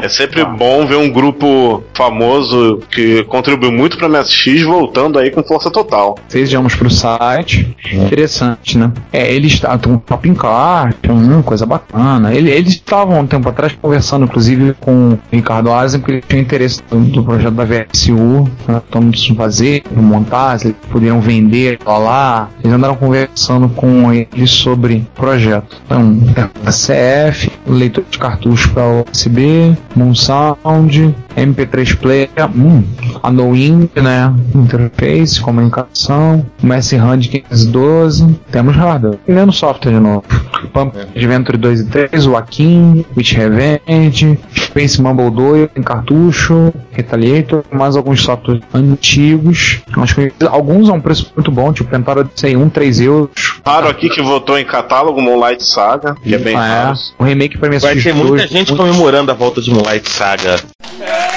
É 0.02 0.08
sempre 0.08 0.44
bom 0.44 0.86
ver 0.86 0.96
um 0.96 1.10
grupo 1.10 1.82
famoso 1.94 2.80
que 2.90 3.24
contribuiu 3.24 3.72
muito 3.72 3.96
pra 3.96 4.08
MSX 4.08 4.62
voltando 4.62 5.18
aí 5.18 5.30
com 5.30 5.42
força 5.42 5.70
total. 5.70 6.16
Vamos 6.60 6.74
pro 6.74 6.90
site. 6.90 7.76
Interessante, 7.92 8.76
né? 8.78 8.92
É, 9.12 9.32
eles 9.32 9.52
estavam 9.52 9.94
um 9.94 10.00
shopping 10.08 10.34
cart, 10.34 10.96
hum, 11.08 11.42
coisa 11.42 11.64
bacana. 11.66 12.32
Ele- 12.34 12.50
eles 12.50 12.74
estavam 12.74 13.20
um 13.20 13.26
tempo 13.26 13.48
atrás 13.48 13.72
conversando, 13.80 14.24
inclusive, 14.24 14.74
com 14.80 15.10
o 15.12 15.18
Ricardo 15.32 15.72
Azen, 15.72 16.00
porque 16.00 16.12
ele 16.12 16.24
tinha 16.28 16.42
interesse 16.42 16.80
do, 16.90 16.98
do 17.00 17.22
projeto 17.24 17.52
da 17.54 17.64
VSU, 17.64 18.48
né? 18.68 18.80
Vamos 18.90 19.26
fazer, 19.28 19.82
montar, 19.94 20.58
se 20.58 20.68
eles 20.68 20.76
poderiam 20.90 21.20
vender 21.20 21.78
lá, 21.84 21.98
lá. 21.98 22.48
Eles 22.62 22.74
andaram 22.76 22.96
conversando 22.96 23.68
com 23.68 24.12
eles 24.12 24.50
sobre 24.50 24.96
o 24.96 25.20
projeto. 25.20 25.76
Então, 25.86 26.18
CF, 26.66 27.50
leitor 27.66 28.04
de 28.10 28.18
cartucho 28.18 28.70
para 28.72 29.04
USB, 29.10 29.69
Moon 29.96 30.14
Sound, 30.14 30.56
MP3 31.40 31.96
Player, 31.96 32.28
hum, 32.54 32.84
a 33.22 33.30
Knowing, 33.30 33.88
né? 33.96 34.32
Interface, 34.54 35.40
comunicação, 35.40 36.44
MS 36.62 36.96
de 37.18 37.28
512, 37.28 38.38
temos 38.50 38.76
hardware. 38.76 39.18
E 39.26 39.32
vendo 39.32 39.52
software 39.52 39.92
de 39.92 40.00
novo. 40.00 40.24
Pump 40.72 40.96
Adventure 41.16 41.56
2 41.56 41.80
e 41.80 41.84
3, 41.86 42.26
o 42.26 42.36
Akin, 42.36 43.04
Witch 43.16 43.32
Revenge, 43.32 44.38
Space 44.54 45.00
Mumble 45.00 45.30
2 45.30 45.70
em 45.76 45.82
cartucho, 45.82 46.72
Retaliator, 46.92 47.64
mais 47.72 47.96
alguns 47.96 48.22
softwares 48.22 48.62
antigos. 48.74 49.80
Acho 49.96 50.14
que 50.14 50.32
alguns 50.46 50.88
a 50.88 50.92
um 50.92 51.00
preço 51.00 51.32
muito 51.34 51.50
bom, 51.50 51.72
tipo 51.72 51.90
Pentara 51.90 52.28
sei, 52.34 52.56
1, 52.56 52.68
3 52.68 53.00
euros. 53.00 53.60
Raro 53.64 53.88
aqui 53.88 54.08
que 54.08 54.22
votou 54.22 54.58
em 54.58 54.64
catálogo 54.64 55.20
Moonlight 55.20 55.64
Saga, 55.64 56.14
que 56.14 56.34
é 56.34 56.38
bem 56.38 56.54
raro. 56.54 56.96
O 57.18 57.24
remake 57.24 57.58
pra 57.58 57.70
Vai 57.78 57.96
ter 57.96 58.14
muita 58.14 58.46
gente 58.46 58.74
comemorando 58.74 59.30
a 59.30 59.34
volta 59.34 59.60
de 59.60 59.70
Moonlight 59.70 60.08
Saga. 60.10 60.56
Com 60.98 61.29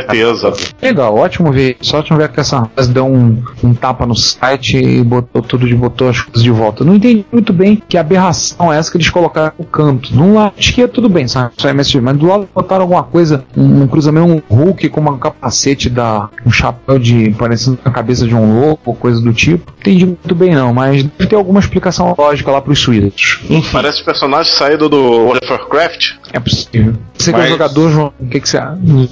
certeza. 0.00 0.52
Legal, 0.80 1.14
ótimo 1.16 1.52
ver. 1.52 1.76
Só 1.80 1.98
ótimo 1.98 2.18
ver 2.18 2.28
que 2.30 2.40
essa 2.40 2.68
fase 2.74 2.92
deu 2.92 3.06
um, 3.06 3.42
um 3.62 3.74
tapa 3.74 4.06
no 4.06 4.14
site 4.14 4.76
e 4.76 5.02
botou 5.02 5.42
tudo 5.42 5.66
de 5.66 5.74
botou 5.74 6.08
as 6.08 6.20
coisas 6.20 6.42
de 6.42 6.50
volta. 6.50 6.84
Não 6.84 6.94
entendi 6.94 7.24
muito 7.32 7.52
bem 7.52 7.82
que 7.88 7.96
aberração 7.96 8.72
é 8.72 8.78
essa 8.78 8.90
que 8.90 8.96
eles 8.96 9.10
colocaram 9.10 9.52
no 9.58 9.64
canto. 9.64 10.14
Num 10.14 10.34
lado 10.34 10.54
esquerdo 10.56 10.92
tudo 10.92 11.08
bem, 11.08 11.26
sabe? 11.28 11.52
Só 11.56 11.68
MSG, 11.68 12.00
mas 12.00 12.16
do 12.16 12.26
lado 12.26 12.48
botaram 12.54 12.82
alguma 12.82 13.02
coisa, 13.02 13.44
um, 13.56 13.82
um 13.82 13.86
cruzamento, 13.86 14.42
um 14.50 14.54
Hulk 14.54 14.88
com 14.88 15.00
um 15.00 15.18
capacete 15.18 15.88
da. 15.88 16.28
um 16.44 16.50
chapéu 16.50 16.98
de. 16.98 17.30
parecendo 17.38 17.78
a 17.84 17.90
cabeça 17.90 18.26
de 18.26 18.34
um 18.34 18.60
louco, 18.60 18.94
coisa 18.94 19.20
do 19.20 19.32
tipo. 19.32 19.72
Entendi 19.80 20.06
muito 20.06 20.34
bem 20.34 20.54
não, 20.54 20.72
mas 20.72 21.02
deve 21.02 21.26
ter 21.26 21.36
alguma 21.36 21.60
explicação 21.60 22.14
lógica 22.16 22.50
lá 22.50 22.60
pros 22.60 22.78
suídos. 22.78 23.40
Parece 23.72 24.04
personagem 24.04 24.52
saído 24.52 24.88
do 24.88 24.96
World 25.00 25.40
of 25.44 25.52
Warcraft. 25.52 26.12
É 26.32 26.40
possível. 26.40 26.94
Você 27.18 27.30
que 27.32 27.36
é 27.36 27.42
Mas- 27.42 27.48
o 27.50 27.52
jogador, 27.52 27.90
João, 27.90 28.12
o 28.18 28.26
que, 28.26 28.40
que 28.40 28.48
você. 28.48 28.58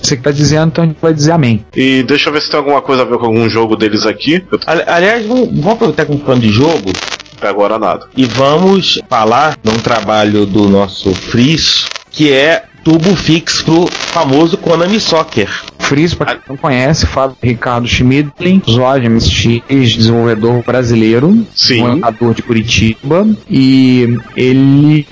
Você 0.02 0.16
que 0.16 0.22
tá 0.22 0.30
dizendo, 0.30 0.69
então 0.70 0.84
a 0.84 0.86
gente 0.86 0.98
vai 1.00 1.12
dizer 1.12 1.32
amém. 1.32 1.64
E 1.74 2.02
deixa 2.04 2.28
eu 2.28 2.32
ver 2.32 2.40
se 2.40 2.50
tem 2.50 2.58
alguma 2.58 2.80
coisa 2.80 3.02
a 3.02 3.04
ver 3.04 3.18
com 3.18 3.26
algum 3.26 3.48
jogo 3.48 3.76
deles 3.76 4.06
aqui. 4.06 4.42
Aliás, 4.86 5.26
vamos, 5.26 5.48
vamos 5.48 5.72
aproveitar 5.72 6.06
que 6.06 6.12
estamos 6.12 6.24
falando 6.24 6.42
de 6.42 6.50
jogo 6.50 6.92
até 7.36 7.48
agora 7.48 7.78
nada. 7.78 8.06
e 8.16 8.26
vamos 8.26 9.00
falar 9.08 9.56
de 9.62 9.70
um 9.70 9.78
trabalho 9.78 10.44
do 10.44 10.68
nosso 10.68 11.14
Frizz, 11.14 11.86
que 12.10 12.30
é 12.30 12.64
Tubo 12.84 13.16
Fix 13.16 13.62
pro 13.62 13.86
famoso 13.86 14.58
Konami 14.58 15.00
Soccer. 15.00 15.48
Freeze, 15.91 16.14
pra 16.14 16.36
quem 16.36 16.43
não 16.49 16.57
conhece, 16.57 17.05
Fábio 17.05 17.36
Ricardo 17.43 17.88
Schmidlin, 17.88 18.62
usuário 18.64 19.03
de 19.03 19.09
MSX, 19.09 19.97
desenvolvedor 19.97 20.62
brasileiro, 20.64 21.45
morador 21.78 22.32
de 22.32 22.43
Curitiba, 22.43 23.26
e 23.51 24.16
ele 24.36 25.05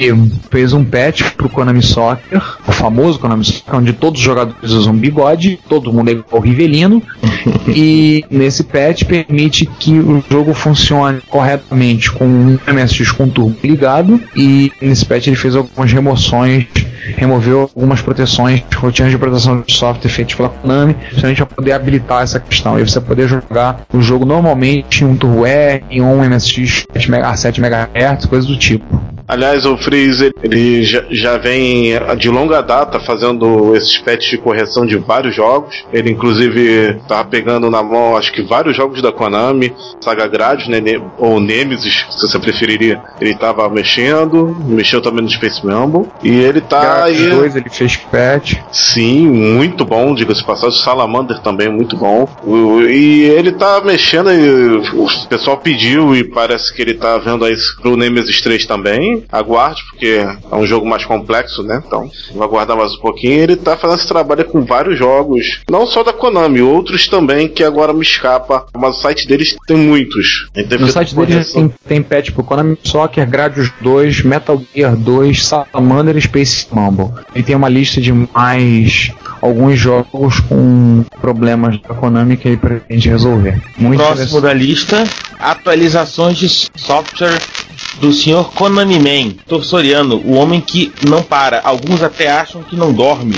fez 0.49 0.73
um 0.73 0.85
patch 0.85 1.33
pro 1.37 1.49
Konami 1.49 1.83
Soccer, 1.83 2.41
o 2.65 2.71
famoso 2.71 3.19
Konami 3.19 3.45
Soccer, 3.45 3.75
onde 3.75 3.93
todos 3.93 4.21
os 4.21 4.25
jogadores 4.25 4.71
usam 4.71 4.95
bigode, 4.95 5.59
todo 5.69 5.93
mundo 5.93 6.13
é 6.13 6.19
o 6.31 6.39
Rivelino, 6.39 7.03
e 7.67 8.25
nesse 8.31 8.63
patch 8.63 9.03
permite 9.03 9.67
que 9.81 9.99
o 9.99 10.23
jogo 10.31 10.55
funcione 10.55 11.21
corretamente 11.29 12.09
com 12.13 12.25
um 12.25 12.59
MSX 12.73 13.11
com 13.11 13.29
turbo 13.29 13.57
ligado, 13.65 14.23
e 14.37 14.71
nesse 14.81 15.05
patch 15.05 15.27
ele 15.27 15.35
fez 15.35 15.57
algumas 15.57 15.91
remoções 15.91 16.69
removeu 17.17 17.61
algumas 17.61 18.03
proteções, 18.03 18.63
rotinas 18.77 19.11
de 19.11 19.19
proteção 19.19 19.61
de 19.61 19.73
software 19.73 20.11
feitas 20.11 20.35
pela 20.35 20.49
Konami, 20.69 20.95
justamente 21.11 21.39
para 21.39 21.47
poder 21.47 21.73
habilitar 21.73 22.23
essa 22.23 22.39
questão. 22.39 22.79
E 22.79 22.87
você 22.87 23.01
poder 23.01 23.27
jogar 23.27 23.81
o 23.93 24.03
jogo 24.03 24.27
normalmente 24.27 25.03
em 25.03 25.07
um 25.07 25.17
Turbo 25.17 25.47
R, 25.47 25.83
em 25.91 26.03
um 26.03 26.23
MSX 26.23 26.87
a 27.25 27.37
7 27.37 27.61
MHz, 27.61 28.27
coisas 28.27 28.47
do 28.47 28.57
tipo. 28.57 29.18
Aliás, 29.29 29.67
o 29.67 29.77
Freeze 29.77 30.33
ele 30.43 30.83
já, 30.85 31.05
já 31.11 31.37
vem 31.37 31.93
de 32.17 32.31
longa 32.31 32.63
data 32.63 32.99
fazendo 32.99 33.77
esses 33.77 33.99
patches 33.99 34.31
de 34.31 34.39
correção 34.39 34.87
de 34.87 34.97
vários 34.97 35.35
jogos. 35.35 35.85
Ele 35.93 36.11
inclusive 36.11 36.99
tava 37.07 37.29
pegando 37.29 37.71
na 37.71 37.83
mão, 37.83 38.17
acho 38.17 38.33
que 38.33 38.43
vários 38.43 38.75
jogos 38.75 39.03
da 39.03 39.13
Konami, 39.13 39.75
Saga 40.01 40.27
Gradius, 40.27 40.69
né, 40.69 40.81
ou 41.19 41.39
Nemesis, 41.41 42.07
se 42.11 42.27
você 42.27 42.39
preferiria. 42.39 43.03
Ele 43.21 43.35
tava 43.35 43.69
mexendo, 43.69 44.57
mexeu 44.67 45.03
também 45.03 45.23
no 45.23 45.31
Space 45.31 45.65
Mambo, 45.65 46.11
e 46.23 46.31
ele 46.31 46.63
tá 46.63 47.05
aí. 47.05 47.29
Os 47.29 47.35
dois 47.35 47.57
ele 47.57 47.69
fez 47.69 47.97
patch. 47.97 48.55
Sim, 48.73 49.27
muito 49.29 49.85
bom, 49.85 50.15
diga-se 50.15 50.45
passagem. 50.45 50.79
Salamander 50.79 51.39
também, 51.41 51.69
muito 51.69 51.97
bom. 51.97 52.27
E 52.89 53.25
ele 53.25 53.53
tá 53.53 53.83
mexendo 53.85 54.33
e 54.33 54.79
o 54.95 55.07
pessoal 55.29 55.59
pediu 55.59 56.17
e 56.17 56.25
parece 56.25 56.75
que 56.75 56.81
ele 56.81 56.95
tá 56.95 57.19
vendo 57.19 57.45
aí 57.45 57.55
pro 57.83 57.97
Nemesis 57.97 58.41
3 58.41 58.65
também. 58.65 59.18
Aguarde, 59.31 59.83
porque 59.91 60.27
é 60.51 60.55
um 60.55 60.67
jogo 60.67 60.87
mais 60.87 61.05
complexo, 61.05 61.63
né? 61.63 61.83
Então, 61.87 62.11
vou 62.33 62.43
aguardar 62.43 62.77
mais 62.77 62.95
um 62.95 63.01
pouquinho. 63.01 63.33
Ele 63.33 63.57
tá 63.57 63.77
fazendo 63.77 63.99
esse 63.99 64.09
trabalho 64.09 64.45
com 64.45 64.65
vários 64.65 64.99
jogos, 64.99 65.61
não 65.71 65.87
só 65.87 66.03
da 66.03 66.13
Konami, 66.13 66.61
outros 66.61 67.09
também 67.09 67.49
que 67.49 67.65
agora 67.65 67.93
me 67.93 68.03
escapa, 68.03 68.67
mas 68.77 68.97
o 68.97 69.01
site 69.01 69.27
deles 69.27 69.57
tem 69.67 69.77
muitos. 69.77 70.49
No 70.55 70.89
site 70.89 71.15
dele 71.15 71.33
correção. 71.33 71.69
tem, 71.69 72.01
tem 72.01 72.03
patch 72.03 72.31
pro 72.31 72.45
Konami 72.45 72.79
Soccer, 72.83 73.29
Gradius 73.29 73.71
2, 73.81 74.23
Metal 74.23 74.61
Gear 74.75 74.97
2, 74.97 75.45
Salamander 75.45 76.17
e 76.17 76.21
Space 76.21 76.67
Mumble. 76.71 77.11
Ele 77.35 77.45
tem 77.45 77.57
uma 77.57 77.69
lista 77.69 78.01
de 78.01 78.13
mais 78.13 79.13
alguns 79.41 79.79
jogos 79.79 80.41
com 80.41 81.05
problemas 81.21 81.81
da 81.81 81.95
Konami 81.95 82.37
que 82.37 82.49
ele 82.49 82.57
pretende 82.57 83.09
resolver. 83.09 83.61
Muito 83.77 84.03
Próximo 84.03 84.41
da 84.41 84.53
lista, 84.53 85.05
atualizações 85.39 86.37
de 86.39 86.49
software 86.49 87.39
do 88.01 88.13
senhor 88.13 88.53
Konami 88.53 88.99
Man, 88.99 89.35
Torsoriano, 89.47 90.17
o 90.25 90.35
homem 90.35 90.61
que 90.61 90.93
não 91.09 91.23
para. 91.23 91.61
Alguns 91.63 92.03
até 92.03 92.31
acham 92.31 92.63
que 92.63 92.77
não 92.77 92.93
dorme. 92.93 93.35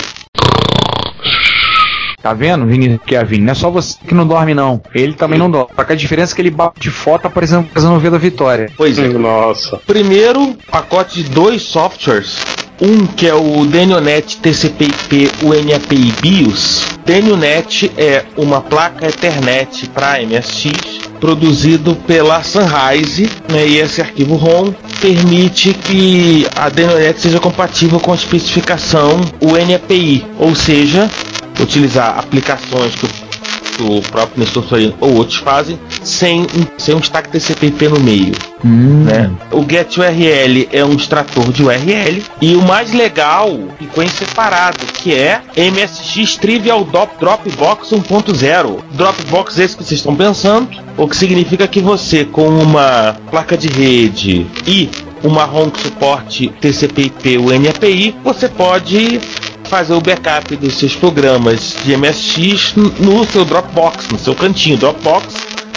Tá 2.22 2.34
vendo, 2.34 2.66
Vini, 2.66 3.00
que 3.06 3.14
é 3.14 3.18
a 3.18 3.24
Vini? 3.24 3.44
Não 3.44 3.52
é 3.52 3.54
só 3.54 3.70
você 3.70 3.96
que 4.06 4.14
não 4.14 4.26
dorme, 4.26 4.52
não. 4.52 4.82
Ele 4.94 5.14
também 5.14 5.38
não 5.38 5.50
dorme. 5.50 5.70
Só 5.74 5.84
que 5.84 5.92
a 5.94 5.96
diferença 5.96 6.34
é 6.34 6.36
que 6.36 6.42
ele 6.42 6.50
bate 6.50 6.90
foto 6.90 7.26
aparecendo 7.26 7.66
fazendo 7.72 7.94
o 7.94 7.98
V 7.98 8.11
da 8.11 8.18
vitória. 8.18 8.70
Pois 8.76 8.98
é. 8.98 9.08
Nossa. 9.08 9.78
Primeiro, 9.86 10.54
pacote 10.70 11.22
de 11.22 11.30
dois 11.30 11.62
softwares. 11.62 12.36
Um 12.80 13.06
que 13.06 13.26
é 13.26 13.34
o 13.34 13.66
Denionet 13.66 14.38
TCP/IP 14.38 15.30
UNAPI 15.42 16.14
BIOS. 16.22 16.82
Denionet 17.04 17.92
é 17.94 18.24
uma 18.38 18.62
placa 18.62 19.06
Ethernet 19.06 19.86
para 19.90 20.22
MSX 20.22 21.10
produzido 21.20 21.94
pela 22.06 22.42
Sunrise, 22.42 23.28
né, 23.52 23.66
e 23.68 23.76
esse 23.78 24.00
arquivo 24.00 24.36
ROM 24.36 24.72
permite 24.98 25.74
que 25.74 26.46
a 26.56 26.70
Denionet 26.70 27.20
seja 27.20 27.38
compatível 27.38 28.00
com 28.00 28.12
a 28.12 28.14
especificação 28.14 29.20
UNAPI, 29.42 30.24
ou 30.38 30.54
seja, 30.54 31.10
utilizar 31.60 32.18
aplicações 32.18 32.94
que 32.94 33.06
que 33.80 33.82
o 33.82 34.02
próprio 34.02 34.40
Nestor 34.40 34.64
Sorino 34.64 34.94
ou 35.00 35.14
outros 35.14 35.38
fazem 35.38 35.78
sem, 36.02 36.46
sem 36.76 36.94
um 36.94 37.00
destaque 37.00 37.30
TCP/IP 37.30 37.88
no 37.88 38.00
meio. 38.00 38.32
Né? 38.62 39.30
O 39.50 39.62
GetURL 39.68 40.68
é 40.70 40.84
um 40.84 40.92
extrator 40.94 41.50
de 41.50 41.62
URL 41.64 42.22
e 42.42 42.54
o 42.54 42.62
mais 42.62 42.92
legal 42.92 43.50
ficou 43.78 44.04
em 44.04 44.08
separado, 44.08 44.78
que 45.02 45.14
é 45.14 45.40
MSX 45.56 46.36
Trivial 46.36 46.84
Dop- 46.84 47.18
Dropbox 47.18 47.88
1.0. 47.90 48.78
Dropbox 48.92 49.58
esse 49.58 49.76
que 49.76 49.84
vocês 49.84 50.00
estão 50.00 50.14
pensando, 50.14 50.68
o 50.96 51.08
que 51.08 51.16
significa 51.16 51.66
que 51.66 51.80
você 51.80 52.24
com 52.24 52.48
uma 52.48 53.16
placa 53.30 53.56
de 53.56 53.68
rede 53.68 54.46
e 54.66 54.90
uma 55.22 55.44
ROM 55.44 55.70
que 55.70 55.82
suporte 55.82 56.48
TCP/IP 56.60 57.38
ou 57.38 57.58
NAPI, 57.58 58.14
você 58.24 58.48
pode 58.48 59.20
fazer 59.70 59.94
o 59.94 60.00
backup 60.00 60.56
dos 60.56 60.74
seus 60.74 60.96
programas 60.96 61.76
de 61.84 61.96
MSX 61.96 62.74
no 62.98 63.24
seu 63.24 63.44
Dropbox, 63.44 64.08
no 64.10 64.18
seu 64.18 64.34
cantinho 64.34 64.76
Dropbox, 64.76 65.32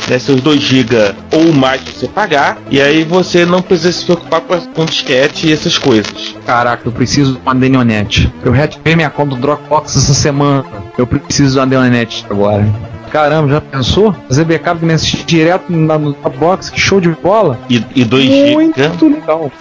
né, 0.10 0.18
seus 0.18 0.42
2 0.42 0.60
GB 0.60 1.14
ou 1.32 1.54
mais 1.54 1.80
você 1.82 2.08
pagar, 2.08 2.58
e 2.72 2.82
aí 2.82 3.04
você 3.04 3.46
não 3.46 3.62
precisa 3.62 3.92
se 3.92 4.04
preocupar 4.04 4.42
com, 4.42 4.60
com 4.60 4.86
disquete 4.86 5.48
e 5.48 5.54
essas 5.54 5.78
coisas. 5.78 6.36
Caraca, 6.44 6.82
eu 6.88 6.92
preciso 6.92 7.34
de 7.36 7.40
uma 7.42 7.54
Denionet. 7.54 8.34
Eu 8.44 8.52
reativei 8.52 8.96
minha 8.96 9.12
conta 9.12 9.36
do 9.36 9.42
Dropbox 9.42 9.96
essa 9.96 10.14
semana. 10.16 10.66
Eu 10.98 11.06
preciso 11.06 11.54
de 11.54 11.60
uma 11.60 11.68
Denionet 11.68 12.26
agora. 12.30 12.66
Caramba, 13.12 13.48
já 13.48 13.62
pensou? 13.62 14.14
Fazer 14.28 14.44
backup 14.44 14.80
do 14.80 14.88
MSX 14.88 15.24
direto 15.28 15.72
na- 15.72 16.00
no 16.00 16.14
Dropbox? 16.14 16.72
Que 16.72 16.80
show 16.80 17.00
de 17.00 17.10
bola! 17.10 17.60
E, 17.70 17.82
e 17.96 18.04
2 18.04 18.26
GB 18.28 18.56
Muito 18.88 19.08
legal. 19.08 19.52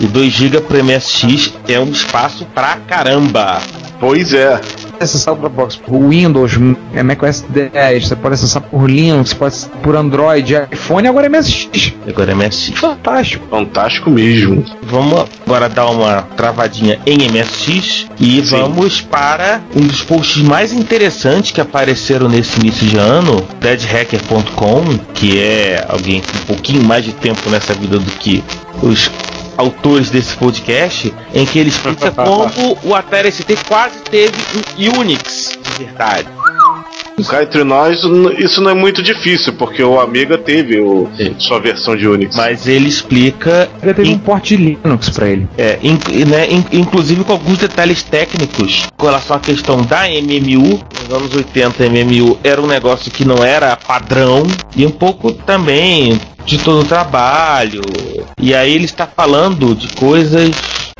E 0.00 0.06
2 0.06 0.32
GB 0.32 0.60
para 0.62 0.82
MSX 0.82 1.54
é 1.68 1.78
um 1.78 1.90
espaço 1.90 2.46
pra 2.54 2.76
caramba. 2.86 3.60
Pois 3.98 4.34
é. 4.34 4.60
acessar 5.00 5.34
o 5.34 5.36
Dropbox 5.36 5.76
por 5.76 5.98
Windows, 6.08 6.52
é 6.94 7.02
macOS 7.02 7.44
10, 7.48 8.08
você 8.08 8.16
pode 8.16 8.34
acessar 8.34 8.62
por 8.62 8.90
Linux, 8.90 9.32
pode 9.32 9.54
acessar 9.54 9.76
por 9.78 9.96
Android, 9.96 10.54
iPhone, 10.70 11.08
agora 11.08 11.26
é 11.26 11.28
MSX. 11.28 11.94
Agora 12.06 12.32
é 12.32 12.34
MSX. 12.34 12.78
Fantástico. 12.78 13.46
Fantástico 13.48 14.10
mesmo. 14.10 14.64
Vamos 14.82 15.26
agora 15.46 15.68
dar 15.68 15.86
uma 15.86 16.22
travadinha 16.36 16.98
em 17.06 17.18
MSX 17.30 18.06
e 18.18 18.40
vamos 18.42 19.00
para 19.00 19.62
um 19.74 19.86
dos 19.86 20.02
posts 20.02 20.42
mais 20.42 20.72
interessantes 20.72 21.50
que 21.50 21.60
apareceram 21.60 22.28
nesse 22.28 22.60
início 22.60 22.86
de 22.86 22.96
ano, 22.96 23.46
deadhacker.com, 23.60 24.98
que 25.14 25.40
é 25.40 25.84
alguém 25.88 26.20
com 26.20 26.36
um 26.36 26.46
pouquinho 26.46 26.82
mais 26.84 27.04
de 27.04 27.12
tempo 27.12 27.48
nessa 27.50 27.74
vida 27.74 27.98
do 27.98 28.10
que 28.12 28.42
os 28.82 29.10
autores 29.56 30.10
desse 30.10 30.36
podcast, 30.36 31.14
em 31.34 31.46
que 31.46 31.58
ele 31.58 31.70
explica 31.70 32.10
como 32.12 32.78
o 32.82 32.94
Atari 32.94 33.30
ST 33.32 33.56
quase 33.68 34.00
teve 34.00 34.36
um 34.78 35.00
Unix 35.00 35.58
de 35.76 35.84
verdade. 35.84 36.35
Cá 37.28 37.42
entre 37.42 37.64
nós, 37.64 38.00
isso 38.38 38.60
não 38.60 38.70
é 38.70 38.74
muito 38.74 39.02
difícil, 39.02 39.54
porque 39.54 39.82
o 39.82 39.98
Amiga 39.98 40.36
teve 40.36 40.78
o, 40.78 41.08
sua 41.38 41.58
versão 41.58 41.96
de 41.96 42.06
Unix. 42.06 42.36
Mas 42.36 42.66
ele 42.68 42.88
explica. 42.88 43.68
Ele 43.82 43.94
teve 43.94 44.10
um 44.10 44.18
porte 44.18 44.56
de 44.56 44.62
Linux 44.64 45.08
pra 45.10 45.26
ele. 45.28 45.48
É, 45.56 45.78
in- 45.82 45.98
né, 46.28 46.46
in- 46.50 46.64
inclusive 46.72 47.24
com 47.24 47.32
alguns 47.32 47.58
detalhes 47.58 48.02
técnicos 48.02 48.86
com 48.96 49.06
relação 49.06 49.36
à 49.36 49.40
questão 49.40 49.82
da 49.82 50.06
MMU. 50.08 50.80
Nos 51.08 51.16
anos 51.16 51.34
80, 51.34 51.82
a 51.84 51.86
MMU 51.88 52.38
era 52.44 52.60
um 52.60 52.66
negócio 52.66 53.10
que 53.10 53.24
não 53.24 53.42
era 53.44 53.76
padrão, 53.76 54.42
e 54.76 54.84
um 54.84 54.90
pouco 54.90 55.32
também 55.32 56.20
de 56.44 56.58
todo 56.58 56.80
o 56.82 56.84
trabalho. 56.84 57.80
E 58.40 58.54
aí 58.54 58.72
ele 58.74 58.84
está 58.84 59.06
falando 59.06 59.74
de 59.74 59.88
coisas. 59.94 60.50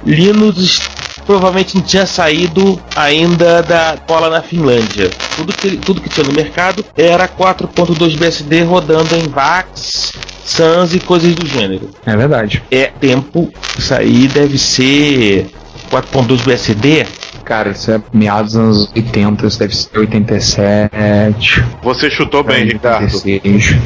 Linux 0.04 0.80
provavelmente 1.26 1.74
não 1.74 1.82
tinha 1.82 2.06
saído 2.06 2.80
ainda 2.94 3.62
da 3.62 3.94
escola 3.94 4.30
na 4.30 4.40
Finlândia. 4.40 5.10
Tudo 5.36 5.52
que, 5.52 5.76
tudo 5.76 6.00
que 6.00 6.08
tinha 6.08 6.26
no 6.26 6.32
mercado 6.32 6.84
era 6.96 7.28
4.2 7.28 8.16
BSD 8.16 8.62
rodando 8.62 9.14
em 9.16 9.28
VAX, 9.28 10.12
SANS 10.44 10.94
e 10.94 11.00
coisas 11.00 11.34
do 11.34 11.46
gênero. 11.46 11.90
É 12.06 12.16
verdade. 12.16 12.62
É 12.70 12.86
tempo, 12.86 13.52
isso 13.76 13.92
aí 13.92 14.28
deve 14.28 14.56
ser 14.56 15.50
4.2 15.90 16.42
BSD. 16.44 17.06
Cara, 17.46 17.70
isso 17.70 17.92
é 17.92 18.00
meados 18.12 18.54
dos 18.54 18.60
anos 18.60 18.90
80, 18.96 19.46
isso 19.46 19.58
deve 19.60 19.76
ser 19.76 19.96
87. 19.96 21.64
Você 21.80 22.10
chutou 22.10 22.42
bem, 22.42 22.62
É, 22.62 22.64
Ricardo. 22.64 23.04
86. 23.04 23.76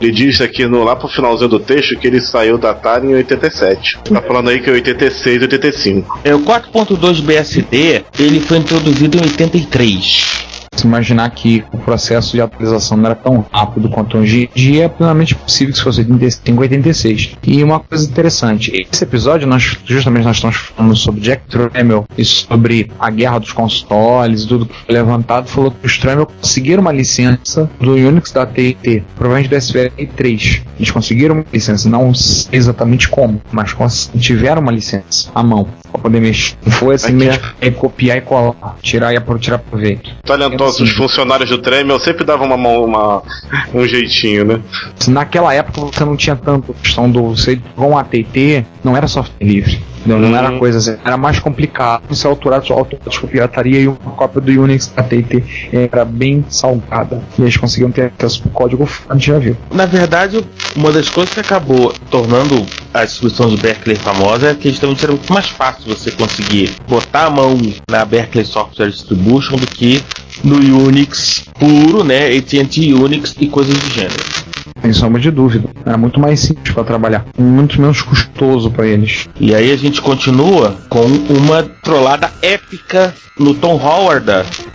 Ele 0.00 0.12
disse 0.12 0.42
aqui 0.44 0.64
no, 0.66 0.84
lá 0.84 0.94
pro 0.94 1.08
finalzinho 1.08 1.48
do 1.48 1.58
texto 1.58 1.98
que 1.98 2.06
ele 2.06 2.20
saiu 2.20 2.56
da 2.56 2.70
Atari 2.70 3.08
em 3.08 3.14
87. 3.14 3.98
Tá 4.04 4.22
falando 4.22 4.50
aí 4.50 4.60
que 4.60 4.70
é 4.70 4.72
86, 4.74 5.42
85. 5.42 6.20
É, 6.22 6.32
o 6.32 6.38
4.2 6.38 7.20
BSD 7.20 8.04
ele 8.16 8.38
foi 8.38 8.58
introduzido 8.58 9.18
em 9.18 9.22
83. 9.22 10.48
Se 10.80 10.86
imaginar 10.86 11.28
que 11.30 11.62
o 11.72 11.78
processo 11.78 12.32
de 12.32 12.40
atualização 12.40 12.96
não 12.96 13.06
era 13.06 13.14
tão 13.14 13.44
rápido 13.52 13.90
quanto 13.90 14.16
hoje 14.16 14.48
em 14.50 14.58
dia, 14.58 14.84
é 14.84 14.88
plenamente 14.88 15.34
possível 15.34 15.74
que 15.74 15.82
fosse 15.82 16.00
85 16.00 16.60
86. 16.62 17.32
E 17.46 17.62
uma 17.62 17.80
coisa 17.80 18.08
interessante, 18.08 18.86
esse 18.90 19.04
episódio, 19.04 19.46
nós 19.46 19.76
justamente 19.84 20.24
nós 20.24 20.36
estamos 20.36 20.56
falando 20.56 20.96
sobre 20.96 21.20
Jack 21.20 21.42
Tramiel 21.48 22.06
e 22.16 22.24
sobre 22.24 22.90
a 22.98 23.10
guerra 23.10 23.38
dos 23.38 23.52
consoles 23.52 24.46
tudo 24.46 24.66
que 24.66 24.74
foi 24.74 24.94
levantado, 24.94 25.48
falou 25.48 25.70
que 25.70 25.86
os 25.86 25.98
Tramiel 25.98 26.26
conseguiram 26.26 26.80
uma 26.80 26.92
licença 26.92 27.70
do 27.78 27.92
Unix 27.92 28.32
da 28.32 28.46
TT, 28.46 29.04
provavelmente 29.16 29.48
do 29.48 29.60
SVR 29.60 29.92
3. 30.16 30.62
Eles 30.78 30.90
conseguiram 30.90 31.36
uma 31.36 31.44
licença, 31.52 31.88
não 31.88 32.14
sei 32.14 32.58
exatamente 32.58 33.08
como, 33.08 33.40
mas 33.52 34.10
tiveram 34.18 34.62
uma 34.62 34.72
licença 34.72 35.30
à 35.34 35.42
mão 35.42 35.68
para 35.90 36.00
poder 36.00 36.20
mexer. 36.20 36.54
Não 36.64 36.72
foi 36.72 36.94
assim 36.94 37.16
é 37.60 37.70
copiar 37.70 38.18
e 38.18 38.20
colar, 38.20 38.76
tirar 38.82 39.14
e 39.14 39.20
tirar 39.38 39.58
proveito. 39.58 40.10
Talentosos, 40.24 40.80
os 40.88 40.94
funcionários 40.96 41.50
do 41.50 41.58
Tremel 41.58 41.98
sempre 42.00 42.24
davam 42.24 42.46
uma, 42.46 42.56
mão- 42.56 42.84
uma, 42.84 43.22
um 43.74 43.86
jeitinho, 43.86 44.44
né? 44.44 44.60
Naquela 45.08 45.54
época 45.54 45.80
você 45.80 46.04
não 46.04 46.16
tinha 46.16 46.36
tanto 46.36 46.74
questão 46.74 47.10
do 47.10 47.30
você 47.34 47.60
com 47.76 47.96
a 47.96 48.00
AT&T, 48.00 48.64
não 48.84 48.96
era 48.96 49.06
software 49.06 49.44
livre. 49.46 49.80
entendeu? 49.98 50.18
Não 50.18 50.36
era 50.36 50.52
coisa 50.58 50.78
assim, 50.78 50.96
era 51.04 51.16
mais 51.16 51.38
complicado. 51.38 52.02
Você 52.08 52.26
autorar 52.26 52.62
sua 52.62 52.76
automática 52.76 53.26
pirataria 53.26 53.80
e 53.80 53.86
uma 53.88 53.96
cópia 54.16 54.40
do 54.40 54.62
Unix 54.62 54.88
da 54.88 55.02
AT&T 55.02 55.70
era 55.72 56.04
bem 56.04 56.44
salgada. 56.48 57.22
E 57.38 57.42
eles 57.42 57.56
conseguiam 57.56 57.90
ter 57.90 58.12
acesso 58.18 58.42
ao 58.46 58.50
código 58.50 58.88
a 59.08 59.14
gente 59.14 59.26
já 59.26 59.38
viu. 59.38 59.56
Na 59.72 59.86
verdade, 59.86 60.44
uma 60.76 60.90
das 60.92 61.08
coisas 61.08 61.32
que 61.34 61.40
acabou 61.40 61.92
tornando 62.10 62.64
a 62.92 63.04
distribuição 63.04 63.48
de 63.48 63.56
Berkeley 63.56 63.96
famosa 63.96 64.50
é 64.50 64.54
que 64.54 64.70
justamente 64.70 65.04
era 65.04 65.12
muito 65.12 65.32
mais 65.32 65.48
fácil 65.48 65.84
você 65.86 66.10
conseguir 66.10 66.70
botar 66.88 67.26
a 67.26 67.30
mão 67.30 67.56
na 67.88 68.04
Berkeley 68.04 68.44
Software 68.44 68.90
Distribution 68.90 69.56
do 69.56 69.66
que 69.66 70.02
no 70.42 70.56
Unix 70.56 71.44
puro, 71.58 72.02
né? 72.02 72.36
AT&T 72.36 72.94
Unix 72.94 73.34
e 73.38 73.46
coisas 73.46 73.76
do 73.76 73.90
gênero. 73.94 74.14
Sem 74.82 74.92
sombra 74.92 75.20
de 75.20 75.30
dúvida. 75.30 75.68
Era 75.84 75.98
muito 75.98 76.18
mais 76.18 76.40
simples 76.40 76.72
para 76.72 76.84
trabalhar. 76.84 77.26
Muito 77.38 77.80
menos 77.80 78.00
custoso 78.00 78.70
para 78.70 78.86
eles. 78.86 79.28
E 79.38 79.54
aí 79.54 79.70
a 79.70 79.76
gente 79.76 80.00
continua 80.00 80.76
com 80.88 81.04
uma 81.04 81.62
trollada 81.82 82.32
épica 82.40 83.14
no 83.40 83.54
Tom 83.54 83.74
Howard, 83.82 84.26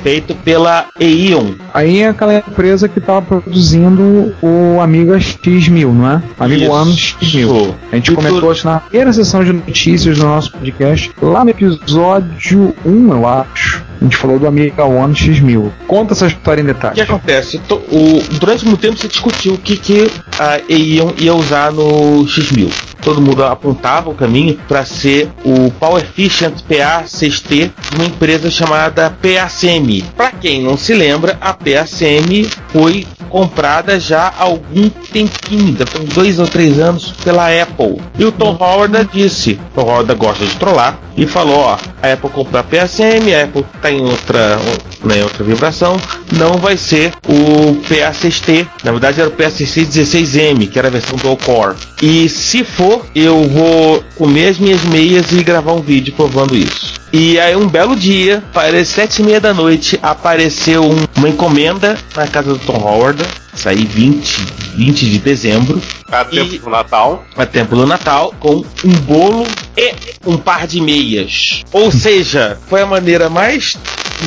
feito 0.02 0.34
pela 0.36 0.88
Eion. 1.00 1.54
Aí 1.74 2.02
é 2.02 2.10
aquela 2.10 2.36
empresa 2.36 2.90
que 2.90 3.00
estava 3.00 3.22
produzindo 3.22 4.34
o 4.42 4.80
Amiga 4.82 5.18
X1000, 5.18 5.94
não 5.94 6.12
é? 6.12 6.24
Amigo. 6.40 6.74
Ano 6.74 6.92
X1000. 6.92 7.74
A 7.92 7.96
gente 7.96 8.12
comentou 8.12 8.52
isso 8.52 8.66
na 8.68 8.80
primeira 8.80 9.14
sessão 9.14 9.44
de 9.44 9.54
notícias 9.54 10.18
do 10.18 10.26
nosso 10.26 10.52
podcast, 10.52 11.12
lá 11.22 11.44
no 11.44 11.52
episódio 11.52 12.74
1, 12.86 13.12
eu 13.14 13.28
acho. 13.28 13.84
A 14.02 14.04
gente 14.04 14.18
falou 14.18 14.38
do 14.38 14.46
Amiga 14.48 14.84
One 14.84 15.14
X1000. 15.14 15.72
Conta 15.88 16.14
essa 16.14 16.28
história 16.28 16.62
em 16.62 16.66
O 16.66 16.68
que 16.68 16.74
detalhes. 16.74 17.00
acontece? 17.02 17.62
O- 17.70 18.22
durante 18.40 18.66
muito 18.66 18.82
tempo 18.82 18.98
se 18.98 19.08
discutiu 19.08 19.54
o 19.54 19.58
que, 19.58 19.78
que 19.78 20.12
a 20.38 20.60
Eion 20.68 21.12
ia 21.18 21.34
usar 21.34 21.72
no 21.72 22.26
X1000. 22.26 22.70
Todo 23.02 23.22
mundo 23.22 23.44
apontava 23.44 24.10
o 24.10 24.16
caminho 24.16 24.60
para 24.68 24.86
ser 24.86 25.30
o 25.44 25.72
Power 25.72 26.04
Efficient 26.04 26.62
PA6T 26.70 27.72
de 27.90 27.96
uma 27.96 28.06
empresa 28.06 28.50
chamada 28.50 29.10
PACM. 29.10 30.04
Para 30.16 30.32
quem 30.32 30.62
não 30.62 30.78
se 30.78 30.94
lembra, 30.94 31.38
a 31.40 31.54
PACM 31.54 32.48
foi 32.70 33.06
comprada 33.30 34.00
já 34.00 34.28
há 34.28 34.44
algum 34.44 34.90
tempinho, 34.90 35.76
ter 35.76 36.00
uns 36.00 36.14
dois 36.14 36.40
ou 36.40 36.48
três 36.48 36.80
anos, 36.80 37.14
pela 37.24 37.48
Apple. 37.50 38.02
E 38.18 38.24
o 38.24 38.32
Tom 38.32 38.56
Howard 38.60 39.10
disse, 39.12 39.60
Tom 39.74 39.82
Howard 39.82 40.14
gosta 40.16 40.46
de 40.46 40.56
trollar, 40.56 40.98
e 41.18 41.26
falou, 41.26 41.60
ó, 41.60 41.78
a 42.02 42.14
Apple 42.14 42.30
comprou 42.30 42.60
a 42.60 42.64
PACM, 42.64 43.34
a 43.34 43.44
Apple 43.44 43.66
tá 43.82 43.92
em 43.92 44.02
outra, 44.02 44.58
né, 45.04 45.24
outra 45.24 45.44
vibração, 45.44 45.98
não 46.32 46.54
vai 46.54 46.78
ser 46.78 47.14
o 47.28 47.82
PA6T, 47.88 48.68
na 48.84 48.92
verdade 48.92 49.22
era 49.22 49.30
o 49.30 49.34
PA6T 49.34 49.88
16M, 49.88 50.70
que 50.70 50.80
era 50.80 50.88
a 50.88 50.92
versão 50.92 51.18
dual 51.18 51.38
core. 51.38 51.76
E 52.02 52.28
se 52.30 52.64
for, 52.64 53.06
eu 53.16 53.44
vou 53.50 54.04
comer 54.16 54.50
as 54.50 54.58
minhas 54.58 54.84
meias 54.86 55.32
e 55.32 55.44
gravar 55.44 55.74
um 55.74 55.82
vídeo 55.82 56.14
provando 56.16 56.56
isso. 56.56 57.05
E 57.18 57.40
aí 57.40 57.56
um 57.56 57.66
belo 57.66 57.96
dia, 57.96 58.44
para 58.54 58.78
as 58.78 58.90
sete 58.90 59.22
e 59.22 59.24
meia 59.26 59.40
da 59.40 59.54
noite, 59.54 59.98
apareceu 60.04 60.84
um- 60.84 61.06
uma 61.16 61.30
encomenda 61.30 61.98
na 62.14 62.28
casa 62.28 62.52
do 62.52 62.60
Tom 62.60 62.78
Howard, 62.78 63.24
saí 63.54 63.86
20, 63.86 64.36
20 64.76 65.10
de 65.10 65.20
dezembro, 65.20 65.82
A 66.12 66.26
tempo 66.26 66.58
do 66.58 66.70
Natal. 66.70 67.24
a 67.38 67.46
tempo 67.46 67.74
do 67.74 67.88
Natal, 67.88 68.34
com 68.38 68.66
um 68.84 68.92
bolo 69.08 69.48
e 69.78 69.94
um 70.26 70.36
par 70.36 70.68
de 70.68 70.82
meias. 70.82 71.64
Ou 71.72 71.90
seja, 71.90 72.58
foi 72.68 72.82
a 72.82 72.86
maneira 72.86 73.30
mais 73.30 73.78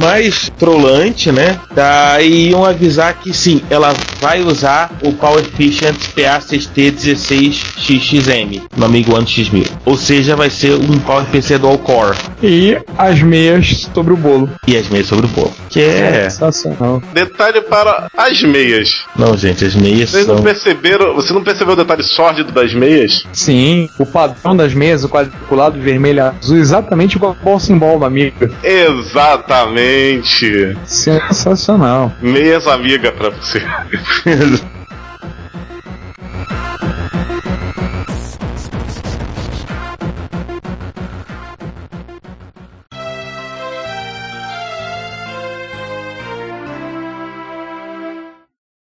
mais 0.02 0.50
trolante, 0.58 1.32
né? 1.32 1.58
Daí 1.74 2.50
iam 2.50 2.62
avisar 2.62 3.14
que 3.14 3.32
sim, 3.32 3.62
ela 3.70 3.94
vai 4.20 4.42
usar 4.42 4.90
o 5.02 5.12
Power 5.14 5.40
Efficient 5.42 5.96
PA6T 6.14 6.90
16XXM 6.92 8.60
no 8.76 8.84
Amigo 8.84 9.14
One 9.16 9.24
X1000. 9.26 9.66
Ou 9.86 9.96
seja, 9.96 10.36
vai 10.36 10.50
ser 10.50 10.74
um 10.74 10.98
Power 10.98 11.24
PC 11.26 11.56
Dual 11.56 11.78
Core. 11.78 12.14
E 12.42 12.76
as 12.96 13.20
meias 13.22 13.88
sobre 13.94 14.12
o 14.12 14.16
bolo. 14.16 14.48
E 14.66 14.76
as 14.76 14.88
meias 14.88 15.06
sobre 15.06 15.26
o 15.26 15.28
bolo. 15.28 15.52
Que 15.68 15.82
é. 15.82 16.28
Sensacional. 16.30 17.02
Detalhe 17.12 17.60
para 17.62 18.08
as 18.16 18.42
meias. 18.42 19.04
Não, 19.16 19.36
gente, 19.36 19.64
as 19.64 19.74
meias 19.74 20.10
Vocês 20.10 20.26
são. 20.26 20.36
não 20.36 20.42
perceberam? 20.42 21.14
Você 21.14 21.32
não 21.32 21.42
percebeu 21.42 21.74
o 21.74 21.76
detalhe 21.76 22.02
sórdido 22.02 22.52
das 22.52 22.72
meias? 22.74 23.24
Sim, 23.32 23.88
o 23.98 24.06
padrão 24.06 24.56
das 24.56 24.74
meias, 24.74 25.04
o 25.04 25.08
quadriculado 25.08 25.80
vermelho 25.80 26.24
azul, 26.24 26.56
exatamente 26.56 27.16
igual 27.16 27.36
ao 27.44 27.60
símbolo 27.60 28.00
da 28.00 28.06
amiga. 28.06 28.50
Exatamente. 28.62 30.76
Sensacional. 30.84 32.12
Meias 32.20 32.66
amiga 32.66 33.12
pra 33.12 33.30
você. 33.30 33.62